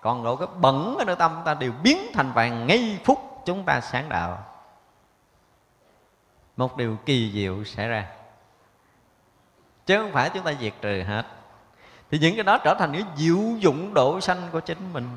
còn 0.00 0.24
độ 0.24 0.36
cái 0.36 0.48
bẩn 0.56 0.96
ở 0.98 1.04
nơi 1.04 1.16
tâm 1.16 1.42
ta 1.44 1.54
đều 1.54 1.72
biến 1.82 1.98
thành 2.14 2.32
vàng 2.32 2.66
ngay 2.66 3.00
phút 3.04 3.42
chúng 3.44 3.64
ta 3.64 3.80
sáng 3.80 4.08
đạo 4.08 4.44
một 6.56 6.76
điều 6.76 6.96
kỳ 7.06 7.32
diệu 7.32 7.64
xảy 7.64 7.88
ra. 7.88 8.06
Chứ 9.86 9.98
không 9.98 10.12
phải 10.12 10.30
chúng 10.34 10.44
ta 10.44 10.52
diệt 10.60 10.72
trừ 10.80 11.02
hết. 11.02 11.26
Thì 12.10 12.18
những 12.18 12.34
cái 12.34 12.44
đó 12.44 12.58
trở 12.58 12.74
thành 12.78 12.92
cái 12.92 13.04
diệu 13.16 13.56
dụng 13.58 13.94
độ 13.94 14.20
sanh 14.20 14.48
của 14.52 14.60
chính 14.60 14.92
mình. 14.92 15.08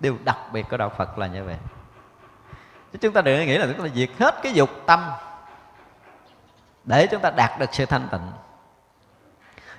Điều 0.00 0.16
đặc 0.24 0.38
biệt 0.52 0.66
của 0.70 0.76
đạo 0.76 0.90
phật 0.96 1.18
là 1.18 1.26
như 1.26 1.44
vậy 1.44 1.56
chứ 2.94 2.98
chúng 3.02 3.12
ta 3.12 3.20
đừng 3.20 3.46
nghĩ 3.46 3.58
là 3.58 3.66
chúng 3.66 3.88
ta 3.88 3.94
diệt 3.94 4.10
hết 4.18 4.34
cái 4.42 4.52
dục 4.52 4.70
tâm 4.86 5.10
để 6.84 7.06
chúng 7.06 7.20
ta 7.20 7.30
đạt 7.30 7.50
được 7.58 7.74
sự 7.74 7.86
thanh 7.86 8.08
tịnh. 8.10 8.30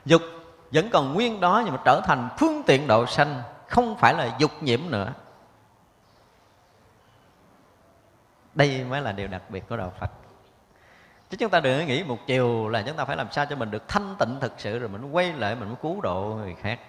Dục 0.06 0.21
vẫn 0.71 0.89
còn 0.89 1.13
nguyên 1.13 1.39
đó 1.39 1.62
nhưng 1.65 1.73
mà 1.73 1.80
trở 1.86 2.01
thành 2.06 2.30
phương 2.38 2.63
tiện 2.63 2.88
độ 2.88 3.06
sanh, 3.06 3.41
không 3.67 3.97
phải 3.97 4.13
là 4.13 4.36
dục 4.38 4.51
nhiễm 4.62 4.80
nữa. 4.89 5.13
Đây 8.54 8.84
mới 8.89 9.01
là 9.01 9.12
điều 9.12 9.28
đặc 9.28 9.41
biệt 9.49 9.63
của 9.69 9.78
đạo 9.78 9.93
phật. 9.99 10.12
Chứ 11.30 11.38
chúng 11.38 11.49
ta 11.49 11.60
đừng 11.60 11.88
nghĩ 11.88 12.04
một 12.04 12.17
chiều 12.28 12.69
là 12.69 12.84
chúng 12.88 12.97
ta 12.97 13.06
phải 13.06 13.17
làm 13.17 13.32
sao 13.32 13.45
cho 13.45 13.56
mình 13.56 13.71
được 13.71 13.88
thanh 13.88 14.15
tịnh 14.19 14.38
thực 14.41 14.54
sự 14.58 14.80
rồi 14.80 14.89
mình 14.89 15.12
quay 15.12 15.34
lại 15.34 15.56
mình 15.56 15.67
mới 15.67 15.78
cứu 15.82 16.01
độ 16.01 16.36
người 16.38 16.56
khác. 16.62 16.80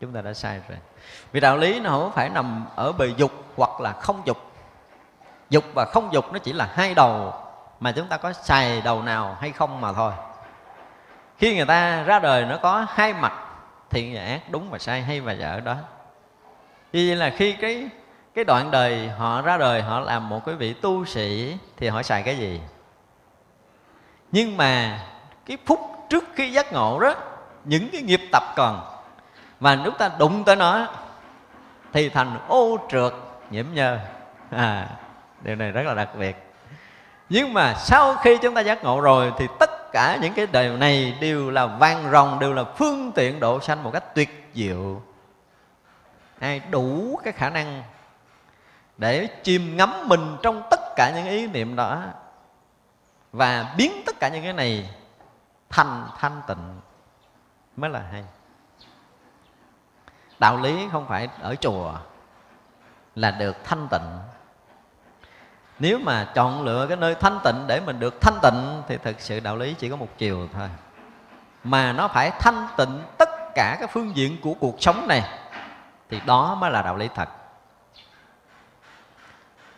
Chúng 0.00 0.12
ta 0.12 0.20
đã 0.20 0.34
sai 0.34 0.60
rồi. 0.68 0.78
Vì 1.32 1.40
đạo 1.40 1.56
lý 1.56 1.80
nó 1.80 1.90
không 1.90 2.12
phải 2.12 2.28
nằm 2.28 2.66
ở 2.76 2.92
bề 2.92 3.06
dục 3.16 3.32
hoặc 3.56 3.80
là 3.80 3.92
không 3.92 4.22
dục 4.24 4.36
dục 5.50 5.64
và 5.74 5.84
không 5.84 6.12
dục 6.12 6.32
nó 6.32 6.38
chỉ 6.38 6.52
là 6.52 6.68
hai 6.72 6.94
đầu 6.94 7.34
mà 7.80 7.92
chúng 7.92 8.08
ta 8.08 8.16
có 8.16 8.32
xài 8.32 8.80
đầu 8.80 9.02
nào 9.02 9.36
hay 9.40 9.52
không 9.52 9.80
mà 9.80 9.92
thôi. 9.92 10.12
Khi 11.38 11.56
người 11.56 11.66
ta 11.66 12.02
ra 12.02 12.18
đời 12.18 12.44
nó 12.44 12.56
có 12.62 12.86
hai 12.88 13.14
mặt 13.14 13.32
thiện 13.90 14.14
và 14.14 14.22
ác 14.24 14.40
đúng 14.50 14.70
và 14.70 14.78
sai 14.78 15.02
hay 15.02 15.20
và 15.20 15.32
dở 15.32 15.60
đó. 15.60 15.76
Vì 16.92 17.08
vậy 17.08 17.16
là 17.16 17.30
khi 17.30 17.52
cái 17.52 17.88
cái 18.34 18.44
đoạn 18.44 18.70
đời 18.70 19.08
họ 19.08 19.42
ra 19.42 19.56
đời 19.56 19.82
họ 19.82 20.00
làm 20.00 20.28
một 20.28 20.44
cái 20.46 20.54
vị 20.54 20.72
tu 20.72 21.04
sĩ 21.04 21.56
thì 21.76 21.88
họ 21.88 22.02
xài 22.02 22.22
cái 22.22 22.38
gì? 22.38 22.60
Nhưng 24.32 24.56
mà 24.56 25.00
cái 25.46 25.58
phút 25.66 25.80
trước 26.08 26.24
khi 26.34 26.52
giác 26.52 26.72
ngộ 26.72 27.00
đó 27.00 27.14
những 27.64 27.88
cái 27.92 28.02
nghiệp 28.02 28.20
tập 28.32 28.42
còn 28.56 28.80
mà 29.60 29.80
chúng 29.84 29.98
ta 29.98 30.10
đụng 30.18 30.44
tới 30.44 30.56
nó 30.56 30.86
thì 31.92 32.08
thành 32.08 32.38
ô 32.48 32.78
trượt 32.90 33.12
nhiễm 33.50 33.66
nhơ. 33.74 33.98
À, 34.50 34.88
điều 35.46 35.56
này 35.56 35.70
rất 35.70 35.82
là 35.82 35.94
đặc 35.94 36.08
biệt. 36.18 36.36
Nhưng 37.28 37.52
mà 37.54 37.74
sau 37.74 38.16
khi 38.16 38.38
chúng 38.42 38.54
ta 38.54 38.60
giác 38.60 38.84
ngộ 38.84 39.00
rồi 39.00 39.32
thì 39.38 39.46
tất 39.58 39.92
cả 39.92 40.18
những 40.22 40.32
cái 40.34 40.46
đời 40.46 40.76
này 40.76 41.18
đều 41.20 41.50
là 41.50 41.66
vang 41.66 42.10
rồng, 42.10 42.38
đều 42.38 42.52
là 42.52 42.64
phương 42.64 43.12
tiện 43.12 43.40
độ 43.40 43.60
sanh 43.60 43.82
một 43.82 43.90
cách 43.92 44.14
tuyệt 44.14 44.50
diệu. 44.54 45.02
Ai 46.38 46.60
đủ 46.70 47.20
cái 47.24 47.32
khả 47.32 47.50
năng 47.50 47.82
để 48.98 49.28
chìm 49.42 49.76
ngắm 49.76 50.08
mình 50.08 50.36
trong 50.42 50.62
tất 50.70 50.80
cả 50.96 51.12
những 51.14 51.26
ý 51.26 51.46
niệm 51.46 51.76
đó 51.76 52.02
và 53.32 53.74
biến 53.76 54.02
tất 54.06 54.16
cả 54.20 54.28
những 54.28 54.44
cái 54.44 54.52
này 54.52 54.90
thành 55.68 56.08
thanh 56.18 56.42
tịnh 56.46 56.80
mới 57.76 57.90
là 57.90 58.02
hay. 58.12 58.24
Đạo 60.38 60.56
lý 60.56 60.88
không 60.92 61.06
phải 61.08 61.28
ở 61.40 61.54
chùa 61.54 61.94
là 63.14 63.30
được 63.30 63.56
thanh 63.64 63.88
tịnh 63.90 64.18
nếu 65.78 65.98
mà 65.98 66.24
chọn 66.34 66.62
lựa 66.62 66.86
cái 66.86 66.96
nơi 66.96 67.14
thanh 67.14 67.40
tịnh 67.44 67.64
để 67.66 67.80
mình 67.80 68.00
được 68.00 68.20
thanh 68.20 68.38
tịnh 68.42 68.82
thì 68.88 68.98
thực 68.98 69.20
sự 69.20 69.40
đạo 69.40 69.56
lý 69.56 69.74
chỉ 69.74 69.90
có 69.90 69.96
một 69.96 70.08
chiều 70.18 70.48
thôi. 70.52 70.68
Mà 71.64 71.92
nó 71.92 72.08
phải 72.08 72.30
thanh 72.30 72.68
tịnh 72.76 73.02
tất 73.18 73.28
cả 73.54 73.76
các 73.80 73.90
phương 73.92 74.16
diện 74.16 74.36
của 74.42 74.54
cuộc 74.60 74.82
sống 74.82 75.08
này, 75.08 75.22
thì 76.10 76.20
đó 76.26 76.54
mới 76.54 76.70
là 76.70 76.82
đạo 76.82 76.96
lý 76.96 77.08
thật. 77.14 77.28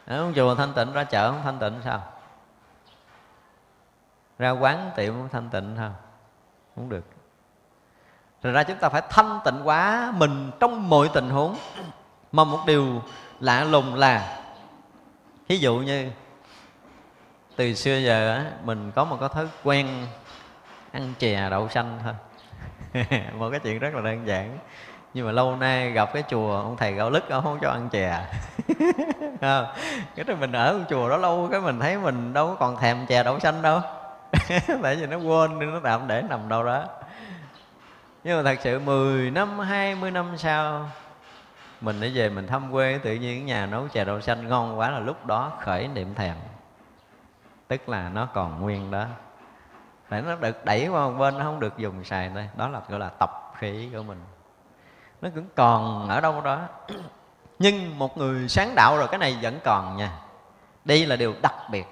Ờ, 0.07 0.19
không 0.19 0.33
chùa 0.35 0.55
thanh 0.55 0.73
tịnh 0.73 0.93
ra 0.93 1.05
chợ 1.05 1.31
không 1.31 1.41
thanh 1.45 1.59
tịnh 1.59 1.81
sao? 1.85 2.03
Ra 4.39 4.51
quán 4.51 4.91
tiệm 4.97 5.13
không 5.13 5.29
thanh 5.33 5.49
tịnh 5.51 5.75
sao? 5.79 5.93
Không 6.75 6.89
được. 6.89 7.05
Rồi 8.43 8.53
ra 8.53 8.63
chúng 8.63 8.79
ta 8.79 8.89
phải 8.89 9.03
thanh 9.11 9.41
tịnh 9.45 9.61
quá 9.65 10.13
mình 10.17 10.51
trong 10.61 10.89
mọi 10.89 11.11
tình 11.15 11.31
huống. 11.31 11.57
Mà 12.33 12.45
một 12.45 12.61
điều 12.67 13.03
lạ 13.41 13.65
lùng 13.65 13.95
là 13.95 14.38
ví 15.49 15.59
dụ 15.59 15.77
như, 15.77 16.11
từ 17.57 17.75
xưa 17.75 17.97
giờ 17.97 18.35
á, 18.35 18.45
mình 18.65 18.93
có 18.95 19.05
một 19.05 19.17
cái 19.21 19.29
thói 19.35 19.47
quen 19.65 20.07
ăn 20.93 21.13
chè 21.19 21.49
đậu 21.51 21.69
xanh 21.69 21.99
thôi. 22.05 22.15
Một 23.39 23.51
cái 23.51 23.61
chuyện 23.61 23.79
rất 23.79 23.95
là 23.95 24.01
đơn 24.01 24.27
giản. 24.27 24.59
Nhưng 25.15 25.27
mà 25.27 25.33
lâu 25.33 25.57
nay 25.57 25.91
gặp 25.91 26.11
cái 26.15 26.23
chùa 26.31 26.57
ông 26.57 26.77
thầy 26.77 26.93
gạo 26.93 27.11
lứt, 27.11 27.29
ông 27.29 27.45
không 27.45 27.59
cho 27.63 27.71
ăn 27.71 27.89
chè. 27.89 28.25
Không, 29.41 29.67
cái 30.17 30.25
đó 30.25 30.35
mình 30.41 30.53
ở 30.53 30.81
chùa 30.91 31.09
đó 31.09 31.17
lâu, 31.17 31.49
cái 31.51 31.61
mình 31.61 31.81
thấy 31.81 31.99
mình 31.99 32.33
đâu 32.33 32.47
có 32.47 32.55
còn 32.55 32.77
thèm 32.77 33.07
chè 33.07 33.23
đậu 33.23 33.41
xanh 33.41 33.63
đâu. 33.63 33.81
Tại 34.83 34.97
vì 34.97 35.07
nó 35.07 35.17
quên 35.17 35.59
nên 35.59 35.73
nó 35.73 35.81
tạm 35.83 36.09
để 36.09 36.23
nằm 36.23 36.49
đâu 36.49 36.65
đó. 36.65 36.85
Nhưng 38.25 38.37
mà 38.37 38.43
thật 38.55 38.61
sự 38.63 38.79
10 38.79 39.31
năm 39.31 39.59
20 39.59 40.11
năm 40.11 40.39
sau 40.39 40.91
mình 41.81 42.01
để 42.01 42.11
về 42.15 42.29
mình 42.29 42.47
thăm 42.47 42.73
quê, 42.73 42.99
tự 42.99 43.15
nhiên 43.15 43.47
nhà 43.47 43.67
nấu 43.67 43.89
chè 43.89 44.05
đậu 44.05 44.21
xanh 44.21 44.49
ngon 44.49 44.79
quá 44.79 44.91
là 44.91 44.99
lúc 44.99 45.27
đó 45.27 45.53
khởi 45.61 45.89
niệm 45.89 46.15
thèm. 46.15 46.37
Tức 47.69 47.89
là 47.89 48.09
nó 48.09 48.27
còn 48.27 48.61
nguyên 48.61 48.91
đó. 48.91 49.05
Để 50.11 50.21
nó 50.21 50.35
được 50.35 50.65
đẩy 50.65 50.89
qua 50.89 51.07
một 51.07 51.19
bên, 51.19 51.39
nó 51.39 51.45
không 51.45 51.61
được 51.61 51.79
dùng 51.79 52.05
xài 52.05 52.29
đây 52.29 52.49
đó 52.57 52.69
là, 52.69 52.81
gọi 52.89 53.01
là 53.01 53.09
tập 53.09 53.53
khí 53.59 53.89
của 53.93 54.03
mình. 54.03 54.23
Nó 55.23 55.29
cũng 55.35 55.47
còn 55.55 56.09
ở 56.09 56.21
đâu 56.21 56.41
đó. 56.41 56.61
Nhưng 57.59 57.99
một 57.99 58.19
người 58.19 58.49
sáng 58.49 58.75
đạo 58.75 58.97
rồi, 58.97 59.09
cái 59.09 59.19
này 59.19 59.39
vẫn 59.43 59.59
còn 59.65 59.97
nha. 59.97 60.11
Đây 60.85 61.07
là 61.07 61.17
điều 61.17 61.35
đặc 61.43 61.55
biệt. 61.71 61.87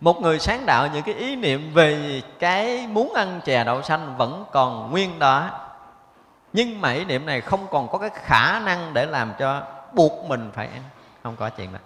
Một 0.00 0.20
người 0.20 0.38
sáng 0.38 0.66
đạo, 0.66 0.88
những 0.92 1.02
cái 1.02 1.14
ý 1.14 1.36
niệm 1.36 1.74
về 1.74 2.22
cái 2.38 2.86
muốn 2.86 3.14
ăn 3.14 3.40
chè 3.44 3.64
đậu 3.64 3.82
xanh 3.82 4.16
vẫn 4.16 4.44
còn 4.52 4.90
nguyên 4.90 5.18
đó 5.18 5.50
nhưng 6.56 6.80
mà 6.80 6.92
ý 6.92 7.04
niệm 7.04 7.26
này 7.26 7.40
không 7.40 7.66
còn 7.70 7.88
có 7.88 7.98
cái 7.98 8.10
khả 8.14 8.58
năng 8.58 8.94
để 8.94 9.06
làm 9.06 9.32
cho 9.38 9.62
buộc 9.92 10.24
mình 10.28 10.50
phải 10.54 10.66
ăn. 10.66 10.82
Không 11.22 11.36
có 11.36 11.50
chuyện 11.50 11.72
đó. 11.72 11.78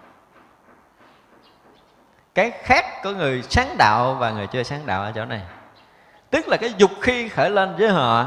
Cái 2.35 2.51
khác 2.51 2.85
của 3.03 3.11
người 3.11 3.43
sáng 3.43 3.77
đạo 3.79 4.15
và 4.15 4.31
người 4.31 4.47
chưa 4.47 4.63
sáng 4.63 4.87
đạo 4.87 5.03
ở 5.03 5.13
chỗ 5.15 5.25
này. 5.25 5.43
Tức 6.31 6.49
là 6.49 6.57
cái 6.57 6.75
dục 6.79 6.91
khi 7.03 7.29
khởi 7.29 7.51
lên 7.51 7.77
với 7.77 7.89
họ 7.89 8.27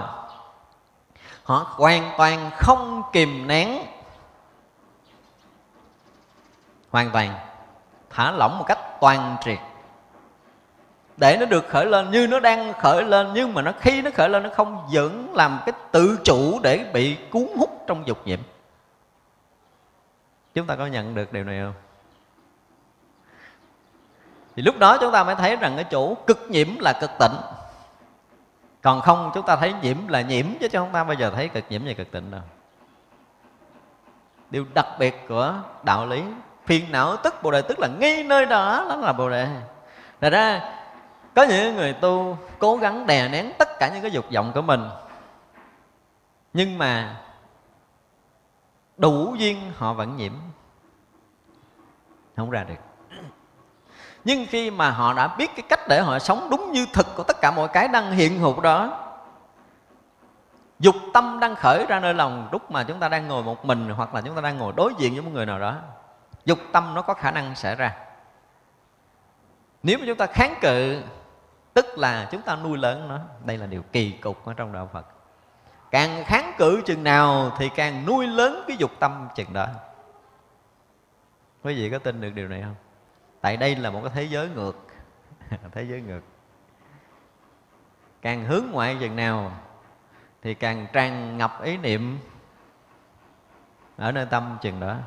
họ 1.43 1.73
hoàn 1.77 2.11
toàn 2.17 2.51
không 2.57 3.03
kìm 3.13 3.47
nén. 3.47 3.85
Hoàn 6.91 7.09
toàn. 7.11 7.33
Thả 8.09 8.31
lỏng 8.31 8.57
một 8.57 8.65
cách 8.67 8.79
toàn 9.01 9.37
triệt 9.43 9.59
để 11.17 11.37
nó 11.39 11.45
được 11.45 11.67
khởi 11.69 11.85
lên 11.85 12.11
như 12.11 12.27
nó 12.27 12.39
đang 12.39 12.73
khởi 12.73 13.03
lên, 13.03 13.31
nhưng 13.33 13.53
mà 13.53 13.61
nó 13.61 13.71
khi 13.79 14.01
nó 14.01 14.09
khởi 14.13 14.29
lên 14.29 14.43
nó 14.43 14.49
không 14.49 14.87
vẫn 14.93 15.33
làm 15.33 15.59
cái 15.65 15.73
tự 15.91 16.17
chủ 16.23 16.59
để 16.63 16.85
bị 16.93 17.17
cuốn 17.31 17.47
hút 17.57 17.83
trong 17.87 18.07
dục 18.07 18.17
nhiễm 18.25 18.39
chúng 20.53 20.67
ta 20.67 20.75
có 20.75 20.85
nhận 20.85 21.15
được 21.15 21.33
điều 21.33 21.43
này 21.43 21.61
không? 21.63 21.73
Thì 24.55 24.63
lúc 24.63 24.77
đó 24.77 24.97
chúng 24.97 25.11
ta 25.11 25.23
mới 25.23 25.35
thấy 25.35 25.55
rằng 25.55 25.73
cái 25.75 25.85
chỗ 25.91 26.15
cực 26.15 26.45
nhiễm 26.49 26.67
là 26.79 26.93
cực 27.01 27.11
tịnh. 27.19 27.37
Còn 28.81 29.01
không, 29.01 29.31
chúng 29.33 29.45
ta 29.45 29.55
thấy 29.55 29.73
nhiễm 29.81 30.07
là 30.07 30.21
nhiễm 30.21 30.45
chứ 30.59 30.67
chúng 30.67 30.89
ta 30.93 31.03
bây 31.03 31.17
giờ 31.17 31.31
thấy 31.35 31.47
cực 31.47 31.63
nhiễm 31.69 31.81
và 31.85 31.93
cực 31.93 32.11
tịnh 32.11 32.31
đâu. 32.31 32.41
Điều 34.49 34.65
đặc 34.73 34.87
biệt 34.99 35.15
của 35.27 35.53
đạo 35.83 36.05
lý 36.05 36.23
phiền 36.65 36.91
não 36.91 37.17
tức 37.17 37.43
bồ 37.43 37.51
đề, 37.51 37.61
tức 37.61 37.79
là 37.79 37.87
ngay 37.87 38.23
nơi 38.23 38.45
đó 38.45 38.85
đó 38.89 38.95
là 38.95 39.13
bồ 39.13 39.29
đề. 39.29 39.47
Thật 40.21 40.29
ra 40.29 40.61
có 41.35 41.43
những 41.43 41.75
người 41.75 41.93
tu 41.93 42.37
cố 42.59 42.77
gắng 42.77 43.07
đè 43.07 43.29
nén 43.29 43.51
tất 43.57 43.69
cả 43.79 43.89
những 43.93 44.01
cái 44.01 44.11
dục 44.11 44.25
vọng 44.33 44.51
của 44.53 44.61
mình, 44.61 44.89
nhưng 46.53 46.77
mà 46.77 47.21
đủ 48.97 49.35
duyên 49.37 49.71
họ 49.77 49.93
vẫn 49.93 50.17
nhiễm, 50.17 50.33
không 52.35 52.49
ra 52.49 52.63
được. 52.63 52.75
Nhưng 54.23 54.45
khi 54.49 54.71
mà 54.71 54.91
họ 54.91 55.13
đã 55.13 55.27
biết 55.27 55.51
cái 55.55 55.63
cách 55.69 55.79
để 55.89 56.01
họ 56.01 56.19
sống 56.19 56.47
đúng 56.51 56.71
như 56.71 56.85
thực 56.93 57.15
của 57.15 57.23
tất 57.23 57.41
cả 57.41 57.51
mọi 57.51 57.67
cái 57.67 57.87
đang 57.87 58.11
hiện 58.11 58.39
hữu 58.39 58.61
đó, 58.61 58.99
dục 60.79 60.95
tâm 61.13 61.39
đang 61.39 61.55
khởi 61.55 61.85
ra 61.89 61.99
nơi 61.99 62.13
lòng 62.13 62.49
lúc 62.51 62.71
mà 62.71 62.83
chúng 62.83 62.99
ta 62.99 63.09
đang 63.09 63.27
ngồi 63.27 63.43
một 63.43 63.65
mình 63.65 63.89
hoặc 63.89 64.15
là 64.15 64.21
chúng 64.21 64.35
ta 64.35 64.41
đang 64.41 64.57
ngồi 64.57 64.73
đối 64.75 64.93
diện 64.97 65.13
với 65.13 65.21
một 65.21 65.31
người 65.33 65.45
nào 65.45 65.59
đó, 65.59 65.75
dục 66.45 66.59
tâm 66.71 66.93
nó 66.93 67.01
có 67.01 67.13
khả 67.13 67.31
năng 67.31 67.55
xảy 67.55 67.75
ra. 67.75 67.95
Nếu 69.83 69.97
mà 69.97 70.03
chúng 70.07 70.17
ta 70.17 70.25
kháng 70.25 70.55
cự 70.61 71.01
tức 71.73 71.85
là 71.97 72.27
chúng 72.31 72.41
ta 72.41 72.55
nuôi 72.55 72.77
lớn 72.77 73.07
nó. 73.07 73.19
Đây 73.45 73.57
là 73.57 73.65
điều 73.65 73.81
kỳ 73.81 74.11
cục 74.11 74.45
ở 74.45 74.53
trong 74.53 74.73
đạo 74.73 74.89
phật. 74.93 75.07
Càng 75.91 76.23
kháng 76.25 76.53
cự 76.57 76.81
chừng 76.85 77.03
nào 77.03 77.51
thì 77.57 77.69
càng 77.75 78.05
nuôi 78.05 78.27
lớn 78.27 78.63
cái 78.67 78.77
dục 78.77 78.91
tâm 78.99 79.27
chừng 79.35 79.53
đó. 79.53 79.67
Quý 81.63 81.75
vị 81.75 81.89
có 81.89 81.99
tin 81.99 82.21
được 82.21 82.29
điều 82.33 82.47
này 82.47 82.61
không? 82.61 82.75
Tại 83.41 83.57
đây 83.57 83.75
là 83.75 83.89
một 83.89 84.01
cái 84.03 84.11
thế 84.15 84.23
giới 84.23 84.49
ngược. 84.49 84.87
Thế 85.71 85.83
giới 85.83 86.01
ngược. 86.01 86.21
Càng 88.21 88.45
hướng 88.45 88.65
ngoại 88.71 88.97
chừng 88.99 89.15
nào 89.15 89.51
thì 90.41 90.53
càng 90.53 90.87
tràn 90.93 91.37
ngập 91.37 91.61
ý 91.63 91.77
niệm 91.77 92.19
ở 93.97 94.11
nơi 94.11 94.25
tâm 94.25 94.57
chừng 94.61 94.79
đó. 94.79 94.97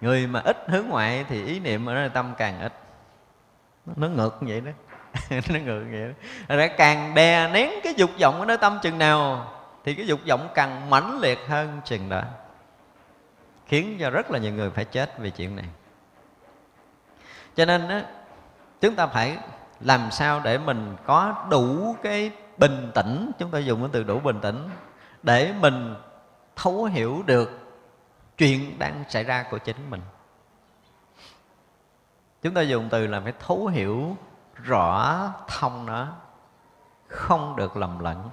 Người 0.00 0.26
mà 0.26 0.40
ít 0.40 0.56
hướng 0.68 0.86
ngoại 0.88 1.24
thì 1.28 1.44
ý 1.44 1.60
niệm 1.60 1.86
ở 1.86 1.94
nơi 1.94 2.08
tâm 2.08 2.34
càng 2.38 2.60
ít. 2.60 2.72
Nó 3.86 4.08
ngược 4.08 4.42
như 4.42 4.52
vậy 4.52 4.60
đó. 4.60 4.72
nó 5.30 5.58
ngược 5.64 5.80
nghĩa. 5.80 5.98
vậy 5.98 6.14
đó. 6.48 6.56
Ra 6.56 6.66
càng 6.66 7.14
đè 7.14 7.48
nén 7.52 7.70
cái 7.82 7.94
dục 7.96 8.10
vọng 8.20 8.40
ở 8.40 8.46
nơi 8.46 8.56
tâm 8.56 8.78
chừng 8.82 8.98
nào 8.98 9.52
thì 9.84 9.94
cái 9.94 10.06
dục 10.06 10.20
vọng 10.28 10.48
càng 10.54 10.90
mãnh 10.90 11.18
liệt 11.20 11.38
hơn 11.48 11.80
chừng 11.84 12.08
đó. 12.08 12.22
Khiến 13.66 13.96
cho 14.00 14.10
rất 14.10 14.30
là 14.30 14.38
nhiều 14.38 14.52
người 14.52 14.70
phải 14.70 14.84
chết 14.84 15.18
vì 15.18 15.30
chuyện 15.30 15.56
này. 15.56 15.64
Cho 17.56 17.64
nên 17.64 17.88
đó, 17.88 18.00
chúng 18.80 18.94
ta 18.94 19.06
phải 19.06 19.36
làm 19.80 20.10
sao 20.10 20.40
để 20.44 20.58
mình 20.58 20.96
có 21.06 21.46
đủ 21.50 21.96
cái 22.02 22.30
bình 22.58 22.90
tĩnh 22.94 23.30
chúng 23.38 23.50
ta 23.50 23.58
dùng 23.58 23.80
cái 23.80 23.90
từ 23.92 24.02
đủ 24.02 24.20
bình 24.20 24.40
tĩnh 24.40 24.68
để 25.22 25.52
mình 25.60 25.94
thấu 26.56 26.84
hiểu 26.84 27.22
được 27.26 27.58
chuyện 28.38 28.78
đang 28.78 29.04
xảy 29.08 29.24
ra 29.24 29.44
của 29.50 29.58
chính 29.58 29.90
mình. 29.90 30.00
Chúng 32.42 32.54
ta 32.54 32.60
dùng 32.60 32.88
từ 32.90 33.06
là 33.06 33.20
phải 33.20 33.32
thấu 33.46 33.66
hiểu 33.66 34.16
rõ 34.62 35.18
thông 35.48 35.86
nó 35.86 36.06
không 37.08 37.56
được 37.56 37.76
lầm 37.76 37.98
lẫn. 37.98 38.30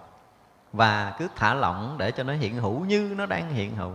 Và 0.73 1.15
cứ 1.19 1.27
thả 1.35 1.53
lỏng 1.53 1.95
để 1.97 2.11
cho 2.11 2.23
nó 2.23 2.33
hiện 2.33 2.55
hữu 2.55 2.85
như 2.85 3.13
nó 3.17 3.25
đang 3.25 3.49
hiện 3.49 3.75
hữu. 3.75 3.93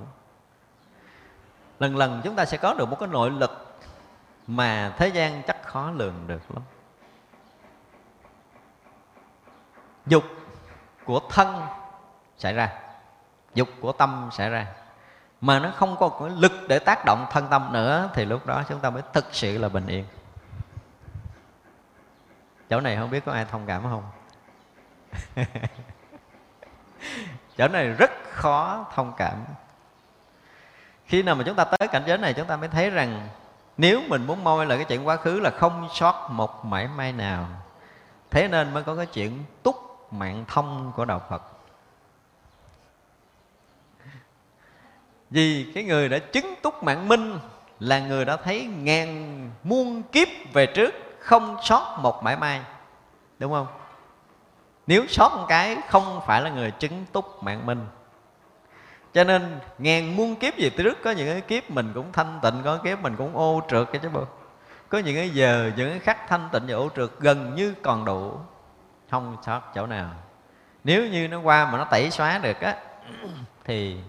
Lần 1.78 1.96
lần 1.96 2.20
chúng 2.24 2.36
ta 2.36 2.44
sẽ 2.44 2.56
có 2.56 2.74
được 2.74 2.88
một 2.88 2.96
cái 3.00 3.08
nội 3.08 3.30
lực 3.30 3.80
mà 4.46 4.94
thế 4.98 5.08
gian 5.08 5.42
chắc 5.46 5.62
khó 5.62 5.90
lường 5.90 6.14
được 6.26 6.42
lắm. 6.50 6.62
Dục 10.06 10.24
của 11.04 11.20
thân 11.30 11.62
xảy 12.38 12.54
ra. 12.54 12.72
Dục 13.54 13.68
của 13.80 13.92
tâm 13.92 14.28
xảy 14.32 14.50
ra. 14.50 14.66
Mà 15.40 15.58
nó 15.58 15.70
không 15.76 15.96
có 15.96 16.08
cái 16.08 16.30
lực 16.30 16.52
để 16.68 16.78
tác 16.78 17.04
động 17.04 17.26
thân 17.30 17.46
tâm 17.50 17.72
nữa 17.72 18.10
thì 18.14 18.24
lúc 18.24 18.46
đó 18.46 18.62
chúng 18.68 18.80
ta 18.80 18.90
mới 18.90 19.02
thực 19.12 19.26
sự 19.32 19.58
là 19.58 19.68
bình 19.68 19.86
yên 19.86 20.04
chỗ 22.72 22.80
này 22.80 22.96
không 22.96 23.10
biết 23.10 23.24
có 23.24 23.32
ai 23.32 23.44
thông 23.44 23.66
cảm 23.66 23.82
không? 23.82 24.02
Chỗ 27.56 27.68
này 27.68 27.88
rất 27.88 28.10
khó 28.30 28.86
thông 28.94 29.12
cảm. 29.16 29.44
Khi 31.06 31.22
nào 31.22 31.34
mà 31.34 31.44
chúng 31.46 31.54
ta 31.54 31.64
tới 31.64 31.88
cảnh 31.88 32.02
giới 32.06 32.18
này, 32.18 32.34
chúng 32.34 32.46
ta 32.46 32.56
mới 32.56 32.68
thấy 32.68 32.90
rằng 32.90 33.28
nếu 33.76 34.02
mình 34.08 34.26
muốn 34.26 34.44
moi 34.44 34.66
là 34.66 34.76
cái 34.76 34.84
chuyện 34.84 35.06
quá 35.06 35.16
khứ 35.16 35.40
là 35.40 35.50
không 35.50 35.88
sót 35.94 36.28
một 36.30 36.64
mảy 36.64 36.88
may 36.88 37.12
nào, 37.12 37.48
thế 38.30 38.48
nên 38.48 38.74
mới 38.74 38.82
có 38.82 38.96
cái 38.96 39.06
chuyện 39.06 39.44
túc 39.62 40.08
mạng 40.12 40.44
thông 40.48 40.92
của 40.96 41.04
đạo 41.04 41.22
phật. 41.30 41.42
Vì 45.30 45.72
cái 45.74 45.84
người 45.84 46.08
đã 46.08 46.18
chứng 46.18 46.54
túc 46.62 46.82
mạng 46.82 47.08
minh 47.08 47.38
là 47.80 47.98
người 47.98 48.24
đã 48.24 48.36
thấy 48.36 48.64
ngàn 48.64 49.50
muôn 49.64 50.02
kiếp 50.02 50.28
về 50.52 50.66
trước 50.66 51.11
không 51.22 51.56
sót 51.62 51.96
một 51.98 52.22
mãi 52.22 52.36
may, 52.36 52.60
đúng 53.38 53.52
không? 53.52 53.66
Nếu 54.86 55.06
sót 55.08 55.28
một 55.36 55.46
cái, 55.48 55.76
không 55.88 56.20
phải 56.26 56.40
là 56.42 56.50
người 56.50 56.70
chứng 56.70 57.04
túc 57.12 57.42
mạng 57.42 57.66
minh 57.66 57.86
cho 59.14 59.24
nên, 59.24 59.60
ngàn 59.78 60.16
muôn 60.16 60.36
kiếp 60.36 60.56
gì 60.56 60.70
trước, 60.70 60.98
có 61.04 61.10
những 61.10 61.28
cái 61.28 61.40
kiếp 61.40 61.70
mình 61.70 61.92
cũng 61.94 62.12
thanh 62.12 62.38
tịnh, 62.42 62.62
có 62.64 62.76
kiếp 62.76 63.00
mình 63.00 63.16
cũng 63.16 63.36
ô 63.36 63.62
trượt 63.68 63.88
cái 63.92 64.00
chứ 64.02 64.08
bộ. 64.08 64.24
Có 64.88 64.98
những 64.98 65.16
cái 65.16 65.30
giờ, 65.30 65.70
những 65.76 65.90
cái 65.90 65.98
khắc 65.98 66.28
thanh 66.28 66.48
tịnh 66.52 66.62
và 66.68 66.74
ô 66.74 66.88
trượt 66.96 67.10
gần 67.18 67.54
như 67.54 67.74
còn 67.82 68.04
đủ, 68.04 68.38
không 69.10 69.36
sót 69.42 69.60
chỗ 69.74 69.86
nào. 69.86 70.10
Nếu 70.84 71.08
như 71.08 71.28
nó 71.28 71.40
qua 71.40 71.70
mà 71.70 71.78
nó 71.78 71.84
tẩy 71.84 72.10
xóa 72.10 72.38
được 72.38 72.60
á, 72.60 72.76
thì 73.64 74.00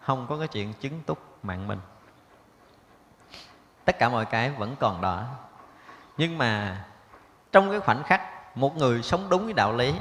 không 0.00 0.26
có 0.28 0.38
cái 0.38 0.48
chuyện 0.48 0.72
chứng 0.80 1.00
túc 1.06 1.18
mạng 1.42 1.68
mình 1.68 1.78
tất 3.84 3.98
cả 3.98 4.08
mọi 4.08 4.24
cái 4.24 4.50
vẫn 4.50 4.76
còn 4.80 5.00
đó. 5.00 5.22
Nhưng 6.16 6.38
mà 6.38 6.76
trong 7.52 7.70
cái 7.70 7.80
khoảnh 7.80 8.02
khắc 8.02 8.20
một 8.56 8.76
người 8.76 9.02
sống 9.02 9.28
đúng 9.28 9.44
với 9.44 9.52
đạo 9.52 9.72
lý, 9.72 9.94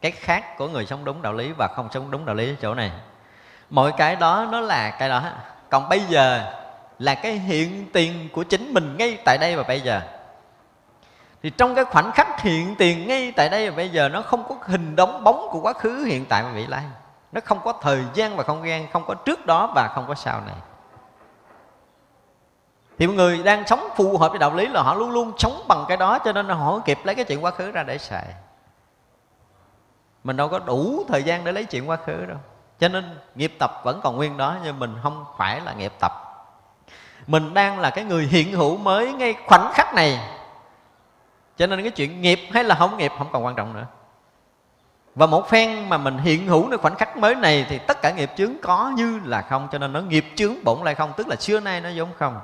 cái 0.00 0.10
khác 0.10 0.58
của 0.58 0.68
người 0.68 0.86
sống 0.86 1.04
đúng 1.04 1.22
đạo 1.22 1.32
lý 1.32 1.52
và 1.58 1.68
không 1.68 1.88
sống 1.92 2.10
đúng 2.10 2.26
đạo 2.26 2.34
lý 2.34 2.52
ở 2.52 2.54
chỗ 2.62 2.74
này, 2.74 2.92
mọi 3.70 3.92
cái 3.96 4.16
đó 4.16 4.48
nó 4.50 4.60
là 4.60 4.90
cái 4.90 5.08
đó. 5.08 5.22
Còn 5.70 5.88
bây 5.88 6.00
giờ 6.00 6.52
là 6.98 7.14
cái 7.14 7.32
hiện 7.32 7.86
tiền 7.92 8.28
của 8.32 8.42
chính 8.42 8.74
mình 8.74 8.96
ngay 8.96 9.18
tại 9.24 9.38
đây 9.38 9.56
và 9.56 9.62
bây 9.62 9.80
giờ. 9.80 10.00
Thì 11.42 11.50
trong 11.50 11.74
cái 11.74 11.84
khoảnh 11.84 12.12
khắc 12.12 12.40
hiện 12.40 12.74
tiền 12.78 13.08
ngay 13.08 13.32
tại 13.36 13.48
đây 13.48 13.70
và 13.70 13.76
bây 13.76 13.88
giờ, 13.88 14.08
nó 14.08 14.22
không 14.22 14.48
có 14.48 14.56
hình 14.62 14.96
đóng 14.96 15.24
bóng 15.24 15.48
của 15.50 15.60
quá 15.60 15.72
khứ, 15.72 16.04
hiện 16.04 16.26
tại 16.28 16.42
và 16.42 16.50
vị 16.50 16.66
lai. 16.66 16.82
Nó 17.32 17.40
không 17.44 17.60
có 17.64 17.72
thời 17.72 18.04
gian 18.14 18.36
và 18.36 18.44
không 18.44 18.68
gian, 18.68 18.90
không 18.92 19.04
có 19.06 19.14
trước 19.14 19.46
đó 19.46 19.72
và 19.74 19.88
không 19.94 20.04
có 20.08 20.14
sau 20.14 20.40
này 20.46 20.56
thì 22.98 23.06
mọi 23.06 23.16
người 23.16 23.42
đang 23.42 23.66
sống 23.66 23.88
phù 23.96 24.18
hợp 24.18 24.28
với 24.30 24.38
đạo 24.38 24.54
lý 24.54 24.66
là 24.66 24.82
họ 24.82 24.94
luôn 24.94 25.10
luôn 25.10 25.32
sống 25.38 25.64
bằng 25.68 25.84
cái 25.88 25.96
đó, 25.96 26.18
cho 26.18 26.32
nên 26.32 26.48
họ 26.48 26.70
không 26.70 26.82
kịp 26.82 26.98
lấy 27.04 27.14
cái 27.14 27.24
chuyện 27.24 27.44
quá 27.44 27.50
khứ 27.50 27.70
ra 27.70 27.82
để 27.82 27.98
xài. 27.98 28.26
Mình 30.24 30.36
đâu 30.36 30.48
có 30.48 30.58
đủ 30.58 31.04
thời 31.08 31.22
gian 31.22 31.44
để 31.44 31.52
lấy 31.52 31.64
chuyện 31.64 31.88
quá 31.88 31.96
khứ 32.06 32.26
đâu. 32.26 32.36
Cho 32.78 32.88
nên 32.88 33.18
nghiệp 33.34 33.54
tập 33.58 33.70
vẫn 33.84 34.00
còn 34.02 34.16
nguyên 34.16 34.36
đó, 34.36 34.56
nhưng 34.64 34.78
mình 34.78 34.96
không 35.02 35.24
phải 35.36 35.60
là 35.60 35.72
nghiệp 35.72 35.92
tập. 36.00 36.12
Mình 37.26 37.54
đang 37.54 37.80
là 37.80 37.90
cái 37.90 38.04
người 38.04 38.26
hiện 38.26 38.52
hữu 38.52 38.76
mới 38.76 39.12
ngay 39.12 39.34
khoảnh 39.46 39.70
khắc 39.74 39.94
này. 39.94 40.20
Cho 41.56 41.66
nên 41.66 41.82
cái 41.82 41.90
chuyện 41.90 42.20
nghiệp 42.20 42.40
hay 42.52 42.64
là 42.64 42.74
không 42.74 42.96
nghiệp 42.96 43.12
không 43.18 43.28
còn 43.32 43.44
quan 43.44 43.54
trọng 43.54 43.74
nữa. 43.74 43.86
Và 45.14 45.26
một 45.26 45.48
phen 45.48 45.88
mà 45.88 45.98
mình 45.98 46.18
hiện 46.18 46.46
hữu 46.46 46.68
nơi 46.68 46.78
khoảnh 46.78 46.94
khắc 46.94 47.16
mới 47.16 47.34
này 47.34 47.66
thì 47.68 47.78
tất 47.78 48.02
cả 48.02 48.10
nghiệp 48.10 48.30
chướng 48.36 48.52
có 48.62 48.92
như 48.96 49.20
là 49.24 49.42
không, 49.42 49.68
cho 49.72 49.78
nên 49.78 49.92
nó 49.92 50.00
nghiệp 50.00 50.26
chướng 50.36 50.64
bổn 50.64 50.78
lại 50.84 50.94
không, 50.94 51.12
tức 51.16 51.28
là 51.28 51.36
xưa 51.36 51.60
nay 51.60 51.80
nó 51.80 51.88
giống 51.88 52.12
không 52.18 52.40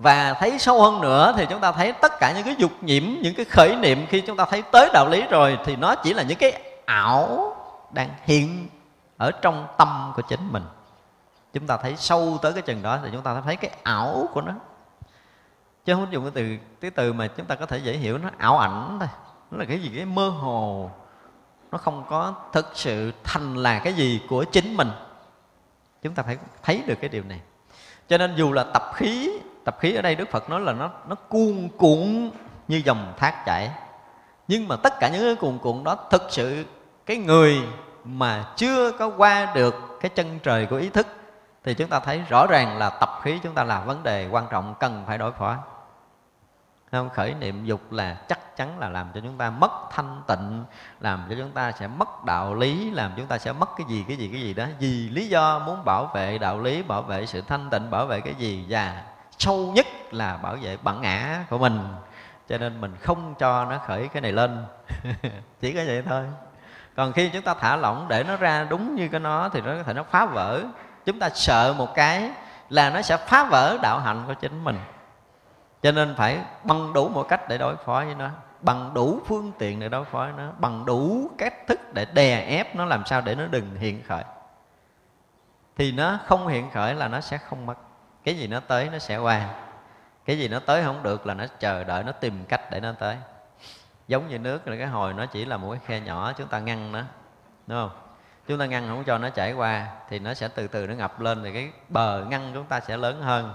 và 0.00 0.34
thấy 0.34 0.58
sâu 0.58 0.82
hơn 0.82 1.00
nữa 1.00 1.34
thì 1.36 1.46
chúng 1.50 1.60
ta 1.60 1.72
thấy 1.72 1.92
tất 1.92 2.12
cả 2.20 2.32
những 2.36 2.44
cái 2.44 2.54
dục 2.58 2.72
nhiễm, 2.80 3.02
những 3.22 3.34
cái 3.34 3.44
khởi 3.44 3.76
niệm 3.76 4.06
khi 4.08 4.20
chúng 4.20 4.36
ta 4.36 4.44
thấy 4.44 4.62
tới 4.62 4.90
đạo 4.92 5.08
lý 5.10 5.24
rồi 5.30 5.58
thì 5.64 5.76
nó 5.76 5.94
chỉ 5.94 6.14
là 6.14 6.22
những 6.22 6.38
cái 6.38 6.62
ảo 6.86 7.56
đang 7.90 8.10
hiện 8.24 8.68
ở 9.16 9.30
trong 9.30 9.66
tâm 9.78 10.12
của 10.16 10.22
chính 10.22 10.52
mình. 10.52 10.62
Chúng 11.52 11.66
ta 11.66 11.76
thấy 11.76 11.96
sâu 11.96 12.38
tới 12.42 12.52
cái 12.52 12.62
chừng 12.62 12.82
đó 12.82 12.98
thì 13.02 13.08
chúng 13.12 13.22
ta 13.22 13.40
thấy 13.44 13.56
cái 13.56 13.70
ảo 13.82 14.28
của 14.34 14.40
nó. 14.40 14.52
Chứ 15.84 15.94
không 15.94 16.12
dùng 16.12 16.24
cái 16.24 16.32
từ 16.34 16.56
cái 16.80 16.90
từ 16.90 17.12
mà 17.12 17.26
chúng 17.26 17.46
ta 17.46 17.54
có 17.54 17.66
thể 17.66 17.78
dễ 17.78 17.92
hiểu 17.92 18.18
nó, 18.18 18.28
ảo 18.38 18.58
ảnh 18.58 18.96
thôi. 19.00 19.08
Nó 19.50 19.58
là 19.58 19.64
cái 19.64 19.78
gì? 19.78 19.92
Cái 19.96 20.04
mơ 20.04 20.28
hồ. 20.28 20.90
Nó 21.72 21.78
không 21.78 22.04
có 22.08 22.34
thực 22.52 22.70
sự 22.74 23.12
thành 23.24 23.56
là 23.56 23.78
cái 23.78 23.92
gì 23.92 24.20
của 24.28 24.44
chính 24.44 24.76
mình. 24.76 24.90
Chúng 26.02 26.14
ta 26.14 26.22
phải 26.22 26.36
thấy 26.62 26.82
được 26.86 26.94
cái 27.00 27.08
điều 27.08 27.22
này. 27.22 27.40
Cho 28.08 28.18
nên 28.18 28.34
dù 28.36 28.52
là 28.52 28.64
tập 28.64 28.82
khí 28.94 29.39
tập 29.64 29.76
khí 29.80 29.94
ở 29.94 30.02
đây 30.02 30.14
đức 30.14 30.30
phật 30.30 30.50
nói 30.50 30.60
là 30.60 30.72
nó 30.72 30.90
nó 31.08 31.14
cuồn 31.14 31.68
cuộn 31.76 32.30
như 32.68 32.82
dòng 32.84 33.14
thác 33.16 33.42
chảy. 33.46 33.70
Nhưng 34.48 34.68
mà 34.68 34.76
tất 34.76 35.00
cả 35.00 35.08
những 35.08 35.22
cái 35.22 35.34
cuồn 35.34 35.58
cuộn 35.58 35.84
đó 35.84 35.96
thực 36.10 36.22
sự 36.28 36.64
cái 37.06 37.16
người 37.16 37.62
mà 38.04 38.44
chưa 38.56 38.92
có 38.92 39.10
qua 39.16 39.52
được 39.54 39.98
cái 40.00 40.08
chân 40.08 40.38
trời 40.42 40.66
của 40.66 40.76
ý 40.76 40.88
thức 40.88 41.06
thì 41.64 41.74
chúng 41.74 41.88
ta 41.88 42.00
thấy 42.00 42.22
rõ 42.28 42.46
ràng 42.46 42.78
là 42.78 42.90
tập 42.90 43.10
khí 43.22 43.38
chúng 43.42 43.54
ta 43.54 43.64
là 43.64 43.80
vấn 43.80 44.02
đề 44.02 44.28
quan 44.28 44.46
trọng, 44.50 44.74
cần 44.80 45.04
phải 45.06 45.18
đối 45.18 45.32
phó. 45.32 45.56
Không, 46.92 47.10
khởi 47.10 47.34
niệm 47.34 47.64
dục 47.64 47.92
là 47.92 48.16
chắc 48.28 48.56
chắn 48.56 48.78
là 48.78 48.88
làm 48.88 49.10
cho 49.14 49.20
chúng 49.20 49.38
ta 49.38 49.50
mất 49.50 49.70
thanh 49.90 50.22
tịnh, 50.26 50.64
làm 51.00 51.26
cho 51.30 51.36
chúng 51.38 51.50
ta 51.50 51.72
sẽ 51.72 51.86
mất 51.86 52.24
đạo 52.24 52.54
lý, 52.54 52.90
làm 52.90 53.12
chúng 53.16 53.26
ta 53.26 53.38
sẽ 53.38 53.52
mất 53.52 53.68
cái 53.76 53.86
gì 53.88 54.04
cái 54.08 54.16
gì 54.16 54.28
cái 54.32 54.40
gì 54.40 54.54
đó. 54.54 54.64
Vì 54.78 55.08
lý 55.08 55.28
do 55.28 55.58
muốn 55.58 55.84
bảo 55.84 56.10
vệ 56.14 56.38
đạo 56.38 56.60
lý, 56.60 56.82
bảo 56.82 57.02
vệ 57.02 57.26
sự 57.26 57.40
thanh 57.40 57.70
tịnh, 57.70 57.90
bảo 57.90 58.06
vệ 58.06 58.20
cái 58.20 58.34
gì? 58.34 58.66
Và 58.68 59.02
sâu 59.40 59.72
nhất 59.74 59.86
là 60.10 60.36
bảo 60.36 60.56
vệ 60.62 60.76
bản 60.82 61.00
ngã 61.00 61.44
của 61.50 61.58
mình. 61.58 61.80
Cho 62.48 62.58
nên 62.58 62.80
mình 62.80 62.96
không 63.00 63.34
cho 63.38 63.64
nó 63.64 63.78
khởi 63.78 64.08
cái 64.08 64.20
này 64.20 64.32
lên. 64.32 64.64
Chỉ 65.60 65.72
có 65.72 65.80
vậy 65.86 66.02
thôi. 66.06 66.24
Còn 66.96 67.12
khi 67.12 67.30
chúng 67.32 67.42
ta 67.42 67.54
thả 67.54 67.76
lỏng 67.76 68.06
để 68.08 68.24
nó 68.24 68.36
ra 68.36 68.66
đúng 68.70 68.94
như 68.94 69.08
cái 69.08 69.20
nó 69.20 69.48
thì 69.48 69.60
nó 69.60 69.72
có 69.76 69.82
thể 69.82 69.94
nó 69.94 70.02
phá 70.02 70.26
vỡ. 70.26 70.62
Chúng 71.04 71.18
ta 71.18 71.28
sợ 71.34 71.74
một 71.78 71.94
cái 71.94 72.30
là 72.68 72.90
nó 72.90 73.02
sẽ 73.02 73.16
phá 73.16 73.44
vỡ 73.44 73.78
đạo 73.82 73.98
hạnh 73.98 74.24
của 74.26 74.34
chính 74.34 74.64
mình. 74.64 74.78
Cho 75.82 75.92
nên 75.92 76.14
phải 76.14 76.38
bằng 76.64 76.92
đủ 76.92 77.08
mọi 77.08 77.24
cách 77.28 77.48
để 77.48 77.58
đối 77.58 77.76
phó 77.76 78.04
với 78.04 78.14
nó, 78.14 78.28
bằng 78.60 78.94
đủ 78.94 79.20
phương 79.26 79.52
tiện 79.58 79.80
để 79.80 79.88
đối 79.88 80.04
phó 80.04 80.18
với 80.18 80.32
nó, 80.36 80.52
bằng 80.58 80.84
đủ 80.84 81.30
cách 81.38 81.66
thức 81.66 81.94
để 81.94 82.06
đè 82.12 82.40
ép 82.40 82.76
nó 82.76 82.84
làm 82.84 83.06
sao 83.06 83.20
để 83.20 83.34
nó 83.34 83.46
đừng 83.46 83.76
hiện 83.76 84.02
khởi. 84.08 84.24
Thì 85.76 85.92
nó 85.92 86.18
không 86.26 86.46
hiện 86.46 86.70
khởi 86.70 86.94
là 86.94 87.08
nó 87.08 87.20
sẽ 87.20 87.38
không 87.38 87.66
mất 87.66 87.74
cái 88.24 88.38
gì 88.38 88.46
nó 88.46 88.60
tới 88.60 88.88
nó 88.92 88.98
sẽ 88.98 89.16
qua. 89.16 89.48
Cái 90.24 90.38
gì 90.38 90.48
nó 90.48 90.58
tới 90.58 90.84
không 90.84 91.02
được 91.02 91.26
là 91.26 91.34
nó 91.34 91.44
chờ 91.58 91.84
đợi, 91.84 92.04
nó 92.04 92.12
tìm 92.12 92.44
cách 92.48 92.70
để 92.70 92.80
nó 92.80 92.92
tới. 92.92 93.16
Giống 94.08 94.28
như 94.28 94.38
nước 94.38 94.68
là 94.68 94.76
cái 94.76 94.86
hồi 94.86 95.12
nó 95.12 95.26
chỉ 95.26 95.44
là 95.44 95.56
một 95.56 95.70
cái 95.70 95.80
khe 95.86 96.00
nhỏ 96.00 96.32
chúng 96.32 96.48
ta 96.48 96.58
ngăn 96.58 96.92
nó, 96.92 97.02
đúng 97.66 97.78
không? 97.78 97.90
Chúng 98.48 98.58
ta 98.58 98.66
ngăn 98.66 98.88
không 98.88 99.04
cho 99.04 99.18
nó 99.18 99.30
chảy 99.30 99.52
qua 99.52 99.86
thì 100.08 100.18
nó 100.18 100.34
sẽ 100.34 100.48
từ 100.48 100.68
từ 100.68 100.86
nó 100.86 100.94
ngập 100.94 101.20
lên 101.20 101.42
thì 101.44 101.52
cái 101.52 101.70
bờ 101.88 102.24
ngăn 102.28 102.50
chúng 102.54 102.64
ta 102.64 102.80
sẽ 102.80 102.96
lớn 102.96 103.22
hơn 103.22 103.54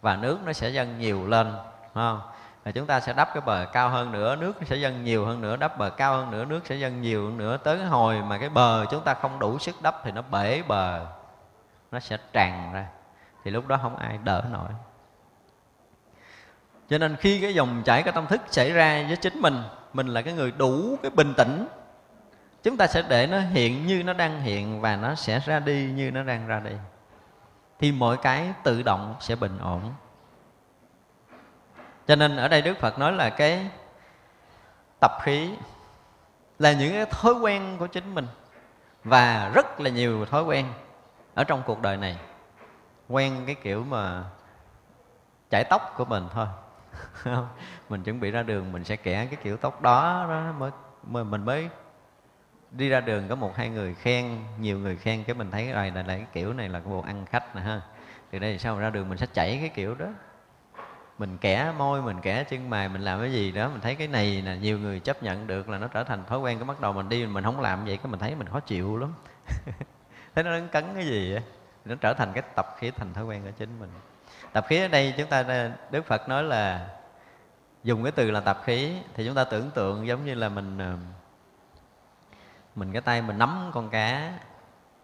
và 0.00 0.16
nước 0.16 0.38
nó 0.44 0.52
sẽ 0.52 0.68
dâng 0.68 0.98
nhiều 0.98 1.26
lên, 1.26 1.46
đúng 1.46 1.94
không? 1.94 2.20
Và 2.64 2.70
chúng 2.70 2.86
ta 2.86 3.00
sẽ 3.00 3.12
đắp 3.12 3.28
cái 3.34 3.40
bờ 3.40 3.66
cao 3.72 3.88
hơn 3.88 4.12
nữa, 4.12 4.36
nước 4.36 4.52
sẽ 4.66 4.76
dâng 4.76 5.04
nhiều 5.04 5.26
hơn 5.26 5.40
nữa, 5.40 5.56
đắp 5.56 5.78
bờ 5.78 5.90
cao 5.90 6.16
hơn 6.16 6.30
nữa, 6.30 6.44
nước 6.44 6.60
sẽ 6.66 6.74
dâng 6.74 7.00
nhiều 7.00 7.24
hơn 7.24 7.38
nữa. 7.38 7.56
Tới 7.56 7.78
cái 7.78 7.86
hồi 7.86 8.22
mà 8.22 8.38
cái 8.38 8.48
bờ 8.48 8.86
chúng 8.90 9.04
ta 9.04 9.14
không 9.14 9.38
đủ 9.38 9.58
sức 9.58 9.82
đắp 9.82 10.00
thì 10.04 10.12
nó 10.12 10.22
bể 10.22 10.62
bờ, 10.68 11.06
nó 11.92 12.00
sẽ 12.00 12.18
tràn 12.32 12.72
ra 12.72 12.86
thì 13.44 13.50
lúc 13.50 13.66
đó 13.66 13.78
không 13.82 13.96
ai 13.96 14.18
đỡ 14.24 14.44
nổi. 14.52 14.68
Cho 16.88 16.98
nên 16.98 17.16
khi 17.16 17.40
cái 17.40 17.54
dòng 17.54 17.82
chảy 17.84 18.02
cái 18.02 18.12
tâm 18.12 18.26
thức 18.26 18.40
xảy 18.50 18.72
ra 18.72 19.04
với 19.08 19.16
chính 19.16 19.40
mình 19.40 19.62
mình 19.92 20.06
là 20.06 20.22
cái 20.22 20.34
người 20.34 20.52
đủ 20.52 20.96
cái 21.02 21.10
bình 21.10 21.34
tĩnh, 21.36 21.66
chúng 22.62 22.76
ta 22.76 22.86
sẽ 22.86 23.02
để 23.08 23.26
nó 23.26 23.40
hiện 23.40 23.86
như 23.86 24.02
nó 24.02 24.12
đang 24.12 24.40
hiện 24.40 24.80
và 24.80 24.96
nó 24.96 25.14
sẽ 25.14 25.40
ra 25.44 25.58
đi 25.58 25.90
như 25.94 26.10
nó 26.10 26.22
đang 26.22 26.46
ra 26.46 26.60
đi, 26.60 26.72
thì 27.78 27.92
mọi 27.92 28.16
cái 28.16 28.52
tự 28.62 28.82
động 28.82 29.14
sẽ 29.20 29.36
bình 29.36 29.58
ổn. 29.58 29.92
Cho 32.06 32.16
nên 32.16 32.36
ở 32.36 32.48
đây 32.48 32.62
đức 32.62 32.78
phật 32.78 32.98
nói 32.98 33.12
là 33.12 33.30
cái 33.30 33.70
tập 35.00 35.12
khí 35.22 35.50
là 36.58 36.72
những 36.72 36.92
cái 36.92 37.06
thói 37.06 37.32
quen 37.34 37.76
của 37.78 37.86
chính 37.86 38.14
mình 38.14 38.26
và 39.04 39.50
rất 39.54 39.80
là 39.80 39.90
nhiều 39.90 40.26
thói 40.26 40.44
quen 40.44 40.66
ở 41.34 41.44
trong 41.44 41.62
cuộc 41.66 41.82
đời 41.82 41.96
này 41.96 42.16
quen 43.08 43.42
cái 43.46 43.54
kiểu 43.54 43.84
mà 43.84 44.24
chải 45.50 45.64
tóc 45.64 45.94
của 45.96 46.04
mình 46.04 46.24
thôi. 46.32 46.46
Mình 47.88 48.02
chuẩn 48.02 48.20
bị 48.20 48.30
ra 48.30 48.42
đường 48.42 48.72
mình 48.72 48.84
sẽ 48.84 48.96
kẻ 48.96 49.26
cái 49.26 49.38
kiểu 49.42 49.56
tóc 49.56 49.82
đó 49.82 50.26
đó 50.28 50.52
mới, 50.58 50.70
mới 51.02 51.24
mình 51.24 51.44
mới 51.44 51.68
đi 52.70 52.88
ra 52.88 53.00
đường 53.00 53.28
có 53.28 53.34
một 53.34 53.56
hai 53.56 53.68
người 53.68 53.94
khen 53.94 54.38
nhiều 54.60 54.78
người 54.78 54.96
khen 54.96 55.24
cái 55.24 55.34
mình 55.34 55.50
thấy 55.50 55.72
rồi 55.72 55.90
là, 55.90 56.02
là 56.02 56.16
cái 56.16 56.26
kiểu 56.32 56.52
này 56.52 56.68
là 56.68 56.80
cái 56.80 56.88
bộ 56.88 57.00
ăn 57.00 57.26
khách 57.26 57.56
nè 57.56 57.62
ha. 57.62 57.80
Từ 58.30 58.38
đây 58.38 58.58
sau 58.58 58.78
ra 58.78 58.90
đường 58.90 59.08
mình 59.08 59.18
sẽ 59.18 59.26
chảy 59.26 59.58
cái 59.60 59.68
kiểu 59.68 59.94
đó. 59.94 60.06
Mình 61.18 61.38
kẻ 61.40 61.72
môi 61.78 62.02
mình 62.02 62.16
kẻ 62.22 62.44
chân 62.44 62.70
mày 62.70 62.88
mình 62.88 63.02
làm 63.02 63.20
cái 63.20 63.32
gì 63.32 63.52
đó 63.52 63.68
mình 63.68 63.80
thấy 63.80 63.94
cái 63.94 64.08
này 64.08 64.42
là 64.42 64.54
nhiều 64.54 64.78
người 64.78 65.00
chấp 65.00 65.22
nhận 65.22 65.46
được 65.46 65.68
là 65.68 65.78
nó 65.78 65.86
trở 65.86 66.04
thành 66.04 66.24
thói 66.24 66.38
quen 66.38 66.58
cái 66.58 66.68
bắt 66.68 66.80
đầu 66.80 66.92
mình 66.92 67.08
đi 67.08 67.26
mình 67.26 67.44
không 67.44 67.60
làm 67.60 67.84
vậy 67.84 67.96
cái 67.96 68.06
mình 68.06 68.20
thấy 68.20 68.34
mình 68.34 68.48
khó 68.48 68.60
chịu 68.60 68.96
lắm. 68.96 69.12
Thấy 70.34 70.44
nó 70.44 70.50
đứng 70.50 70.68
cấn 70.68 70.84
cái 70.94 71.06
gì 71.06 71.32
vậy? 71.32 71.42
Nó 71.84 71.94
trở 71.94 72.14
thành 72.14 72.32
cái 72.34 72.42
tập 72.54 72.76
khí 72.78 72.90
thành 72.90 73.14
thói 73.14 73.24
quen 73.24 73.42
của 73.44 73.50
chính 73.50 73.80
mình. 73.80 73.90
Tập 74.52 74.66
khí 74.68 74.80
ở 74.80 74.88
đây 74.88 75.14
chúng 75.18 75.28
ta, 75.28 75.70
đức 75.90 76.06
phật 76.06 76.28
nói 76.28 76.42
là 76.42 76.88
dùng 77.84 78.02
cái 78.02 78.12
từ 78.12 78.30
là 78.30 78.40
tập 78.40 78.62
khí, 78.64 78.96
thì 79.14 79.26
chúng 79.26 79.34
ta 79.34 79.44
tưởng 79.44 79.70
tượng 79.70 80.06
giống 80.06 80.24
như 80.24 80.34
là 80.34 80.48
mình 80.48 80.78
ờ, 80.78 80.96
mình 82.74 82.92
cái 82.92 83.02
tay 83.02 83.22
mình 83.22 83.38
nắm 83.38 83.70
con 83.74 83.90
cá, 83.90 84.32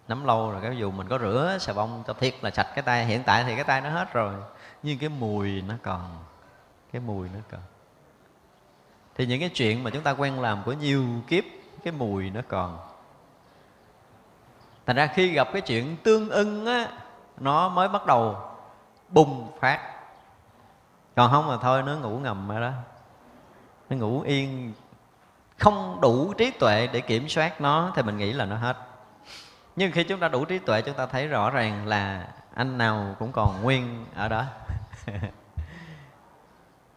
nắm 0.09 0.24
lâu 0.24 0.51
rồi, 0.51 0.62
cái 0.62 0.76
dù 0.76 0.91
mình 0.91 1.09
có 1.09 1.18
rửa 1.18 1.57
xà 1.61 1.72
bông 1.72 2.05
cho 2.07 2.12
thiệt 2.12 2.35
là 2.43 2.51
sạch 2.51 2.68
cái 2.74 2.83
tay, 2.83 3.05
hiện 3.05 3.22
tại 3.26 3.45
thì 3.45 3.55
cái 3.55 3.64
tay 3.64 3.81
nó 3.81 3.91
hết 3.91 4.12
rồi, 4.12 4.35
nhưng 4.83 4.99
cái 4.99 5.09
mùi 5.09 5.62
nó 5.62 5.74
còn, 5.83 6.24
cái 6.93 7.03
mùi 7.07 7.28
nó 7.28 7.41
còn. 7.51 7.61
Thì 9.14 9.26
những 9.26 9.41
cái 9.41 9.49
chuyện 9.49 9.85
mà 9.85 9.91
chúng 9.91 10.03
ta 10.03 10.11
quen 10.11 10.41
làm 10.41 10.62
của 10.64 10.72
nhiều 10.72 11.05
kiếp, 11.28 11.45
cái 11.85 11.93
mùi 11.93 12.31
nó 12.31 12.41
còn 12.49 12.78
thành 14.91 14.97
ra 14.97 15.07
khi 15.07 15.32
gặp 15.32 15.49
cái 15.53 15.62
chuyện 15.62 15.97
tương 16.03 16.30
ưng 16.30 16.66
á, 16.66 16.88
nó 17.41 17.68
mới 17.68 17.88
bắt 17.88 18.07
đầu 18.07 18.36
bùng 19.09 19.53
phát. 19.61 19.80
Còn 21.16 21.30
không 21.30 21.47
mà 21.47 21.57
thôi, 21.62 21.82
nó 21.82 21.97
ngủ 21.97 22.18
ngầm 22.18 22.49
rồi 22.49 22.61
đó. 22.61 22.70
Nó 23.91 23.97
ngủ 23.97 24.20
yên, 24.20 24.72
không 25.59 26.01
đủ 26.01 26.34
trí 26.34 26.51
tuệ 26.51 26.88
để 26.93 27.01
kiểm 27.01 27.28
soát 27.28 27.61
nó, 27.61 27.93
thì 27.97 28.03
mình 28.03 28.16
nghĩ 28.16 28.32
là 28.32 28.45
nó 28.45 28.57
hết. 28.57 28.76
Nhưng 29.76 29.93
khi 29.93 30.05
chúng 30.05 30.20
ta 30.20 30.28
đủ 30.28 30.45
trí 30.45 30.59
tuệ, 30.59 30.82
chúng 30.82 30.95
ta 30.95 31.07
thấy 31.07 31.28
rõ 31.28 31.51
ràng 31.51 31.86
là 31.86 32.26
anh 32.55 32.78
nào 32.78 33.16
cũng 33.18 33.32
còn 33.32 33.62
nguyên 33.62 34.07
ở 34.14 34.28
đó. 34.28 34.45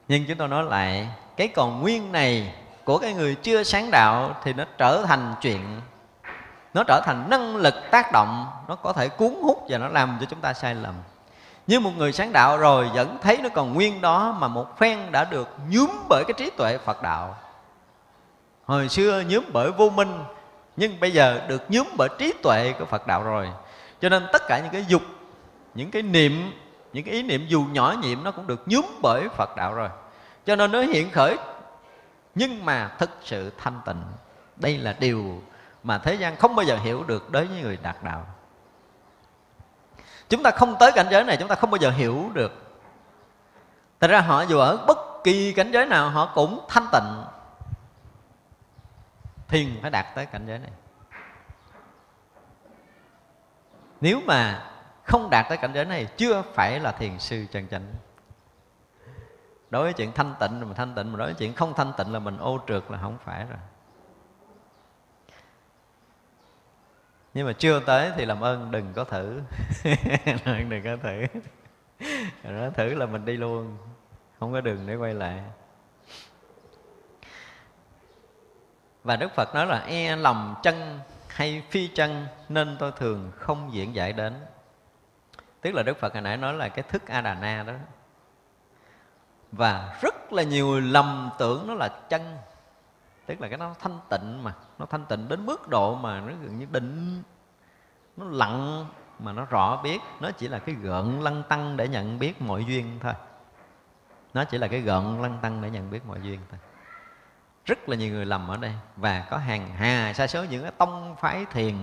Nhưng 0.08 0.26
chúng 0.28 0.38
tôi 0.38 0.48
nói 0.48 0.64
lại, 0.64 1.10
cái 1.38 1.48
còn 1.48 1.82
nguyên 1.82 2.12
này 2.12 2.56
của 2.84 2.98
cái 2.98 3.14
người 3.14 3.36
chưa 3.36 3.64
sáng 3.64 3.91
đạo 3.91 4.36
thì 4.44 4.54
nó 4.54 4.66
trở 4.78 5.04
thành 5.06 5.34
chuyện 5.41 5.82
nó 6.74 6.84
trở 6.84 7.02
thành 7.06 7.30
năng 7.30 7.56
lực 7.56 7.74
tác 7.92 8.12
động, 8.12 8.48
nó 8.68 8.76
có 8.76 8.94
thể 8.94 9.10
cuốn 9.10 9.34
hút 9.44 9.66
và 9.70 9.78
nó 9.78 9.88
làm 9.88 10.18
cho 10.20 10.26
chúng 10.30 10.40
ta 10.40 10.54
sai 10.54 10.76
lầm. 10.76 10.94
Như 11.68 11.80
một 11.80 11.92
người 11.98 12.12
sáng 12.12 12.34
đạo 12.34 12.58
rồi 12.58 12.90
vẫn 12.94 13.18
thấy 13.22 13.38
nó 13.44 13.50
còn 13.50 13.74
nguyên 13.74 14.02
đó 14.02 14.38
mà 14.40 14.48
một 14.48 14.78
phen 14.78 15.12
đã 15.12 15.26
được 15.26 15.50
nhúm 15.70 15.90
bởi 16.10 16.24
cái 16.28 16.34
trí 16.38 16.50
tuệ 16.50 16.78
phật 16.78 17.02
đạo. 17.02 17.36
Hồi 18.66 18.90
xưa 18.90 19.24
nhúm 19.28 19.44
bởi 19.54 19.72
vô 19.72 19.90
minh, 19.90 20.24
nhưng 20.76 21.00
bây 21.00 21.12
giờ 21.12 21.42
được 21.48 21.62
nhúm 21.70 21.88
bởi 21.98 22.10
trí 22.18 22.34
tuệ 22.44 22.74
của 22.80 22.86
phật 22.86 23.08
đạo 23.08 23.24
rồi. 23.24 23.50
Cho 24.02 24.10
nên 24.10 24.28
tất 24.34 24.42
cả 24.48 24.60
những 24.60 24.72
cái 24.72 24.86
dục, 24.88 25.02
những 25.74 25.92
cái 25.92 26.02
niệm, 26.02 26.52
những 26.94 27.04
cái 27.04 27.14
ý 27.14 27.24
niệm 27.24 27.46
dù 27.48 27.66
nhỏ 27.72 27.96
nhiệm 28.02 28.24
nó 28.24 28.32
cũng 28.32 28.48
được 28.48 28.64
nhúm 28.66 28.86
bởi 29.02 29.30
phật 29.30 29.56
đạo 29.56 29.74
rồi. 29.74 29.90
Cho 30.46 30.56
nên 30.56 30.72
nó 30.72 30.82
hiện 30.82 31.12
khởi, 31.12 31.38
nhưng 32.36 32.66
mà 32.66 32.92
thực 33.00 33.10
sự 33.24 33.52
thanh 33.58 33.80
tịnh. 33.86 34.02
Đây 34.56 34.78
là 34.78 34.96
điều 35.00 35.42
mà 35.84 35.98
thế 35.98 36.14
gian 36.14 36.36
không 36.36 36.56
bao 36.56 36.66
giờ 36.66 36.78
hiểu 36.78 37.04
được 37.04 37.32
đối 37.32 37.46
với 37.46 37.62
người 37.62 37.78
đạt 37.78 38.04
đạo. 38.04 38.26
Chúng 40.30 40.44
ta 40.44 40.52
không 40.52 40.76
tới 40.80 40.92
cảnh 40.92 41.08
giới 41.12 41.24
này, 41.24 41.38
chúng 41.38 41.48
ta 41.48 41.56
không 41.56 41.72
bao 41.72 41.78
giờ 41.82 41.90
hiểu 41.90 42.30
được. 42.34 42.52
Thật 44.00 44.08
ra 44.08 44.22
họ 44.22 44.42
dù 44.42 44.58
ở 44.58 44.86
bất 44.88 44.98
kỳ 45.24 45.54
cảnh 45.54 45.72
giới 45.72 45.86
nào, 45.86 46.10
họ 46.10 46.32
cũng 46.36 46.66
thanh 46.70 46.88
tịnh. 46.92 47.24
Thiền 49.48 49.80
phải 49.82 49.92
đạt 49.92 50.06
tới 50.16 50.26
cảnh 50.26 50.46
giới 50.48 50.60
này. 50.60 50.72
Nếu 54.02 54.22
mà 54.26 54.70
không 55.04 55.30
đạt 55.30 55.46
tới 55.50 55.58
cảnh 55.58 55.74
giới 55.74 55.86
này, 55.86 56.08
chưa 56.18 56.44
phải 56.54 56.80
là 56.80 56.92
thiền 56.92 57.20
sư 57.20 57.46
chân 57.52 57.68
chánh. 57.68 57.94
Đối 59.70 59.84
với 59.84 59.94
chuyện 59.94 60.12
thanh 60.12 60.36
tịnh 60.40 60.60
là 60.60 60.66
mình 60.66 60.76
thanh 60.76 60.96
tịnh, 60.96 61.12
mà 61.12 61.18
đối 61.18 61.28
với 61.28 61.36
chuyện 61.36 61.54
không 61.54 61.74
thanh 61.74 61.94
tịnh 61.98 62.14
là 62.14 62.20
mình 62.20 62.38
ô 62.38 62.60
trượt 62.68 62.84
là 62.90 62.98
không 63.02 63.18
phải 63.26 63.46
rồi. 63.46 63.60
Nhưng 67.34 67.48
mà 67.48 67.54
chưa 67.54 67.80
tới 67.80 68.12
thì 68.16 68.26
làm 68.26 68.42
ơn, 68.42 68.72
đừng 68.72 68.94
có 68.94 69.04
thử. 69.04 69.42
Đừng 70.70 70.84
có 70.84 70.98
thử. 71.04 71.26
Đó 72.44 72.70
thử 72.76 72.94
là 72.94 73.06
mình 73.06 73.26
đi 73.26 73.38
luôn. 73.38 73.78
Không 74.40 74.54
có 74.54 74.62
đường 74.62 74.88
để 74.88 74.96
quay 74.96 75.14
lại. 75.14 75.44
Và 79.04 79.16
đức 79.16 79.32
phật 79.36 79.56
nói 79.56 79.66
là 79.66 79.80
e 79.80 80.16
lòng 80.16 80.56
chân 80.64 81.00
hay 81.28 81.64
phi 81.70 81.88
chân 81.88 82.28
nên 82.50 82.76
tôi 82.80 82.92
thường 82.92 83.32
không 83.36 83.74
diễn 83.74 83.96
giải 83.96 84.14
đến. 84.14 84.34
Tức 85.62 85.74
là 85.74 85.84
đức 85.84 85.98
phật 85.98 86.14
hồi 86.14 86.22
nãy 86.22 86.38
nói 86.38 86.54
là 86.54 86.70
cái 86.70 86.84
thức 86.84 87.08
a 87.08 87.22
đà 87.22 87.34
na 87.34 87.64
đó. 87.68 87.74
Và 89.52 90.00
rất 90.02 90.34
là 90.34 90.44
nhiều 90.44 90.80
lầm 90.80 91.30
tưởng 91.40 91.68
nó 91.68 91.74
là 91.74 91.90
chân 92.10 92.38
tức 93.26 93.42
là 93.42 93.48
cái 93.48 93.58
nó 93.58 93.76
thanh 93.80 94.00
tịnh 94.10 94.44
mà, 94.44 94.54
nó 94.80 94.86
thanh 94.86 95.06
tịnh 95.06 95.28
đến 95.28 95.46
mức 95.46 95.68
độ 95.68 95.96
mà 95.96 96.22
nó 96.22 96.34
gần 96.42 96.60
như 96.60 96.68
định. 96.72 97.24
Nó 98.18 98.26
lặng 98.26 98.86
mà 99.20 99.32
nó 99.32 99.46
rõ 99.46 99.82
biết. 99.84 100.00
Nó 100.20 100.32
chỉ 100.32 100.48
là 100.48 100.60
cái 100.60 100.76
gợn 100.76 101.20
lăng 101.20 101.44
tăng 101.44 101.78
để 101.78 101.88
nhận 101.88 102.20
biết 102.20 102.42
mọi 102.42 102.66
duyên 102.66 103.00
thôi. 103.02 103.14
Nó 104.34 104.44
chỉ 104.44 104.58
là 104.58 104.68
cái 104.68 104.82
gợn 104.82 105.22
lăng 105.22 105.40
tăng 105.42 105.62
để 105.62 105.70
nhận 105.70 105.90
biết 105.90 106.06
mọi 106.06 106.20
duyên 106.22 106.40
thôi. 106.52 106.60
Rất 107.66 107.90
là 107.90 107.96
nhiều 107.96 108.14
người 108.14 108.26
lầm 108.26 108.48
ở 108.48 108.58
đây. 108.58 108.74
Và 108.96 109.28
có 109.30 109.38
hàng 109.38 109.70
hà 109.76 110.14
sa 110.14 110.28
số 110.28 110.44
những 110.44 110.62
cái 110.62 110.72
tông 110.78 111.16
phái 111.16 111.46
thiền. 111.46 111.76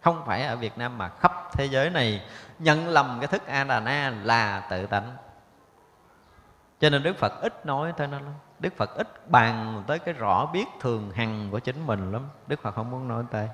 Không 0.00 0.22
phải 0.26 0.42
ở 0.42 0.56
Việt 0.56 0.78
Nam 0.78 0.98
mà 0.98 1.08
khắp 1.08 1.32
thế 1.52 1.64
giới 1.64 1.90
này 1.90 2.26
nhận 2.58 2.88
lầm 2.88 3.16
cái 3.20 3.26
thức 3.26 3.46
A 3.46 3.64
Đà 3.64 3.80
Na 3.80 4.12
là 4.22 4.66
tự 4.70 4.86
tánh. 4.86 5.16
Cho 6.80 6.90
nên 6.90 7.02
Đức 7.02 7.16
Phật 7.16 7.32
ít 7.42 7.66
nói 7.66 7.92
tới 7.96 8.06
nó 8.06 8.20
lắm. 8.20 8.32
Đức 8.60 8.76
Phật 8.76 8.94
ít 8.94 9.30
bàn 9.30 9.82
tới 9.86 9.98
cái 9.98 10.14
rõ 10.14 10.46
biết 10.46 10.64
thường 10.80 11.10
hằng 11.14 11.48
của 11.50 11.58
chính 11.58 11.86
mình 11.86 12.12
lắm. 12.12 12.22
Đức 12.46 12.62
Phật 12.62 12.74
không 12.74 12.90
muốn 12.90 13.08
nói 13.08 13.24
tới. 13.30 13.48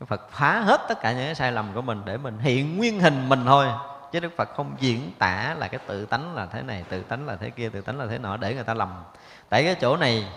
Đức 0.00 0.06
Phật 0.06 0.30
phá 0.30 0.60
hết 0.60 0.80
tất 0.88 1.00
cả 1.00 1.12
những 1.12 1.24
cái 1.24 1.34
sai 1.34 1.52
lầm 1.52 1.74
của 1.74 1.82
mình 1.82 2.02
để 2.04 2.16
mình 2.16 2.38
hiện 2.38 2.78
nguyên 2.78 3.00
hình 3.00 3.28
mình 3.28 3.44
thôi. 3.46 3.66
Chứ 4.12 4.20
Đức 4.20 4.36
Phật 4.36 4.48
không 4.56 4.76
diễn 4.78 5.12
tả 5.18 5.54
là 5.58 5.68
cái 5.68 5.80
tự 5.86 6.06
tánh 6.06 6.34
là 6.34 6.46
thế 6.46 6.62
này, 6.62 6.84
tự 6.88 7.02
tánh 7.02 7.26
là 7.26 7.36
thế 7.36 7.50
kia, 7.50 7.68
tự 7.68 7.80
tánh 7.80 7.98
là 7.98 8.06
thế 8.06 8.18
nọ 8.18 8.36
để 8.36 8.54
người 8.54 8.64
ta 8.64 8.74
lầm. 8.74 9.02
Tại 9.48 9.64
cái 9.64 9.74
chỗ 9.80 9.96
này, 9.96 10.28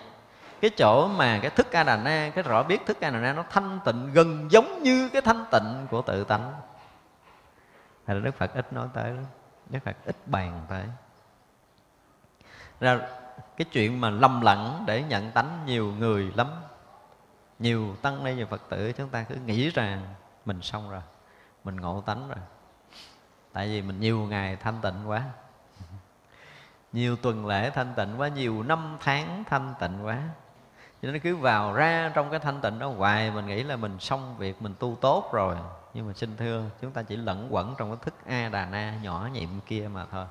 cái 0.62 0.72
chỗ 0.78 1.08
mà 1.08 1.40
cái 1.42 1.52
thức 1.52 1.72
a 1.72 1.84
đà 1.84 1.98
na 1.98 2.32
cái 2.36 2.44
rõ 2.44 2.64
biết 2.64 2.86
thức 2.86 3.02
a 3.02 3.10
đà 3.10 3.20
na 3.20 3.34
nó 3.34 3.44
thanh 3.50 3.80
tịnh 3.86 4.14
gần 4.14 4.52
giống 4.52 4.84
như 4.84 5.10
cái 5.10 5.22
thanh 5.22 5.46
tịnh 5.52 5.88
của 5.92 6.02
tự 6.02 6.24
tánh. 6.24 6.54
Thật 8.08 8.14
là 8.14 8.20
Đức 8.20 8.36
Phật 8.36 8.54
ít 8.54 8.74
nói 8.74 8.88
tới. 8.94 9.14
Đức 9.70 9.80
Phật 9.86 9.96
ít 10.06 10.16
bàn 10.26 10.66
tới. 10.70 10.84
Ra 12.80 13.00
cái 13.58 13.66
chuyện 13.72 14.02
mà 14.02 14.10
lầm 14.10 14.42
lẫn 14.42 14.84
để 14.88 15.04
nhận 15.04 15.32
tánh 15.32 15.64
nhiều 15.66 15.94
người 16.00 16.32
lắm. 16.36 16.48
Nhiều 17.60 17.96
tăng 18.02 18.24
ni 18.24 18.36
nhiều 18.36 18.46
phật 18.46 18.62
tử, 18.70 18.92
chúng 18.92 19.10
ta 19.10 19.24
cứ 19.24 19.36
nghĩ 19.36 19.70
rằng 19.70 20.02
mình 20.46 20.62
xong 20.62 20.90
rồi, 20.90 21.02
mình 21.64 21.76
ngộ 21.76 22.02
tánh 22.06 22.28
rồi. 22.28 22.38
Tại 23.54 23.68
vì 23.68 23.82
mình 23.82 24.00
nhiều 24.00 24.20
ngày 24.20 24.56
thanh 24.56 24.82
tịnh 24.82 24.94
quá. 25.06 25.24
Nhiều 26.94 27.16
tuần 27.16 27.46
lễ 27.46 27.70
thanh 27.70 27.94
tịnh 27.96 28.10
quá, 28.18 28.28
nhiều 28.28 28.64
năm 28.64 28.98
tháng 29.00 29.44
thanh 29.50 29.74
tịnh 29.80 30.06
quá. 30.06 30.22
Cho 31.02 31.12
nên 31.12 31.20
cứ 31.20 31.36
vào 31.36 31.74
ra 31.74 32.12
trong 32.16 32.30
cái 32.30 32.40
thanh 32.40 32.62
tịnh 32.62 32.80
đó, 32.80 32.88
hoài 32.88 33.32
mình 33.32 33.46
nghĩ 33.46 33.64
là 33.64 33.76
mình 33.76 34.00
xong 34.00 34.36
việc, 34.38 34.62
mình 34.62 34.74
tu 34.80 34.98
tốt 35.02 35.30
rồi. 35.34 35.56
Nhưng 35.94 36.08
mà 36.08 36.14
xin 36.14 36.38
thưa, 36.38 36.64
chúng 36.82 36.92
ta 36.92 37.04
chỉ 37.04 37.16
lẫn 37.16 37.48
quẩn 37.50 37.76
trong 37.78 37.90
cái 37.90 37.98
thức 38.02 38.14
a 38.26 38.50
đà 38.50 38.66
na 38.66 39.00
nhỏ 39.04 39.30
nhiệm 39.34 39.50
kia 39.66 39.90
mà 39.94 40.06
thôi. 40.12 40.26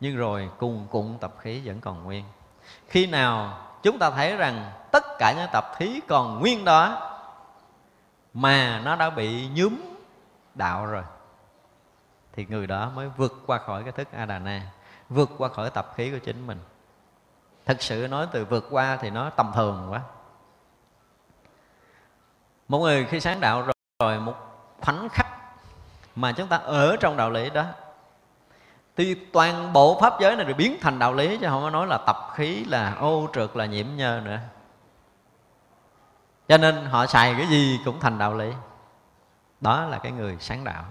Nhưng 0.00 0.16
rồi 0.16 0.50
cùng 0.58 0.86
cùng 0.90 1.18
tập 1.20 1.34
khí 1.40 1.60
vẫn 1.64 1.80
còn 1.80 2.04
nguyên 2.04 2.24
khi 2.88 3.06
nào 3.06 3.58
chúng 3.82 3.98
ta 3.98 4.10
thấy 4.10 4.36
rằng 4.36 4.72
tất 4.92 5.04
cả 5.18 5.34
những 5.36 5.48
tập 5.52 5.72
khí 5.76 6.00
còn 6.08 6.40
nguyên 6.40 6.64
đó 6.64 7.10
mà 8.34 8.80
nó 8.84 8.96
đã 8.96 9.10
bị 9.10 9.48
nhúm 9.54 9.74
đạo 10.54 10.86
rồi 10.86 11.02
thì 12.32 12.46
người 12.48 12.66
đó 12.66 12.90
mới 12.94 13.08
vượt 13.08 13.42
qua 13.46 13.58
khỏi 13.58 13.82
cái 13.82 13.92
thức 13.92 14.08
a 14.12 14.26
đà 14.26 14.38
na 14.38 14.62
vượt 15.08 15.30
qua 15.38 15.48
khỏi 15.48 15.70
tập 15.70 15.92
khí 15.96 16.10
của 16.10 16.18
chính 16.18 16.46
mình. 16.46 16.58
Thực 17.66 17.82
sự 17.82 18.08
nói 18.10 18.26
từ 18.32 18.44
vượt 18.44 18.66
qua 18.70 18.98
thì 19.00 19.10
nó 19.10 19.30
tầm 19.30 19.52
thường 19.54 19.86
quá. 19.90 20.00
Một 22.68 22.78
người 22.78 23.04
khi 23.04 23.20
sáng 23.20 23.40
đạo 23.40 23.62
rồi, 23.62 23.72
rồi 23.98 24.20
một 24.20 24.34
khoảnh 24.80 25.08
khắc 25.08 25.26
mà 26.16 26.32
chúng 26.32 26.48
ta 26.48 26.56
ở 26.56 26.96
trong 27.00 27.16
đạo 27.16 27.30
lý 27.30 27.50
đó 27.50 27.64
thì 28.98 29.14
toàn 29.14 29.72
bộ 29.72 30.00
pháp 30.00 30.14
giới 30.20 30.36
này 30.36 30.44
được 30.44 30.56
biến 30.56 30.76
thành 30.80 30.98
đạo 30.98 31.14
lý 31.14 31.38
chứ 31.38 31.46
không 31.48 31.62
có 31.62 31.70
nói 31.70 31.86
là 31.86 31.98
tập 31.98 32.16
khí 32.34 32.64
là 32.64 32.94
ô 32.94 33.28
trượt 33.32 33.56
là 33.56 33.66
nhiễm 33.66 33.86
nhơ 33.96 34.20
nữa. 34.24 34.38
Cho 36.48 36.58
nên 36.58 36.84
họ 36.84 37.06
xài 37.06 37.34
cái 37.38 37.46
gì 37.46 37.80
cũng 37.84 38.00
thành 38.00 38.18
đạo 38.18 38.34
lý. 38.34 38.52
Đó 39.60 39.84
là 39.84 39.98
cái 39.98 40.12
người 40.12 40.36
sáng 40.40 40.64
đạo. 40.64 40.84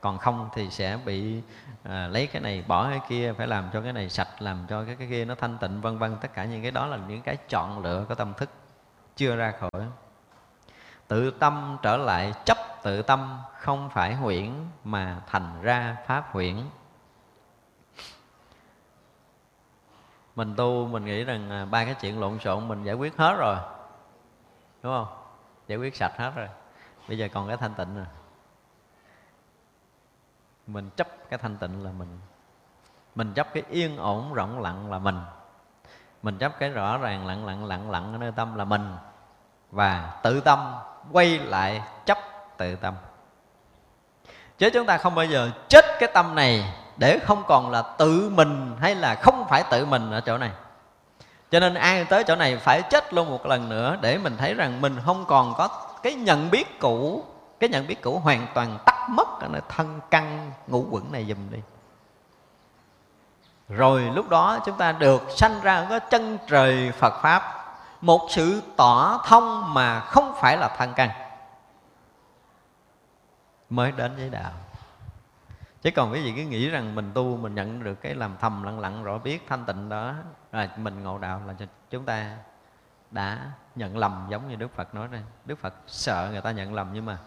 Còn 0.00 0.18
không 0.18 0.48
thì 0.54 0.70
sẽ 0.70 0.98
bị 1.04 1.42
à, 1.82 2.08
lấy 2.08 2.26
cái 2.26 2.42
này 2.42 2.64
bỏ 2.66 2.90
cái 2.90 3.00
kia 3.08 3.34
phải 3.38 3.46
làm 3.46 3.68
cho 3.72 3.80
cái 3.80 3.92
này 3.92 4.08
sạch 4.08 4.28
làm 4.38 4.66
cho 4.68 4.84
cái 4.84 4.96
cái 4.98 5.08
kia 5.10 5.24
nó 5.24 5.34
thanh 5.34 5.58
tịnh 5.58 5.80
vân 5.80 5.98
vân. 5.98 6.16
Tất 6.20 6.34
cả 6.34 6.44
những 6.44 6.62
cái 6.62 6.70
đó 6.70 6.86
là 6.86 6.98
những 7.08 7.22
cái 7.22 7.36
chọn 7.48 7.82
lựa 7.82 8.04
của 8.08 8.14
tâm 8.14 8.34
thức 8.34 8.50
chưa 9.16 9.36
ra 9.36 9.52
khỏi. 9.60 9.82
Tự 11.08 11.30
tâm 11.30 11.76
trở 11.82 11.96
lại 11.96 12.32
chấp 12.44 12.58
tự 12.82 13.02
tâm 13.02 13.38
không 13.58 13.90
phải 13.90 14.14
huyễn 14.14 14.50
mà 14.84 15.20
thành 15.30 15.62
ra 15.62 15.96
pháp 16.06 16.32
huyễn. 16.32 16.56
Mình 20.36 20.54
tu, 20.56 20.86
mình 20.86 21.04
nghĩ 21.04 21.24
rằng 21.24 21.50
à, 21.50 21.64
ba 21.64 21.84
cái 21.84 21.94
chuyện 22.00 22.20
lộn 22.20 22.38
xộn 22.38 22.68
mình 22.68 22.84
giải 22.84 22.94
quyết 22.94 23.16
hết 23.16 23.36
rồi. 23.38 23.56
Đúng 24.82 24.92
không? 24.92 25.06
Giải 25.66 25.78
quyết 25.78 25.96
sạch 25.96 26.12
hết 26.16 26.32
rồi. 26.36 26.48
Bây 27.08 27.18
giờ 27.18 27.28
còn 27.34 27.48
cái 27.48 27.56
thanh 27.56 27.74
tịnh 27.74 27.96
rồi. 27.96 28.06
Mình 30.66 30.90
chấp 30.96 31.08
cái 31.30 31.38
thanh 31.38 31.56
tịnh 31.56 31.84
là 31.84 31.92
mình 31.92 32.18
mình 33.14 33.32
chấp 33.34 33.54
cái 33.54 33.62
yên 33.68 33.96
ổn 33.96 34.34
rộng 34.34 34.60
lặng 34.60 34.90
là 34.90 34.98
mình. 34.98 35.20
Mình 36.22 36.38
chấp 36.38 36.58
cái 36.58 36.70
rõ 36.70 36.98
ràng, 36.98 37.26
lặng 37.26 37.46
lặng 37.46 37.64
lặng 37.64 37.90
lặng 37.90 38.12
ở 38.12 38.18
nơi 38.18 38.32
tâm 38.36 38.54
là 38.54 38.64
mình. 38.64 38.96
Và 39.70 40.20
tự 40.22 40.40
tâm 40.40 40.74
quay 41.12 41.38
lại 41.38 41.82
chấp 42.06 42.18
tự 42.56 42.76
tâm. 42.76 42.94
Chứ 44.58 44.70
chúng 44.70 44.86
ta 44.86 44.98
không 44.98 45.14
bao 45.14 45.24
giờ 45.24 45.50
chết 45.68 45.84
cái 46.00 46.10
tâm 46.14 46.34
này 46.34 46.74
để 46.96 47.18
không 47.18 47.42
còn 47.46 47.70
là 47.70 47.82
tự 47.82 48.30
mình 48.34 48.76
hay 48.80 48.94
là 48.94 49.14
không 49.14 49.44
phải 49.48 49.64
tự 49.70 49.86
mình 49.86 50.10
ở 50.10 50.20
chỗ 50.20 50.38
này. 50.38 50.50
Cho 51.50 51.60
nên 51.60 51.74
ai 51.74 52.04
tới 52.04 52.24
chỗ 52.24 52.36
này 52.36 52.56
phải 52.56 52.82
chết 52.82 53.14
luôn 53.14 53.30
một 53.30 53.46
lần 53.46 53.68
nữa 53.68 53.96
để 54.00 54.18
mình 54.18 54.36
thấy 54.36 54.54
rằng 54.54 54.80
mình 54.80 54.96
không 55.04 55.24
còn 55.28 55.54
có 55.54 55.68
cái 56.02 56.14
nhận 56.14 56.50
biết 56.50 56.80
cũ, 56.80 57.24
cái 57.60 57.70
nhận 57.70 57.86
biết 57.86 58.02
cũ 58.02 58.18
hoàn 58.18 58.46
toàn 58.54 58.78
tắt 58.86 59.08
mất 59.08 59.28
thân 59.68 60.00
căn 60.10 60.52
ngũ 60.66 60.86
quẩn 60.90 61.12
này 61.12 61.24
dùm 61.28 61.50
đi. 61.50 61.58
Rồi 63.68 64.00
lúc 64.00 64.28
đó 64.28 64.58
chúng 64.66 64.76
ta 64.76 64.92
được 64.92 65.22
sanh 65.36 65.60
ra 65.62 65.86
có 65.90 65.98
chân 65.98 66.38
trời 66.48 66.92
Phật 66.92 67.22
Pháp, 67.22 67.58
Một 68.00 68.26
sự 68.30 68.62
tỏ 68.76 69.22
thông 69.26 69.74
mà 69.74 70.00
không 70.00 70.34
phải 70.40 70.56
là 70.56 70.68
thân 70.68 70.92
căn. 70.96 71.10
Mới 73.70 73.92
đến 73.92 74.16
với 74.16 74.30
đạo 74.30 74.52
chứ 75.82 75.90
còn 75.90 76.12
quý 76.12 76.22
vị 76.22 76.32
cứ 76.36 76.42
nghĩ 76.42 76.68
rằng 76.68 76.94
mình 76.94 77.10
tu 77.14 77.36
mình 77.36 77.54
nhận 77.54 77.84
được 77.84 78.00
cái 78.00 78.14
làm 78.14 78.36
thầm 78.40 78.62
lặng 78.62 78.80
lặng, 78.80 79.04
rõ 79.04 79.18
biết, 79.18 79.46
thanh 79.48 79.64
tịnh 79.64 79.88
đó 79.88 80.14
là 80.52 80.68
mình 80.76 81.02
ngộ 81.02 81.18
đạo 81.18 81.42
là 81.46 81.54
chúng 81.90 82.04
ta 82.04 82.36
đã 83.10 83.50
nhận 83.74 83.96
lầm 83.96 84.26
giống 84.30 84.48
như 84.48 84.56
đức 84.56 84.74
phật 84.74 84.94
nói 84.94 85.08
đây. 85.12 85.22
Đức 85.44 85.58
phật 85.58 85.74
sợ 85.86 86.28
người 86.32 86.40
ta 86.40 86.50
nhận 86.50 86.74
lầm 86.74 86.90
nhưng 86.92 87.04
mà 87.04 87.18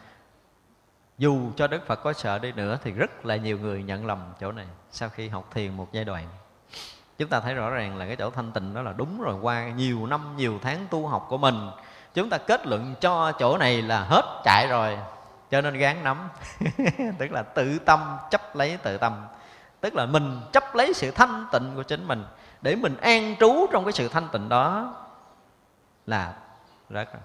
dù 1.18 1.52
cho 1.56 1.68
đức 1.68 1.88
phật 1.88 1.96
có 1.96 2.14
sợ 2.14 2.40
đi 2.40 2.52
nữa 2.52 2.78
thì 2.84 2.92
rất 2.92 3.26
là 3.26 3.36
nhiều 3.36 3.60
người 3.60 3.84
nhận 3.84 4.06
lầm 4.06 4.20
chỗ 4.40 4.52
này 4.52 4.68
sau 4.92 5.10
khi 5.10 5.30
học 5.30 5.50
thiền 5.54 5.78
một 5.78 5.88
giai 5.92 6.06
đoạn. 6.06 6.28
Chúng 7.18 7.30
ta 7.30 7.40
thấy 7.40 7.54
rõ 7.54 7.70
ràng 7.70 7.98
là 7.98 8.06
cái 8.06 8.16
chỗ 8.16 8.30
thanh 8.30 8.52
tịnh 8.52 8.74
đó 8.74 8.82
là 8.82 8.94
đúng 8.94 9.22
rồi, 9.22 9.36
qua 9.42 9.70
nhiều 9.70 10.08
năm, 10.08 10.38
nhiều 10.38 10.60
tháng 10.62 10.88
tu 10.90 11.08
học 11.08 11.26
của 11.30 11.38
mình, 11.38 11.70
chúng 12.14 12.30
ta 12.30 12.38
kết 12.38 12.68
luận 12.68 12.96
cho 13.02 13.32
chỗ 13.32 13.58
này 13.58 13.82
là 13.82 14.04
hết 14.04 14.42
chạy 14.44 14.68
rồi, 14.68 14.98
cho 15.52 15.62
nên 15.62 15.74
gán 15.74 16.04
nắm. 16.04 16.30
Tức 17.20 17.32
là 17.32 17.44
tự 17.44 17.80
tâm 17.80 18.18
chấp 18.32 18.42
lấy 18.56 18.78
tự 18.78 18.98
tâm. 18.98 19.26
Tức 19.82 19.96
là 19.96 20.06
mình 20.06 20.42
chấp 20.52 20.76
lấy 20.76 20.94
sự 20.94 21.12
thanh 21.12 21.46
tịnh 21.52 21.72
của 21.76 21.84
chính 21.84 22.08
mình. 22.08 22.26
Để 22.62 22.76
mình 22.76 22.98
an 22.98 23.36
trú 23.40 23.68
trong 23.72 23.86
cái 23.86 23.94
sự 23.94 24.08
thanh 24.08 24.28
tịnh 24.32 24.50
đó 24.50 24.94
là 26.06 26.34
rất 26.90 27.14
rồi 27.14 27.22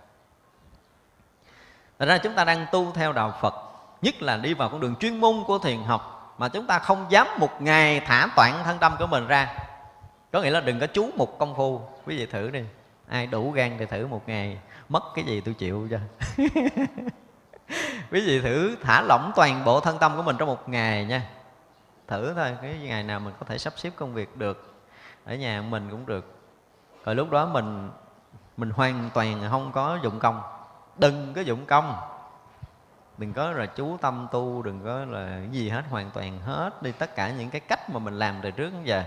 Thật 1.98 2.06
ra 2.06 2.18
chúng 2.18 2.34
ta 2.34 2.44
đang 2.44 2.66
tu 2.72 2.92
theo 2.92 3.12
đạo 3.12 3.34
Phật, 3.40 3.54
Nhất 4.02 4.22
là 4.22 4.36
đi 4.36 4.54
vào 4.54 4.68
con 4.68 4.80
đường 4.80 4.96
chuyên 4.96 5.20
môn 5.20 5.34
của 5.46 5.58
thiền 5.58 5.82
học, 5.82 6.34
Mà 6.38 6.48
chúng 6.48 6.66
ta 6.66 6.78
không 6.78 7.06
dám 7.10 7.26
một 7.38 7.62
ngày 7.62 8.00
thả 8.00 8.28
toạn 8.36 8.52
thân 8.64 8.78
tâm 8.78 8.96
của 8.98 9.06
mình 9.06 9.26
ra. 9.26 9.54
Có 10.32 10.42
nghĩa 10.42 10.50
là 10.50 10.60
đừng 10.60 10.80
có 10.80 10.86
chú 10.86 11.10
một 11.16 11.38
công 11.38 11.54
phu. 11.56 11.80
Quý 12.06 12.16
vị 12.16 12.26
thử 12.26 12.50
đi. 12.50 12.64
Ai 13.08 13.26
đủ 13.26 13.50
gan 13.50 13.76
thì 13.78 13.86
thử 13.86 14.06
một 14.06 14.22
ngày. 14.26 14.58
Mất 14.88 15.02
cái 15.14 15.24
gì 15.24 15.40
tôi 15.40 15.54
chịu 15.54 15.88
cho. 15.90 15.98
quý 18.12 18.26
vị 18.26 18.40
thử 18.40 18.76
thả 18.82 19.02
lỏng 19.02 19.32
toàn 19.36 19.64
bộ 19.64 19.80
thân 19.80 19.98
tâm 19.98 20.16
của 20.16 20.22
mình 20.22 20.36
trong 20.38 20.48
một 20.48 20.68
ngày 20.68 21.04
nha. 21.04 21.30
Thử 22.08 22.34
thôi, 22.34 22.56
cái 22.62 22.78
ngày 22.78 23.02
nào 23.02 23.20
mình 23.20 23.34
có 23.40 23.46
thể 23.46 23.58
sắp 23.58 23.72
xếp 23.76 23.90
công 23.96 24.14
việc 24.14 24.36
được, 24.36 24.74
ở 25.24 25.34
nhà 25.34 25.62
mình 25.62 25.88
cũng 25.90 26.06
được. 26.06 26.34
Rồi 27.04 27.14
lúc 27.14 27.30
đó 27.30 27.46
mình 27.46 27.90
mình 28.56 28.70
hoàn 28.70 29.10
toàn 29.14 29.42
không 29.50 29.72
có 29.72 29.98
dụng 30.02 30.18
công. 30.18 30.42
Đừng 30.96 31.32
có 31.34 31.40
dụng 31.40 31.66
công. 31.66 31.96
Đừng 33.18 33.32
có 33.32 33.50
là 33.50 33.66
chú 33.66 33.96
tâm 34.00 34.26
tu, 34.32 34.62
đừng 34.62 34.84
có 34.84 35.04
là 35.04 35.40
gì 35.50 35.68
hết, 35.68 35.82
hoàn 35.90 36.10
toàn 36.10 36.40
hết 36.40 36.82
đi 36.82 36.92
tất 36.92 37.16
cả 37.16 37.30
những 37.30 37.50
cái 37.50 37.60
cách 37.60 37.90
mà 37.90 37.98
mình 37.98 38.18
làm 38.18 38.34
từ 38.42 38.50
trước 38.50 38.70
đến 38.72 38.84
giờ 38.84 39.04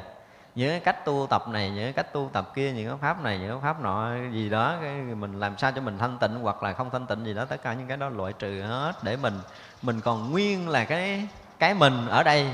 những 0.55 0.69
cái 0.69 0.79
cách 0.79 1.05
tu 1.05 1.27
tập 1.29 1.47
này 1.47 1.69
những 1.69 1.83
cái 1.83 1.93
cách 1.93 2.13
tu 2.13 2.29
tập 2.33 2.51
kia 2.55 2.71
những 2.71 2.87
cái 2.87 2.97
pháp 3.01 3.23
này 3.23 3.37
những 3.37 3.49
cái 3.49 3.59
pháp 3.61 3.81
nọ, 3.81 4.07
gì 4.31 4.49
đó, 4.49 4.75
cái 4.81 4.91
mình 4.93 5.39
làm 5.39 5.57
sao 5.57 5.71
cho 5.71 5.81
mình 5.81 5.97
thanh 5.97 6.17
tịnh 6.17 6.39
hoặc 6.41 6.63
là 6.63 6.73
không 6.73 6.89
thanh 6.89 7.07
tịnh 7.07 7.25
gì 7.25 7.33
đó, 7.33 7.45
tất 7.45 7.63
cả 7.63 7.73
những 7.73 7.87
cái 7.87 7.97
đó 7.97 8.09
loại 8.09 8.33
trừ 8.33 8.61
hết 8.61 8.93
để 9.03 9.15
mình 9.15 9.39
mình 9.81 10.01
còn 10.01 10.31
nguyên 10.31 10.69
là 10.69 10.85
cái 10.85 11.27
cái 11.59 11.73
mình 11.73 12.07
ở 12.07 12.23
đây. 12.23 12.47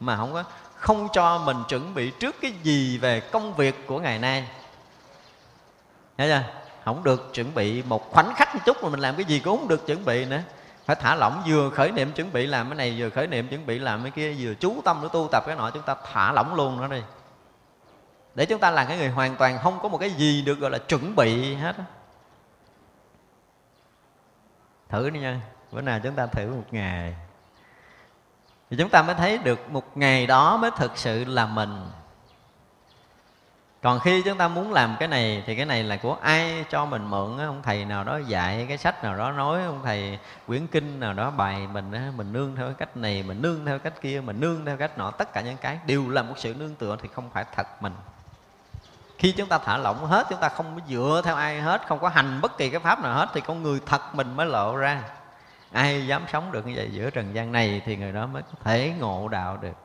Mà 0.00 0.16
không 0.16 0.32
có, 0.32 0.44
không 0.76 1.08
cho 1.12 1.38
mình 1.38 1.56
chuẩn 1.68 1.94
bị 1.94 2.10
trước 2.10 2.36
cái 2.42 2.52
gì 2.62 2.98
về 2.98 3.20
công 3.20 3.54
việc 3.54 3.86
của 3.86 4.00
ngày 4.00 4.18
nay. 4.18 4.48
Thấy 6.18 6.28
chưa? 6.28 6.42
Không 6.84 7.04
được 7.04 7.30
chuẩn 7.34 7.54
bị 7.54 7.82
một 7.82 8.10
khoảnh 8.10 8.34
khắc 8.34 8.54
một 8.54 8.60
chút 8.64 8.76
mà 8.82 8.88
mình 8.88 9.00
làm 9.00 9.16
cái 9.16 9.24
gì 9.24 9.38
cũng 9.38 9.58
không 9.58 9.68
được 9.68 9.86
chuẩn 9.86 10.04
bị 10.04 10.24
nữa. 10.24 10.40
Phải 10.86 10.96
thả 10.96 11.14
lỏng, 11.14 11.42
vừa 11.46 11.70
khởi 11.70 11.90
niệm 11.90 12.12
chuẩn 12.12 12.32
bị 12.32 12.46
làm 12.46 12.68
cái 12.68 12.76
này, 12.76 12.94
vừa 12.98 13.10
khởi 13.10 13.26
niệm 13.26 13.48
chuẩn 13.48 13.66
bị 13.66 13.78
làm 13.78 14.02
cái 14.02 14.10
kia, 14.10 14.34
vừa 14.38 14.54
chú 14.54 14.80
tâm 14.84 14.98
để 15.02 15.08
tu 15.12 15.28
tập 15.32 15.42
cái 15.46 15.56
nọ, 15.56 15.70
chúng 15.70 15.82
ta 15.82 15.94
thả 16.12 16.32
lỏng 16.32 16.54
luôn 16.54 16.80
nó 16.80 16.88
đi 16.88 17.02
để 18.34 18.46
chúng 18.46 18.60
ta 18.60 18.70
là 18.70 18.84
cái 18.84 18.98
người 18.98 19.08
hoàn 19.08 19.36
toàn 19.36 19.58
không 19.62 19.78
có 19.82 19.88
một 19.88 19.98
cái 19.98 20.10
gì 20.10 20.42
được 20.42 20.58
gọi 20.58 20.70
là 20.70 20.78
chuẩn 20.78 21.16
bị 21.16 21.54
hết 21.54 21.76
thử 24.88 25.10
đi 25.10 25.20
nha, 25.20 25.40
bữa 25.72 25.80
nào 25.80 26.00
chúng 26.02 26.14
ta 26.14 26.26
thử 26.26 26.54
một 26.54 26.66
ngày. 26.70 27.14
Thì 28.70 28.76
chúng 28.76 28.88
ta 28.88 29.02
mới 29.02 29.14
thấy 29.14 29.38
được 29.38 29.70
một 29.70 29.96
ngày 29.96 30.26
đó 30.26 30.56
mới 30.56 30.70
thực 30.76 30.96
sự 30.96 31.24
là 31.24 31.46
mình. 31.46 31.90
Còn 33.82 34.00
khi 34.00 34.22
chúng 34.22 34.38
ta 34.38 34.48
muốn 34.48 34.72
làm 34.72 34.96
cái 34.98 35.08
này 35.08 35.42
thì 35.46 35.56
cái 35.56 35.66
này 35.66 35.84
là 35.84 35.96
của 35.96 36.16
ai 36.22 36.64
cho 36.70 36.86
mình 36.86 37.10
mượn 37.10 37.38
á? 37.38 37.46
Ông 37.46 37.62
thầy 37.62 37.84
nào 37.84 38.04
đó 38.04 38.16
dạy 38.26 38.66
cái 38.68 38.78
sách 38.78 39.04
nào 39.04 39.16
đó 39.16 39.32
nói, 39.32 39.64
ông 39.64 39.80
thầy 39.84 40.18
quyển 40.46 40.66
kinh 40.66 41.00
nào 41.00 41.14
đó 41.14 41.30
bài 41.30 41.66
mình 41.66 41.92
á, 41.92 42.12
mình 42.16 42.32
nương 42.32 42.56
theo 42.56 42.72
cách 42.72 42.96
này, 42.96 43.22
mình 43.22 43.42
nương 43.42 43.66
theo 43.66 43.78
cách 43.78 44.00
kia, 44.00 44.20
mình 44.20 44.40
nương 44.40 44.64
theo 44.64 44.76
cách 44.76 44.98
nọ, 44.98 45.10
tất 45.10 45.32
cả 45.32 45.40
những 45.40 45.56
cái 45.56 45.78
đều 45.86 46.08
là 46.08 46.22
một 46.22 46.34
sự 46.36 46.54
nương 46.54 46.74
tựa 46.74 46.96
thì 47.02 47.08
không 47.14 47.30
phải 47.30 47.44
thật 47.54 47.82
mình 47.82 47.92
khi 49.22 49.32
chúng 49.32 49.48
ta 49.48 49.58
thả 49.58 49.76
lỏng 49.76 50.06
hết, 50.06 50.26
chúng 50.30 50.40
ta 50.40 50.48
không 50.48 50.74
có 50.74 50.86
dựa 50.88 51.22
theo 51.24 51.34
ai 51.34 51.60
hết, 51.60 51.86
không 51.86 51.98
có 51.98 52.08
hành 52.08 52.40
bất 52.40 52.58
kỳ 52.58 52.70
cái 52.70 52.80
pháp 52.80 53.02
nào 53.02 53.14
hết, 53.14 53.28
thì 53.34 53.40
con 53.40 53.62
người 53.62 53.80
thật 53.86 54.14
mình 54.14 54.36
mới 54.36 54.46
lộ 54.46 54.76
ra. 54.76 55.02
Ai 55.72 56.06
dám 56.06 56.24
sống 56.32 56.52
được 56.52 56.66
như 56.66 56.72
vậy 56.76 56.90
giữa 56.92 57.10
trần 57.10 57.34
gian 57.34 57.52
này 57.52 57.82
thì 57.84 57.96
người 57.96 58.12
đó 58.12 58.26
mới 58.26 58.42
có 58.42 58.58
thể 58.64 58.94
ngộ 58.98 59.28
đạo 59.28 59.56
được. 59.56 59.76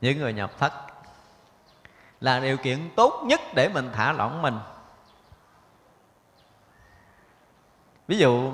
Những 0.00 0.18
người 0.18 0.32
nhập 0.32 0.50
thất 0.58 0.72
là 2.20 2.40
điều 2.40 2.56
kiện 2.56 2.90
tốt 2.96 3.22
nhất 3.24 3.40
để 3.54 3.68
mình 3.68 3.90
thả 3.92 4.12
lỏng 4.12 4.42
mình. 4.42 4.58
Ví 8.08 8.18
dụ, 8.18 8.52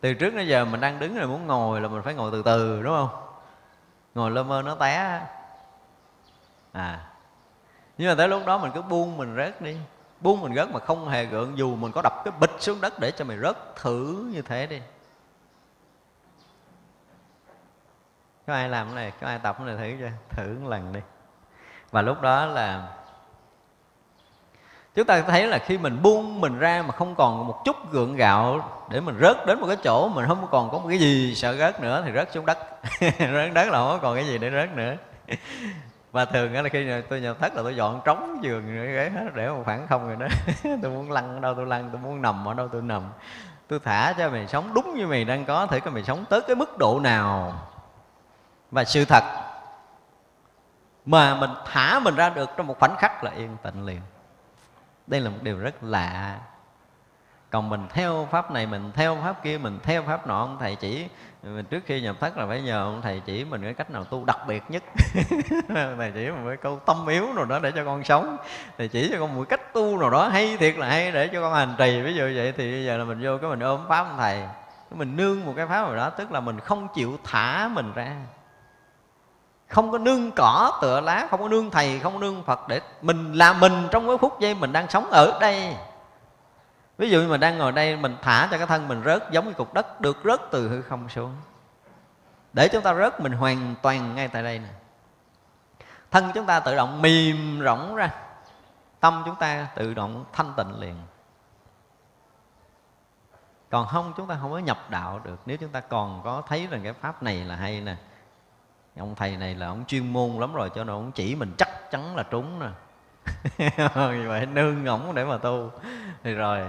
từ 0.00 0.14
trước 0.14 0.34
đến 0.34 0.48
giờ 0.48 0.64
mình 0.64 0.80
đang 0.80 0.98
đứng 0.98 1.16
rồi 1.16 1.28
muốn 1.28 1.46
ngồi 1.46 1.80
là 1.80 1.88
mình 1.88 2.02
phải 2.02 2.14
ngồi 2.14 2.30
từ 2.32 2.42
từ, 2.42 2.82
đúng 2.82 2.94
không? 2.96 3.24
Ngồi 4.14 4.30
lơ 4.30 4.42
mơ 4.42 4.62
nó 4.62 4.74
té. 4.74 5.20
À 6.72 7.11
nhưng 7.98 8.08
mà 8.08 8.14
tới 8.14 8.28
lúc 8.28 8.46
đó 8.46 8.58
mình 8.58 8.70
cứ 8.74 8.82
buông 8.82 9.16
mình 9.16 9.36
rớt 9.36 9.60
đi. 9.60 9.76
Buông 10.20 10.40
mình 10.40 10.54
rớt 10.54 10.70
mà 10.70 10.80
không 10.80 11.08
hề 11.08 11.24
gượng, 11.24 11.58
dù 11.58 11.76
mình 11.76 11.92
có 11.92 12.02
đập 12.02 12.12
cái 12.24 12.32
bịch 12.40 12.56
xuống 12.58 12.80
đất 12.80 12.98
để 13.00 13.10
cho 13.10 13.24
mày 13.24 13.38
rớt 13.38 13.76
thử 13.76 14.28
như 14.32 14.42
thế 14.42 14.66
đi. 14.66 14.80
Có 18.46 18.54
ai 18.54 18.68
làm 18.68 18.86
cái 18.86 18.94
này? 18.94 19.12
Có 19.20 19.26
ai 19.26 19.38
tập 19.38 19.56
cái 19.58 19.66
này 19.66 19.76
thử 19.76 20.04
chưa? 20.04 20.10
Thử 20.28 20.58
một 20.62 20.68
lần 20.70 20.92
đi. 20.92 21.00
Và 21.90 22.02
lúc 22.02 22.22
đó 22.22 22.46
là 22.46 22.88
chúng 24.94 25.06
ta 25.06 25.22
thấy 25.22 25.46
là 25.46 25.58
khi 25.58 25.78
mình 25.78 26.02
buông 26.02 26.40
mình 26.40 26.58
ra 26.58 26.84
mà 26.86 26.92
không 26.92 27.14
còn 27.14 27.46
một 27.46 27.62
chút 27.64 27.92
gượng 27.92 28.16
gạo 28.16 28.70
để 28.90 29.00
mình 29.00 29.18
rớt 29.20 29.46
đến 29.46 29.60
một 29.60 29.66
cái 29.66 29.76
chỗ 29.84 30.08
mình 30.08 30.26
không 30.28 30.46
còn 30.50 30.70
có 30.70 30.78
một 30.78 30.88
cái 30.88 30.98
gì 30.98 31.34
sợ 31.34 31.56
rớt 31.56 31.80
nữa 31.80 32.02
thì 32.06 32.12
rớt 32.12 32.32
xuống 32.32 32.46
đất. 32.46 32.58
Rớt 33.18 33.54
đất 33.54 33.68
là 33.70 33.78
không 33.78 33.98
còn 34.02 34.16
cái 34.16 34.26
gì 34.26 34.38
để 34.38 34.50
rớt 34.50 34.76
nữa 34.76 34.96
và 36.12 36.24
thường 36.24 36.52
là 36.52 36.68
khi 36.68 37.00
tôi 37.08 37.20
nhập 37.20 37.36
thất 37.40 37.54
là 37.54 37.62
tôi 37.62 37.76
dọn 37.76 38.00
trống 38.04 38.38
giường 38.42 38.74
ghế 38.74 39.10
hết, 39.14 39.24
để 39.34 39.48
một 39.48 39.62
khoảng 39.64 39.86
không 39.86 40.06
rồi 40.06 40.16
đó. 40.16 40.26
Tôi 40.82 40.90
muốn 40.90 41.12
lăn 41.12 41.34
ở 41.34 41.40
đâu 41.40 41.54
tôi 41.54 41.66
lăn, 41.66 41.88
tôi 41.92 42.00
muốn 42.00 42.22
nằm 42.22 42.48
ở 42.48 42.54
đâu 42.54 42.68
tôi 42.68 42.82
nằm. 42.82 43.02
Tôi 43.68 43.80
thả 43.80 44.14
cho 44.18 44.30
mày 44.30 44.48
sống 44.48 44.74
đúng 44.74 44.94
như 44.94 45.06
mày 45.06 45.24
đang 45.24 45.44
có, 45.44 45.66
thử 45.66 45.80
coi 45.80 45.94
mày 45.94 46.02
sống 46.02 46.24
tới 46.30 46.40
cái 46.40 46.56
mức 46.56 46.78
độ 46.78 47.00
nào. 47.00 47.54
Và 48.70 48.84
sự 48.84 49.04
thật, 49.04 49.24
mà 51.04 51.34
mình 51.34 51.50
thả 51.66 52.00
mình 52.00 52.14
ra 52.14 52.28
được 52.28 52.50
trong 52.56 52.66
một 52.66 52.78
khoảnh 52.78 52.96
khắc 52.96 53.24
là 53.24 53.30
yên 53.30 53.56
tĩnh 53.62 53.86
liền. 53.86 54.00
Đây 55.06 55.20
là 55.20 55.30
một 55.30 55.38
điều 55.42 55.58
rất 55.58 55.82
lạ 55.82 56.38
còn 57.52 57.68
mình 57.68 57.86
theo 57.90 58.28
pháp 58.30 58.50
này, 58.50 58.66
mình 58.66 58.90
theo 58.94 59.18
pháp 59.22 59.42
kia, 59.42 59.58
mình 59.58 59.78
theo 59.82 60.02
pháp 60.02 60.26
nọ, 60.26 60.38
ông 60.38 60.56
thầy 60.60 60.76
chỉ 60.76 61.06
mình 61.42 61.64
trước 61.64 61.82
khi 61.86 62.00
nhập 62.00 62.16
thất 62.20 62.38
là 62.38 62.46
phải 62.46 62.62
nhờ 62.62 62.84
ông 62.84 63.02
thầy 63.02 63.22
chỉ 63.26 63.44
mình 63.44 63.62
cái 63.62 63.74
cách 63.74 63.90
nào 63.90 64.04
tu 64.04 64.24
đặc 64.24 64.38
biệt 64.46 64.62
nhất. 64.68 64.82
Thầy 65.68 66.12
chỉ 66.14 66.30
một 66.30 66.42
cái 66.46 66.56
câu 66.56 66.80
tâm 66.86 67.06
yếu 67.06 67.32
nào 67.32 67.44
đó 67.44 67.58
để 67.58 67.70
cho 67.70 67.84
con 67.84 68.04
sống. 68.04 68.36
Thầy 68.78 68.88
chỉ 68.88 69.08
cho 69.12 69.20
con 69.20 69.34
một 69.34 69.44
cách 69.48 69.72
tu 69.72 69.98
nào 69.98 70.10
đó 70.10 70.28
hay 70.28 70.56
thiệt 70.56 70.76
là 70.76 70.88
hay 70.88 71.12
để 71.12 71.28
cho 71.32 71.40
con 71.40 71.54
hành 71.54 71.74
trì. 71.78 72.00
Ví 72.00 72.14
dụ 72.14 72.22
vậy 72.36 72.52
thì 72.56 72.70
bây 72.72 72.84
giờ 72.84 72.96
là 72.96 73.04
mình 73.04 73.20
vô 73.22 73.38
cái 73.38 73.50
mình 73.50 73.60
ôm 73.60 73.80
pháp 73.88 74.06
ông 74.06 74.16
thầy. 74.18 74.42
Mình 74.90 75.16
nương 75.16 75.44
một 75.44 75.52
cái 75.56 75.66
pháp 75.66 75.82
nào 75.82 75.96
đó, 75.96 76.10
tức 76.10 76.32
là 76.32 76.40
mình 76.40 76.60
không 76.60 76.88
chịu 76.94 77.18
thả 77.24 77.68
mình 77.72 77.92
ra. 77.94 78.16
Không 79.68 79.92
có 79.92 79.98
nương 79.98 80.30
cỏ 80.30 80.78
tựa 80.82 81.00
lá, 81.00 81.26
không 81.30 81.42
có 81.42 81.48
nương 81.48 81.70
thầy, 81.70 81.98
không 81.98 82.12
có 82.12 82.18
nương 82.18 82.42
phật 82.42 82.68
để 82.68 82.80
mình 83.02 83.32
là 83.32 83.52
mình 83.52 83.72
trong 83.90 84.06
cái 84.06 84.18
phút 84.18 84.40
giây 84.40 84.54
mình 84.54 84.72
đang 84.72 84.88
sống 84.88 85.10
ở 85.10 85.38
đây 85.40 85.76
ví 87.02 87.10
dụ 87.10 87.20
như 87.20 87.28
mình 87.28 87.40
đang 87.40 87.58
ngồi 87.58 87.72
đây, 87.72 87.96
mình 87.96 88.16
thả 88.22 88.48
cho 88.50 88.58
cái 88.58 88.66
thân 88.66 88.88
mình 88.88 89.02
rớt 89.04 89.30
giống 89.30 89.46
như 89.46 89.52
cục 89.52 89.74
đất, 89.74 90.00
được 90.00 90.18
rớt 90.24 90.40
từ 90.50 90.68
hư 90.68 90.82
không 90.82 91.08
xuống. 91.08 91.36
Để 92.52 92.68
chúng 92.68 92.82
ta 92.82 92.94
rớt, 92.94 93.20
mình 93.20 93.32
hoàn 93.32 93.74
toàn 93.82 94.14
ngay 94.14 94.28
tại 94.28 94.42
đây 94.42 94.58
nè. 94.58 94.68
Thân 96.10 96.30
chúng 96.34 96.46
ta 96.46 96.60
tự 96.60 96.76
động 96.76 97.02
mềm 97.02 97.60
rỗng 97.64 97.94
ra. 97.94 98.10
Tâm 99.00 99.22
chúng 99.26 99.36
ta 99.36 99.68
tự 99.74 99.94
động 99.94 100.24
thanh 100.32 100.52
tịnh 100.56 100.80
liền. 100.80 100.96
Còn 103.70 103.86
không, 103.86 104.12
chúng 104.16 104.26
ta 104.26 104.38
không 104.40 104.50
có 104.50 104.58
nhập 104.58 104.90
đạo 104.90 105.20
được. 105.24 105.40
Nếu 105.46 105.56
chúng 105.56 105.70
ta 105.70 105.80
còn 105.80 106.20
có 106.24 106.42
thấy 106.48 106.66
rằng 106.70 106.80
cái 106.82 106.92
pháp 106.92 107.22
này 107.22 107.36
là 107.44 107.56
hay 107.56 107.80
nè, 107.80 107.96
ông 108.98 109.14
thầy 109.14 109.36
này 109.36 109.54
là 109.54 109.66
ông 109.66 109.84
chuyên 109.86 110.12
môn 110.12 110.30
lắm 110.30 110.54
rồi, 110.54 110.70
cho 110.74 110.84
nên 110.84 110.96
ông 110.96 111.12
chỉ 111.12 111.34
mình 111.34 111.54
chắc 111.58 111.90
chắn 111.90 112.16
là 112.16 112.22
trúng 112.22 112.58
nè. 112.58 112.68
Vì 113.94 114.26
vậy 114.26 114.46
nương 114.46 114.84
ngỗng 114.84 115.14
để 115.14 115.24
mà 115.24 115.38
tu. 115.38 115.70
Thì 116.22 116.34
rồi 116.34 116.60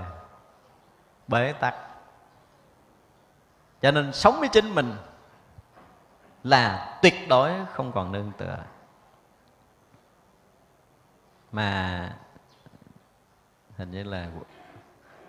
bế 1.28 1.54
tắc. 1.54 1.76
Cho 3.82 3.92
nên 3.92 4.14
sống 4.14 4.40
với 4.40 4.50
chính 4.52 4.76
mình 4.76 4.94
là 6.44 6.98
tuyệt 7.02 7.14
đối 7.30 7.52
không 7.74 7.92
còn 7.92 8.12
nương 8.12 8.32
tựa. 8.38 8.58
Mà 11.52 12.10
hình 13.78 13.92
như 13.92 14.04
là 14.04 14.30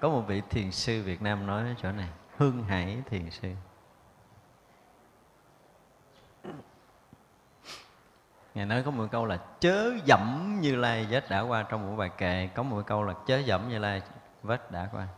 có 0.01 0.09
một 0.09 0.23
vị 0.27 0.43
thiền 0.51 0.71
sư 0.71 1.03
Việt 1.03 1.23
Nam 1.23 1.47
nói 1.47 1.75
chỗ 1.83 1.93
này, 1.93 2.09
Hương 2.37 2.65
Hải 2.65 3.03
thiền 3.11 3.31
sư. 3.31 3.49
Ngài 8.55 8.67
nói 8.67 8.83
có 8.83 8.91
một 8.91 9.07
câu 9.11 9.27
là 9.27 9.39
chớ 9.61 9.93
dẫm 10.05 10.59
như 10.61 10.77
lai 10.77 11.07
vết 11.11 11.31
đã 11.31 11.41
qua 11.41 11.63
Trong 11.63 11.87
một 11.87 11.97
bài 11.97 12.11
kệ, 12.19 12.49
có 12.55 12.63
một 12.63 12.83
câu 12.87 13.03
là 13.03 13.15
chớ 13.27 13.39
dẫm 13.39 13.69
như 13.69 13.79
lai 13.79 14.03
vết 14.43 14.71
đã 14.71 14.89
qua. 14.93 15.09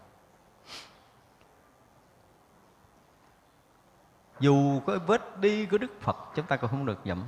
Dù 4.41 4.81
có 4.87 4.99
vết 5.07 5.41
đi 5.41 5.67
của 5.67 5.79
Đức 5.79 6.01
Phật, 6.01 6.17
Chúng 6.35 6.47
ta 6.47 6.57
cũng 6.57 6.71
không 6.71 6.87
được 6.87 6.99
dẫm 7.05 7.25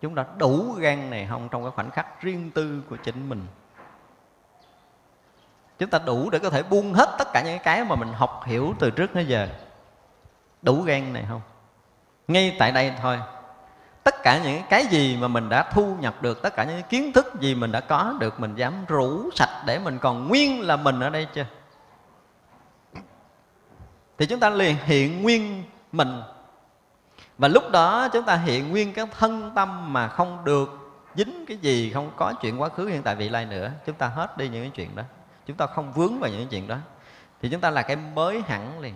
Chúng 0.00 0.14
ta 0.14 0.24
đủ 0.38 0.72
gan 0.72 1.10
này 1.10 1.26
không 1.30 1.48
Trong 1.48 1.62
cái 1.62 1.70
khoảnh 1.70 1.90
khắc 1.90 2.22
riêng 2.22 2.50
tư 2.50 2.82
của 2.90 2.96
chính 2.96 3.28
mình. 3.28 3.46
Chúng 5.78 5.90
ta 5.90 5.98
đủ 5.98 6.30
để 6.30 6.38
có 6.38 6.50
thể 6.50 6.62
buông 6.62 6.94
hết 6.94 7.14
tất 7.18 7.28
cả 7.32 7.42
những 7.42 7.58
cái 7.64 7.84
mà 7.84 7.96
mình 7.96 8.12
học 8.12 8.42
hiểu 8.44 8.74
từ 8.78 8.90
trước 8.90 9.10
tới 9.14 9.26
giờ. 9.26 9.48
Đủ 10.62 10.82
gan 10.82 11.12
này 11.12 11.24
không? 11.28 11.40
Ngay 12.28 12.56
tại 12.58 12.72
đây 12.72 12.92
thôi. 13.02 13.18
Tất 14.04 14.14
cả 14.22 14.40
những 14.44 14.62
cái 14.70 14.86
gì 14.86 15.16
mà 15.20 15.28
mình 15.28 15.48
đã 15.48 15.70
thu 15.72 15.96
nhập 16.00 16.22
được, 16.22 16.42
tất 16.42 16.56
cả 16.56 16.64
những 16.64 16.82
kiến 16.88 17.12
thức 17.12 17.40
gì 17.40 17.54
mình 17.54 17.72
đã 17.72 17.80
có 17.80 18.14
được, 18.20 18.40
mình 18.40 18.54
dám 18.54 18.84
rủ 18.88 19.30
sạch 19.34 19.62
để 19.66 19.78
mình 19.78 19.98
còn 19.98 20.28
nguyên 20.28 20.60
là 20.66 20.76
mình 20.76 21.00
ở 21.00 21.10
đây 21.10 21.26
chưa? 21.34 21.46
Thì 24.18 24.26
chúng 24.26 24.40
ta 24.40 24.50
liền 24.50 24.76
hiện 24.84 25.22
nguyên 25.22 25.64
mình. 25.92 26.22
Và 27.38 27.48
lúc 27.48 27.70
đó 27.70 28.08
chúng 28.12 28.24
ta 28.24 28.36
hiện 28.36 28.70
nguyên 28.70 28.92
cái 28.92 29.06
thân 29.18 29.52
tâm 29.54 29.92
mà 29.92 30.08
không 30.08 30.44
được 30.44 30.84
dính 31.14 31.44
cái 31.48 31.56
gì, 31.56 31.90
không 31.90 32.10
có 32.16 32.32
chuyện 32.40 32.60
quá 32.60 32.68
khứ 32.68 32.86
hiện 32.86 33.02
tại 33.02 33.14
vị 33.14 33.28
lai 33.28 33.46
nữa, 33.46 33.70
chúng 33.86 33.96
ta 33.96 34.08
hết 34.08 34.36
đi 34.36 34.48
những 34.48 34.62
cái 34.62 34.70
chuyện 34.74 34.96
đó. 34.96 35.02
Chúng 35.46 35.56
ta 35.56 35.66
không 35.66 35.92
vướng 35.92 36.18
vào 36.20 36.30
những 36.30 36.40
cái 36.40 36.48
chuyện 36.50 36.68
đó. 36.68 36.76
Thì 37.42 37.48
chúng 37.48 37.60
ta 37.60 37.70
là 37.70 37.82
cái 37.82 37.96
mới 37.96 38.42
hẳn 38.46 38.80
liền. 38.80 38.94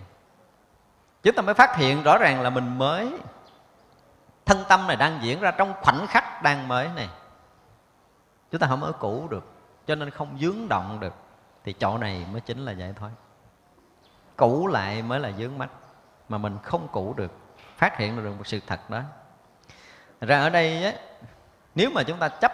Chúng 1.23 1.35
ta 1.35 1.41
mới 1.41 1.53
phát 1.53 1.75
hiện 1.75 2.03
rõ 2.03 2.17
ràng 2.17 2.41
là 2.41 2.49
mình 2.49 2.77
mới. 2.77 3.11
Thân 4.45 4.63
tâm 4.69 4.87
này 4.87 4.95
đang 4.95 5.19
diễn 5.21 5.39
ra 5.39 5.51
trong 5.51 5.73
khoảnh 5.81 6.07
khắc 6.07 6.43
đang 6.43 6.67
mới 6.67 6.89
này. 6.95 7.09
Chúng 8.51 8.59
ta 8.59 8.67
không 8.67 8.83
ở 8.83 8.91
cũ 8.91 9.27
được, 9.29 9.51
cho 9.87 9.95
nên 9.95 10.09
không 10.09 10.37
dướng 10.41 10.67
động 10.69 10.99
được. 10.99 11.13
Thì 11.63 11.73
chỗ 11.73 11.97
này 11.97 12.25
mới 12.31 12.41
chính 12.41 12.65
là 12.65 12.73
vậy 12.77 12.93
thôi 12.99 13.09
cũ 14.39 14.67
lại 14.67 15.01
mới 15.01 15.19
là 15.19 15.31
dướng 15.31 15.57
mắt 15.57 15.69
mà 16.29 16.37
mình 16.37 16.57
không 16.63 16.87
cũ 16.91 17.13
được 17.17 17.31
phát 17.77 17.97
hiện 17.97 18.23
được 18.23 18.33
một 18.37 18.47
sự 18.47 18.59
thật 18.67 18.89
đó. 18.89 18.99
Ra 20.21 20.39
ở 20.39 20.49
đây 20.49 20.83
á, 20.83 20.91
nếu 21.75 21.89
mà 21.93 22.03
chúng 22.03 22.17
ta 22.17 22.29
chấp 22.29 22.51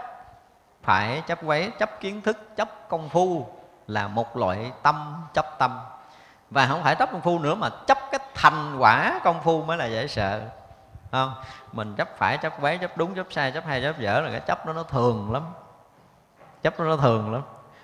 phải 0.84 1.24
chấp 1.28 1.40
quấy 1.46 1.72
chấp 1.80 2.00
kiến 2.00 2.22
thức 2.22 2.38
chấp 2.56 2.90
công 2.90 3.10
phu 3.10 3.48
là 3.88 4.08
một 4.08 4.38
loại 4.38 4.72
tâm 4.84 5.24
chấp 5.34 5.46
tâm. 5.60 5.80
Và 6.50 6.68
không 6.68 6.84
phải 6.84 6.96
chấp 6.96 7.12
công 7.12 7.22
phu 7.22 7.40
nữa 7.40 7.56
mà 7.56 7.70
chấp 7.88 7.98
cái 8.12 8.20
thành 8.34 8.78
quả 8.80 9.20
công 9.24 9.42
phu 9.44 9.64
mới 9.64 9.78
là 9.78 9.86
dễ 9.86 10.08
sợ 10.08 10.42
không? 11.12 11.34
Mình 11.72 11.96
chấp 11.96 12.18
phải 12.18 12.38
chấp 12.38 12.54
quấy 12.62 12.78
chấp 12.78 12.98
đúng 12.98 13.16
chấp 13.16 13.28
sai 13.30 13.52
chấp 13.52 13.66
hay 13.66 13.82
chấp 13.82 14.00
dở 14.00 14.20
là 14.20 14.32
cái 14.32 14.40
chấp 14.40 14.66
đó 14.66 14.74
nó 14.74 14.84
thường 14.84 15.32
lắm. 15.32 15.44
Chấp 16.64 16.80
đó 16.80 16.86
nó 16.86 16.98
thường 16.98 17.34
lắm. 17.34 17.42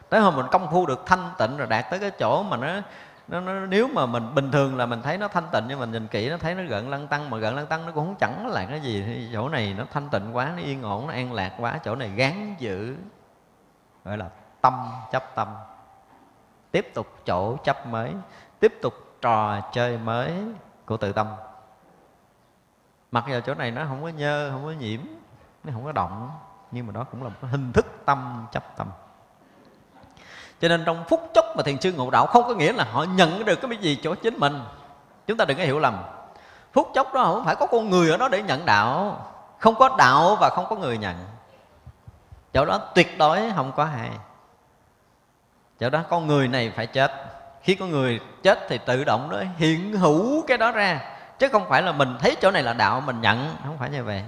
Tới 0.10 0.20
hồi 0.22 0.32
mình 0.32 0.46
công 0.52 0.72
phu 0.72 0.86
được 0.86 1.04
thanh 1.06 1.32
tịnh 1.38 1.58
rồi 1.58 1.68
đạt 1.68 1.86
tới 1.90 2.00
cái 2.00 2.12
chỗ 2.12 2.44
mà 2.44 2.58
nó 2.58 2.68
nó, 3.32 3.40
nó 3.40 3.66
nếu 3.66 3.88
mà 3.88 4.06
mình 4.06 4.36
bình 4.36 4.52
thường 4.52 4.78
là 4.78 4.86
mình 4.86 5.02
thấy 5.02 5.18
nó 5.18 5.28
thanh 5.28 5.48
tịnh 5.52 5.64
nhưng 5.68 5.80
mình 5.80 5.92
nhìn 5.92 6.08
kỹ 6.08 6.30
nó 6.30 6.38
thấy 6.38 6.56
nó 6.56 6.64
gợn 6.64 6.90
lăng 6.90 7.08
tăng 7.08 7.30
mà 7.30 7.38
gợn 7.38 7.56
lăng 7.56 7.68
tăng 7.68 7.86
nó 7.86 7.92
cũng 7.92 8.06
không 8.06 8.16
chẳng 8.20 8.48
là 8.48 8.66
cái 8.66 8.80
gì. 8.80 9.04
Thì 9.06 9.30
chỗ 9.34 9.50
này 9.50 9.76
nó 9.78 9.86
thanh 9.92 10.10
tịnh 10.10 10.36
quá 10.36 10.54
nó 10.56 10.62
yên 10.62 10.82
ổn 10.84 11.08
nó 11.08 11.14
an 11.14 11.34
lạc 11.34 11.54
quá 11.58 11.80
chỗ 11.84 11.96
này 11.96 12.10
gán 12.10 12.56
giữ 12.60 12.96
gọi 14.06 14.18
là 14.18 14.30
tâm 14.62 14.74
chấp 15.12 15.36
tâm. 15.36 15.48
Tiếp 16.72 16.92
tục 16.94 17.08
chỗ 17.26 17.58
chấp 17.58 17.88
mới 17.88 18.14
tiếp 18.60 18.74
tục 18.82 18.94
trò 19.22 19.62
chơi 19.74 19.98
mới 19.98 20.34
của 20.86 20.98
tự 20.98 21.12
tâm. 21.12 21.28
Mặc 23.12 23.26
dù 23.28 23.40
chỗ 23.46 23.54
này 23.54 23.72
nó 23.72 23.86
không 23.88 24.04
có 24.04 24.10
nhơ 24.10 24.50
không 24.52 24.66
có 24.66 24.72
nhiễm 24.72 25.00
nó 25.64 25.74
không 25.74 25.86
có 25.86 25.92
động 25.92 26.32
nhưng 26.72 26.88
mà 26.88 26.94
đó 26.94 27.04
cũng 27.04 27.24
là 27.24 27.30
một 27.30 27.48
hình 27.52 27.74
thức 27.74 27.86
tâm 28.06 28.46
chấp 28.52 28.78
tâm 28.78 28.88
cho 30.62 30.68
nên 30.68 30.84
trong 30.86 31.04
phút 31.08 31.32
chốc 31.34 31.46
mà 31.56 31.64
thiền 31.64 31.82
sư 31.82 31.94
ngộ 31.94 32.10
đạo 32.10 32.26
không 32.26 32.44
có 32.48 32.54
nghĩa 32.54 32.74
là 32.74 32.84
họ 32.92 33.04
nhận 33.04 33.46
được 33.46 33.62
cái 33.62 33.78
gì 33.78 34.00
chỗ 34.04 34.16
chính 34.16 34.40
mình. 34.40 34.60
Chúng 35.28 35.38
ta 35.38 35.46
đừng 35.46 35.58
có 35.58 35.64
hiểu 35.64 35.80
lầm. 35.80 36.04
Phút 36.74 36.92
chốc 36.94 37.14
đó 37.14 37.24
không 37.24 37.46
phải 37.46 37.56
có 37.56 37.66
con 37.66 37.90
người 37.90 38.12
ở 38.12 38.18
đó 38.18 38.28
để 38.28 38.42
nhận 38.42 38.66
đạo. 38.66 39.18
Không 39.60 39.76
có 39.76 39.96
đạo 39.98 40.38
và 40.40 40.50
không 40.50 40.66
có 40.70 40.76
người 40.76 40.98
nhận. 40.98 41.16
Chỗ 42.54 42.66
đó 42.66 42.78
tuyệt 42.78 43.18
đối 43.18 43.52
không 43.56 43.72
có 43.72 43.86
hai 43.86 44.10
chỗ 45.80 45.90
đó 45.90 46.02
con 46.10 46.28
người 46.28 46.48
này 46.48 46.74
phải 46.76 46.88
chết. 46.88 47.12
Khi 47.62 47.76
con 47.76 47.90
người 47.90 48.20
chết 48.44 48.60
thì 48.70 48.78
tự 48.78 49.04
động 49.04 49.30
nó 49.32 49.38
hiện 49.58 49.94
hữu 49.94 50.42
cái 50.48 50.58
đó 50.58 50.72
ra. 50.72 51.02
Chứ 51.40 51.50
không 51.50 51.70
phải 51.70 51.82
là 51.82 51.92
mình 51.92 52.18
thấy 52.20 52.36
chỗ 52.42 52.52
này 52.52 52.64
là 52.64 52.74
đạo 52.74 53.02
mình 53.02 53.22
nhận. 53.22 53.56
Không 53.66 53.78
phải 53.78 53.90
như 53.90 54.04
vậy. 54.04 54.24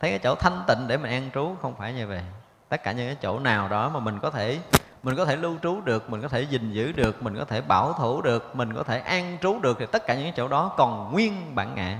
Thấy 0.00 0.10
cái 0.10 0.18
chỗ 0.18 0.34
thanh 0.34 0.62
tịnh 0.66 0.88
để 0.88 0.96
mình 0.96 1.10
an 1.10 1.30
trú 1.34 1.54
không 1.62 1.74
phải 1.78 1.92
như 1.92 2.06
vậy. 2.06 2.20
Tất 2.68 2.82
cả 2.82 2.92
những 2.92 3.06
cái 3.06 3.16
chỗ 3.22 3.38
nào 3.38 3.68
đó 3.68 3.88
mà 3.88 4.00
mình 4.00 4.18
có 4.20 4.30
thể 4.30 4.58
mình 5.02 5.16
có 5.16 5.24
thể 5.24 5.36
lưu 5.36 5.56
trú 5.62 5.80
được, 5.80 6.10
mình 6.10 6.22
có 6.22 6.28
thể 6.28 6.42
gìn 6.42 6.72
giữ 6.72 6.92
được, 6.92 7.22
mình 7.22 7.36
có 7.36 7.44
thể 7.44 7.60
bảo 7.60 7.92
thủ 7.92 8.22
được, 8.22 8.56
mình 8.56 8.74
có 8.74 8.82
thể 8.82 9.00
an 9.00 9.38
trú 9.40 9.58
được 9.60 9.76
thì 9.80 9.86
tất 9.92 10.06
cả 10.06 10.14
những 10.14 10.32
chỗ 10.36 10.48
đó 10.48 10.74
còn 10.76 11.12
nguyên 11.12 11.54
bản 11.54 11.74
ngã. 11.74 11.98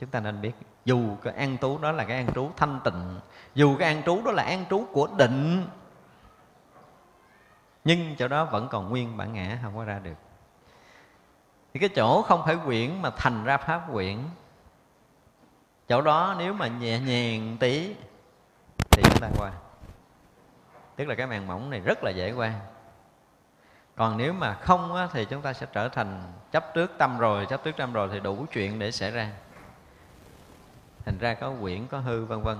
Chúng 0.00 0.10
ta 0.10 0.20
nên 0.20 0.40
biết, 0.40 0.52
dù 0.84 1.16
cái 1.22 1.34
an 1.34 1.58
trú 1.58 1.78
đó 1.78 1.92
là 1.92 2.04
cái 2.04 2.16
an 2.16 2.26
trú 2.34 2.50
thanh 2.56 2.80
tịnh, 2.84 3.20
dù 3.54 3.76
cái 3.76 3.94
an 3.94 4.02
trú 4.06 4.22
đó 4.24 4.32
là 4.32 4.42
an 4.42 4.64
trú 4.70 4.86
của 4.92 5.08
định, 5.16 5.66
nhưng 7.84 8.16
chỗ 8.16 8.28
đó 8.28 8.44
vẫn 8.44 8.68
còn 8.68 8.88
nguyên 8.88 9.16
bản 9.16 9.32
ngã, 9.32 9.58
không 9.62 9.76
có 9.76 9.84
ra 9.84 9.98
được. 9.98 10.14
Thì 11.74 11.80
cái 11.80 11.88
chỗ 11.88 12.22
không 12.22 12.42
phải 12.44 12.56
quyển 12.64 13.02
mà 13.02 13.10
thành 13.10 13.44
ra 13.44 13.56
pháp 13.56 13.82
quyển, 13.92 14.18
chỗ 15.88 16.00
đó 16.00 16.34
nếu 16.38 16.52
mà 16.52 16.66
nhẹ 16.66 17.00
nhàng 17.00 17.56
tí, 17.60 17.94
thì 18.90 19.02
chúng 19.02 19.20
ta 19.20 19.28
qua 19.38 19.52
tức 20.96 21.08
là 21.08 21.14
cái 21.14 21.26
màn 21.26 21.46
mỏng 21.46 21.70
này 21.70 21.80
rất 21.80 22.04
là 22.04 22.10
dễ 22.10 22.32
qua. 22.32 22.52
Còn 23.96 24.16
nếu 24.16 24.32
mà 24.32 24.54
không 24.54 24.94
á, 24.94 25.08
thì 25.12 25.24
chúng 25.24 25.42
ta 25.42 25.52
sẽ 25.52 25.66
trở 25.72 25.88
thành 25.88 26.22
chấp 26.52 26.74
trước 26.74 26.92
tâm 26.98 27.18
rồi 27.18 27.46
chấp 27.46 27.64
trước 27.64 27.76
tâm 27.76 27.92
rồi 27.92 28.08
thì 28.12 28.20
đủ 28.20 28.46
chuyện 28.52 28.78
để 28.78 28.90
xảy 28.90 29.10
ra. 29.10 29.30
Thành 31.04 31.18
ra 31.18 31.34
có 31.34 31.52
quyển 31.60 31.86
có 31.86 31.98
hư 31.98 32.24
vân 32.24 32.42
vân. 32.42 32.56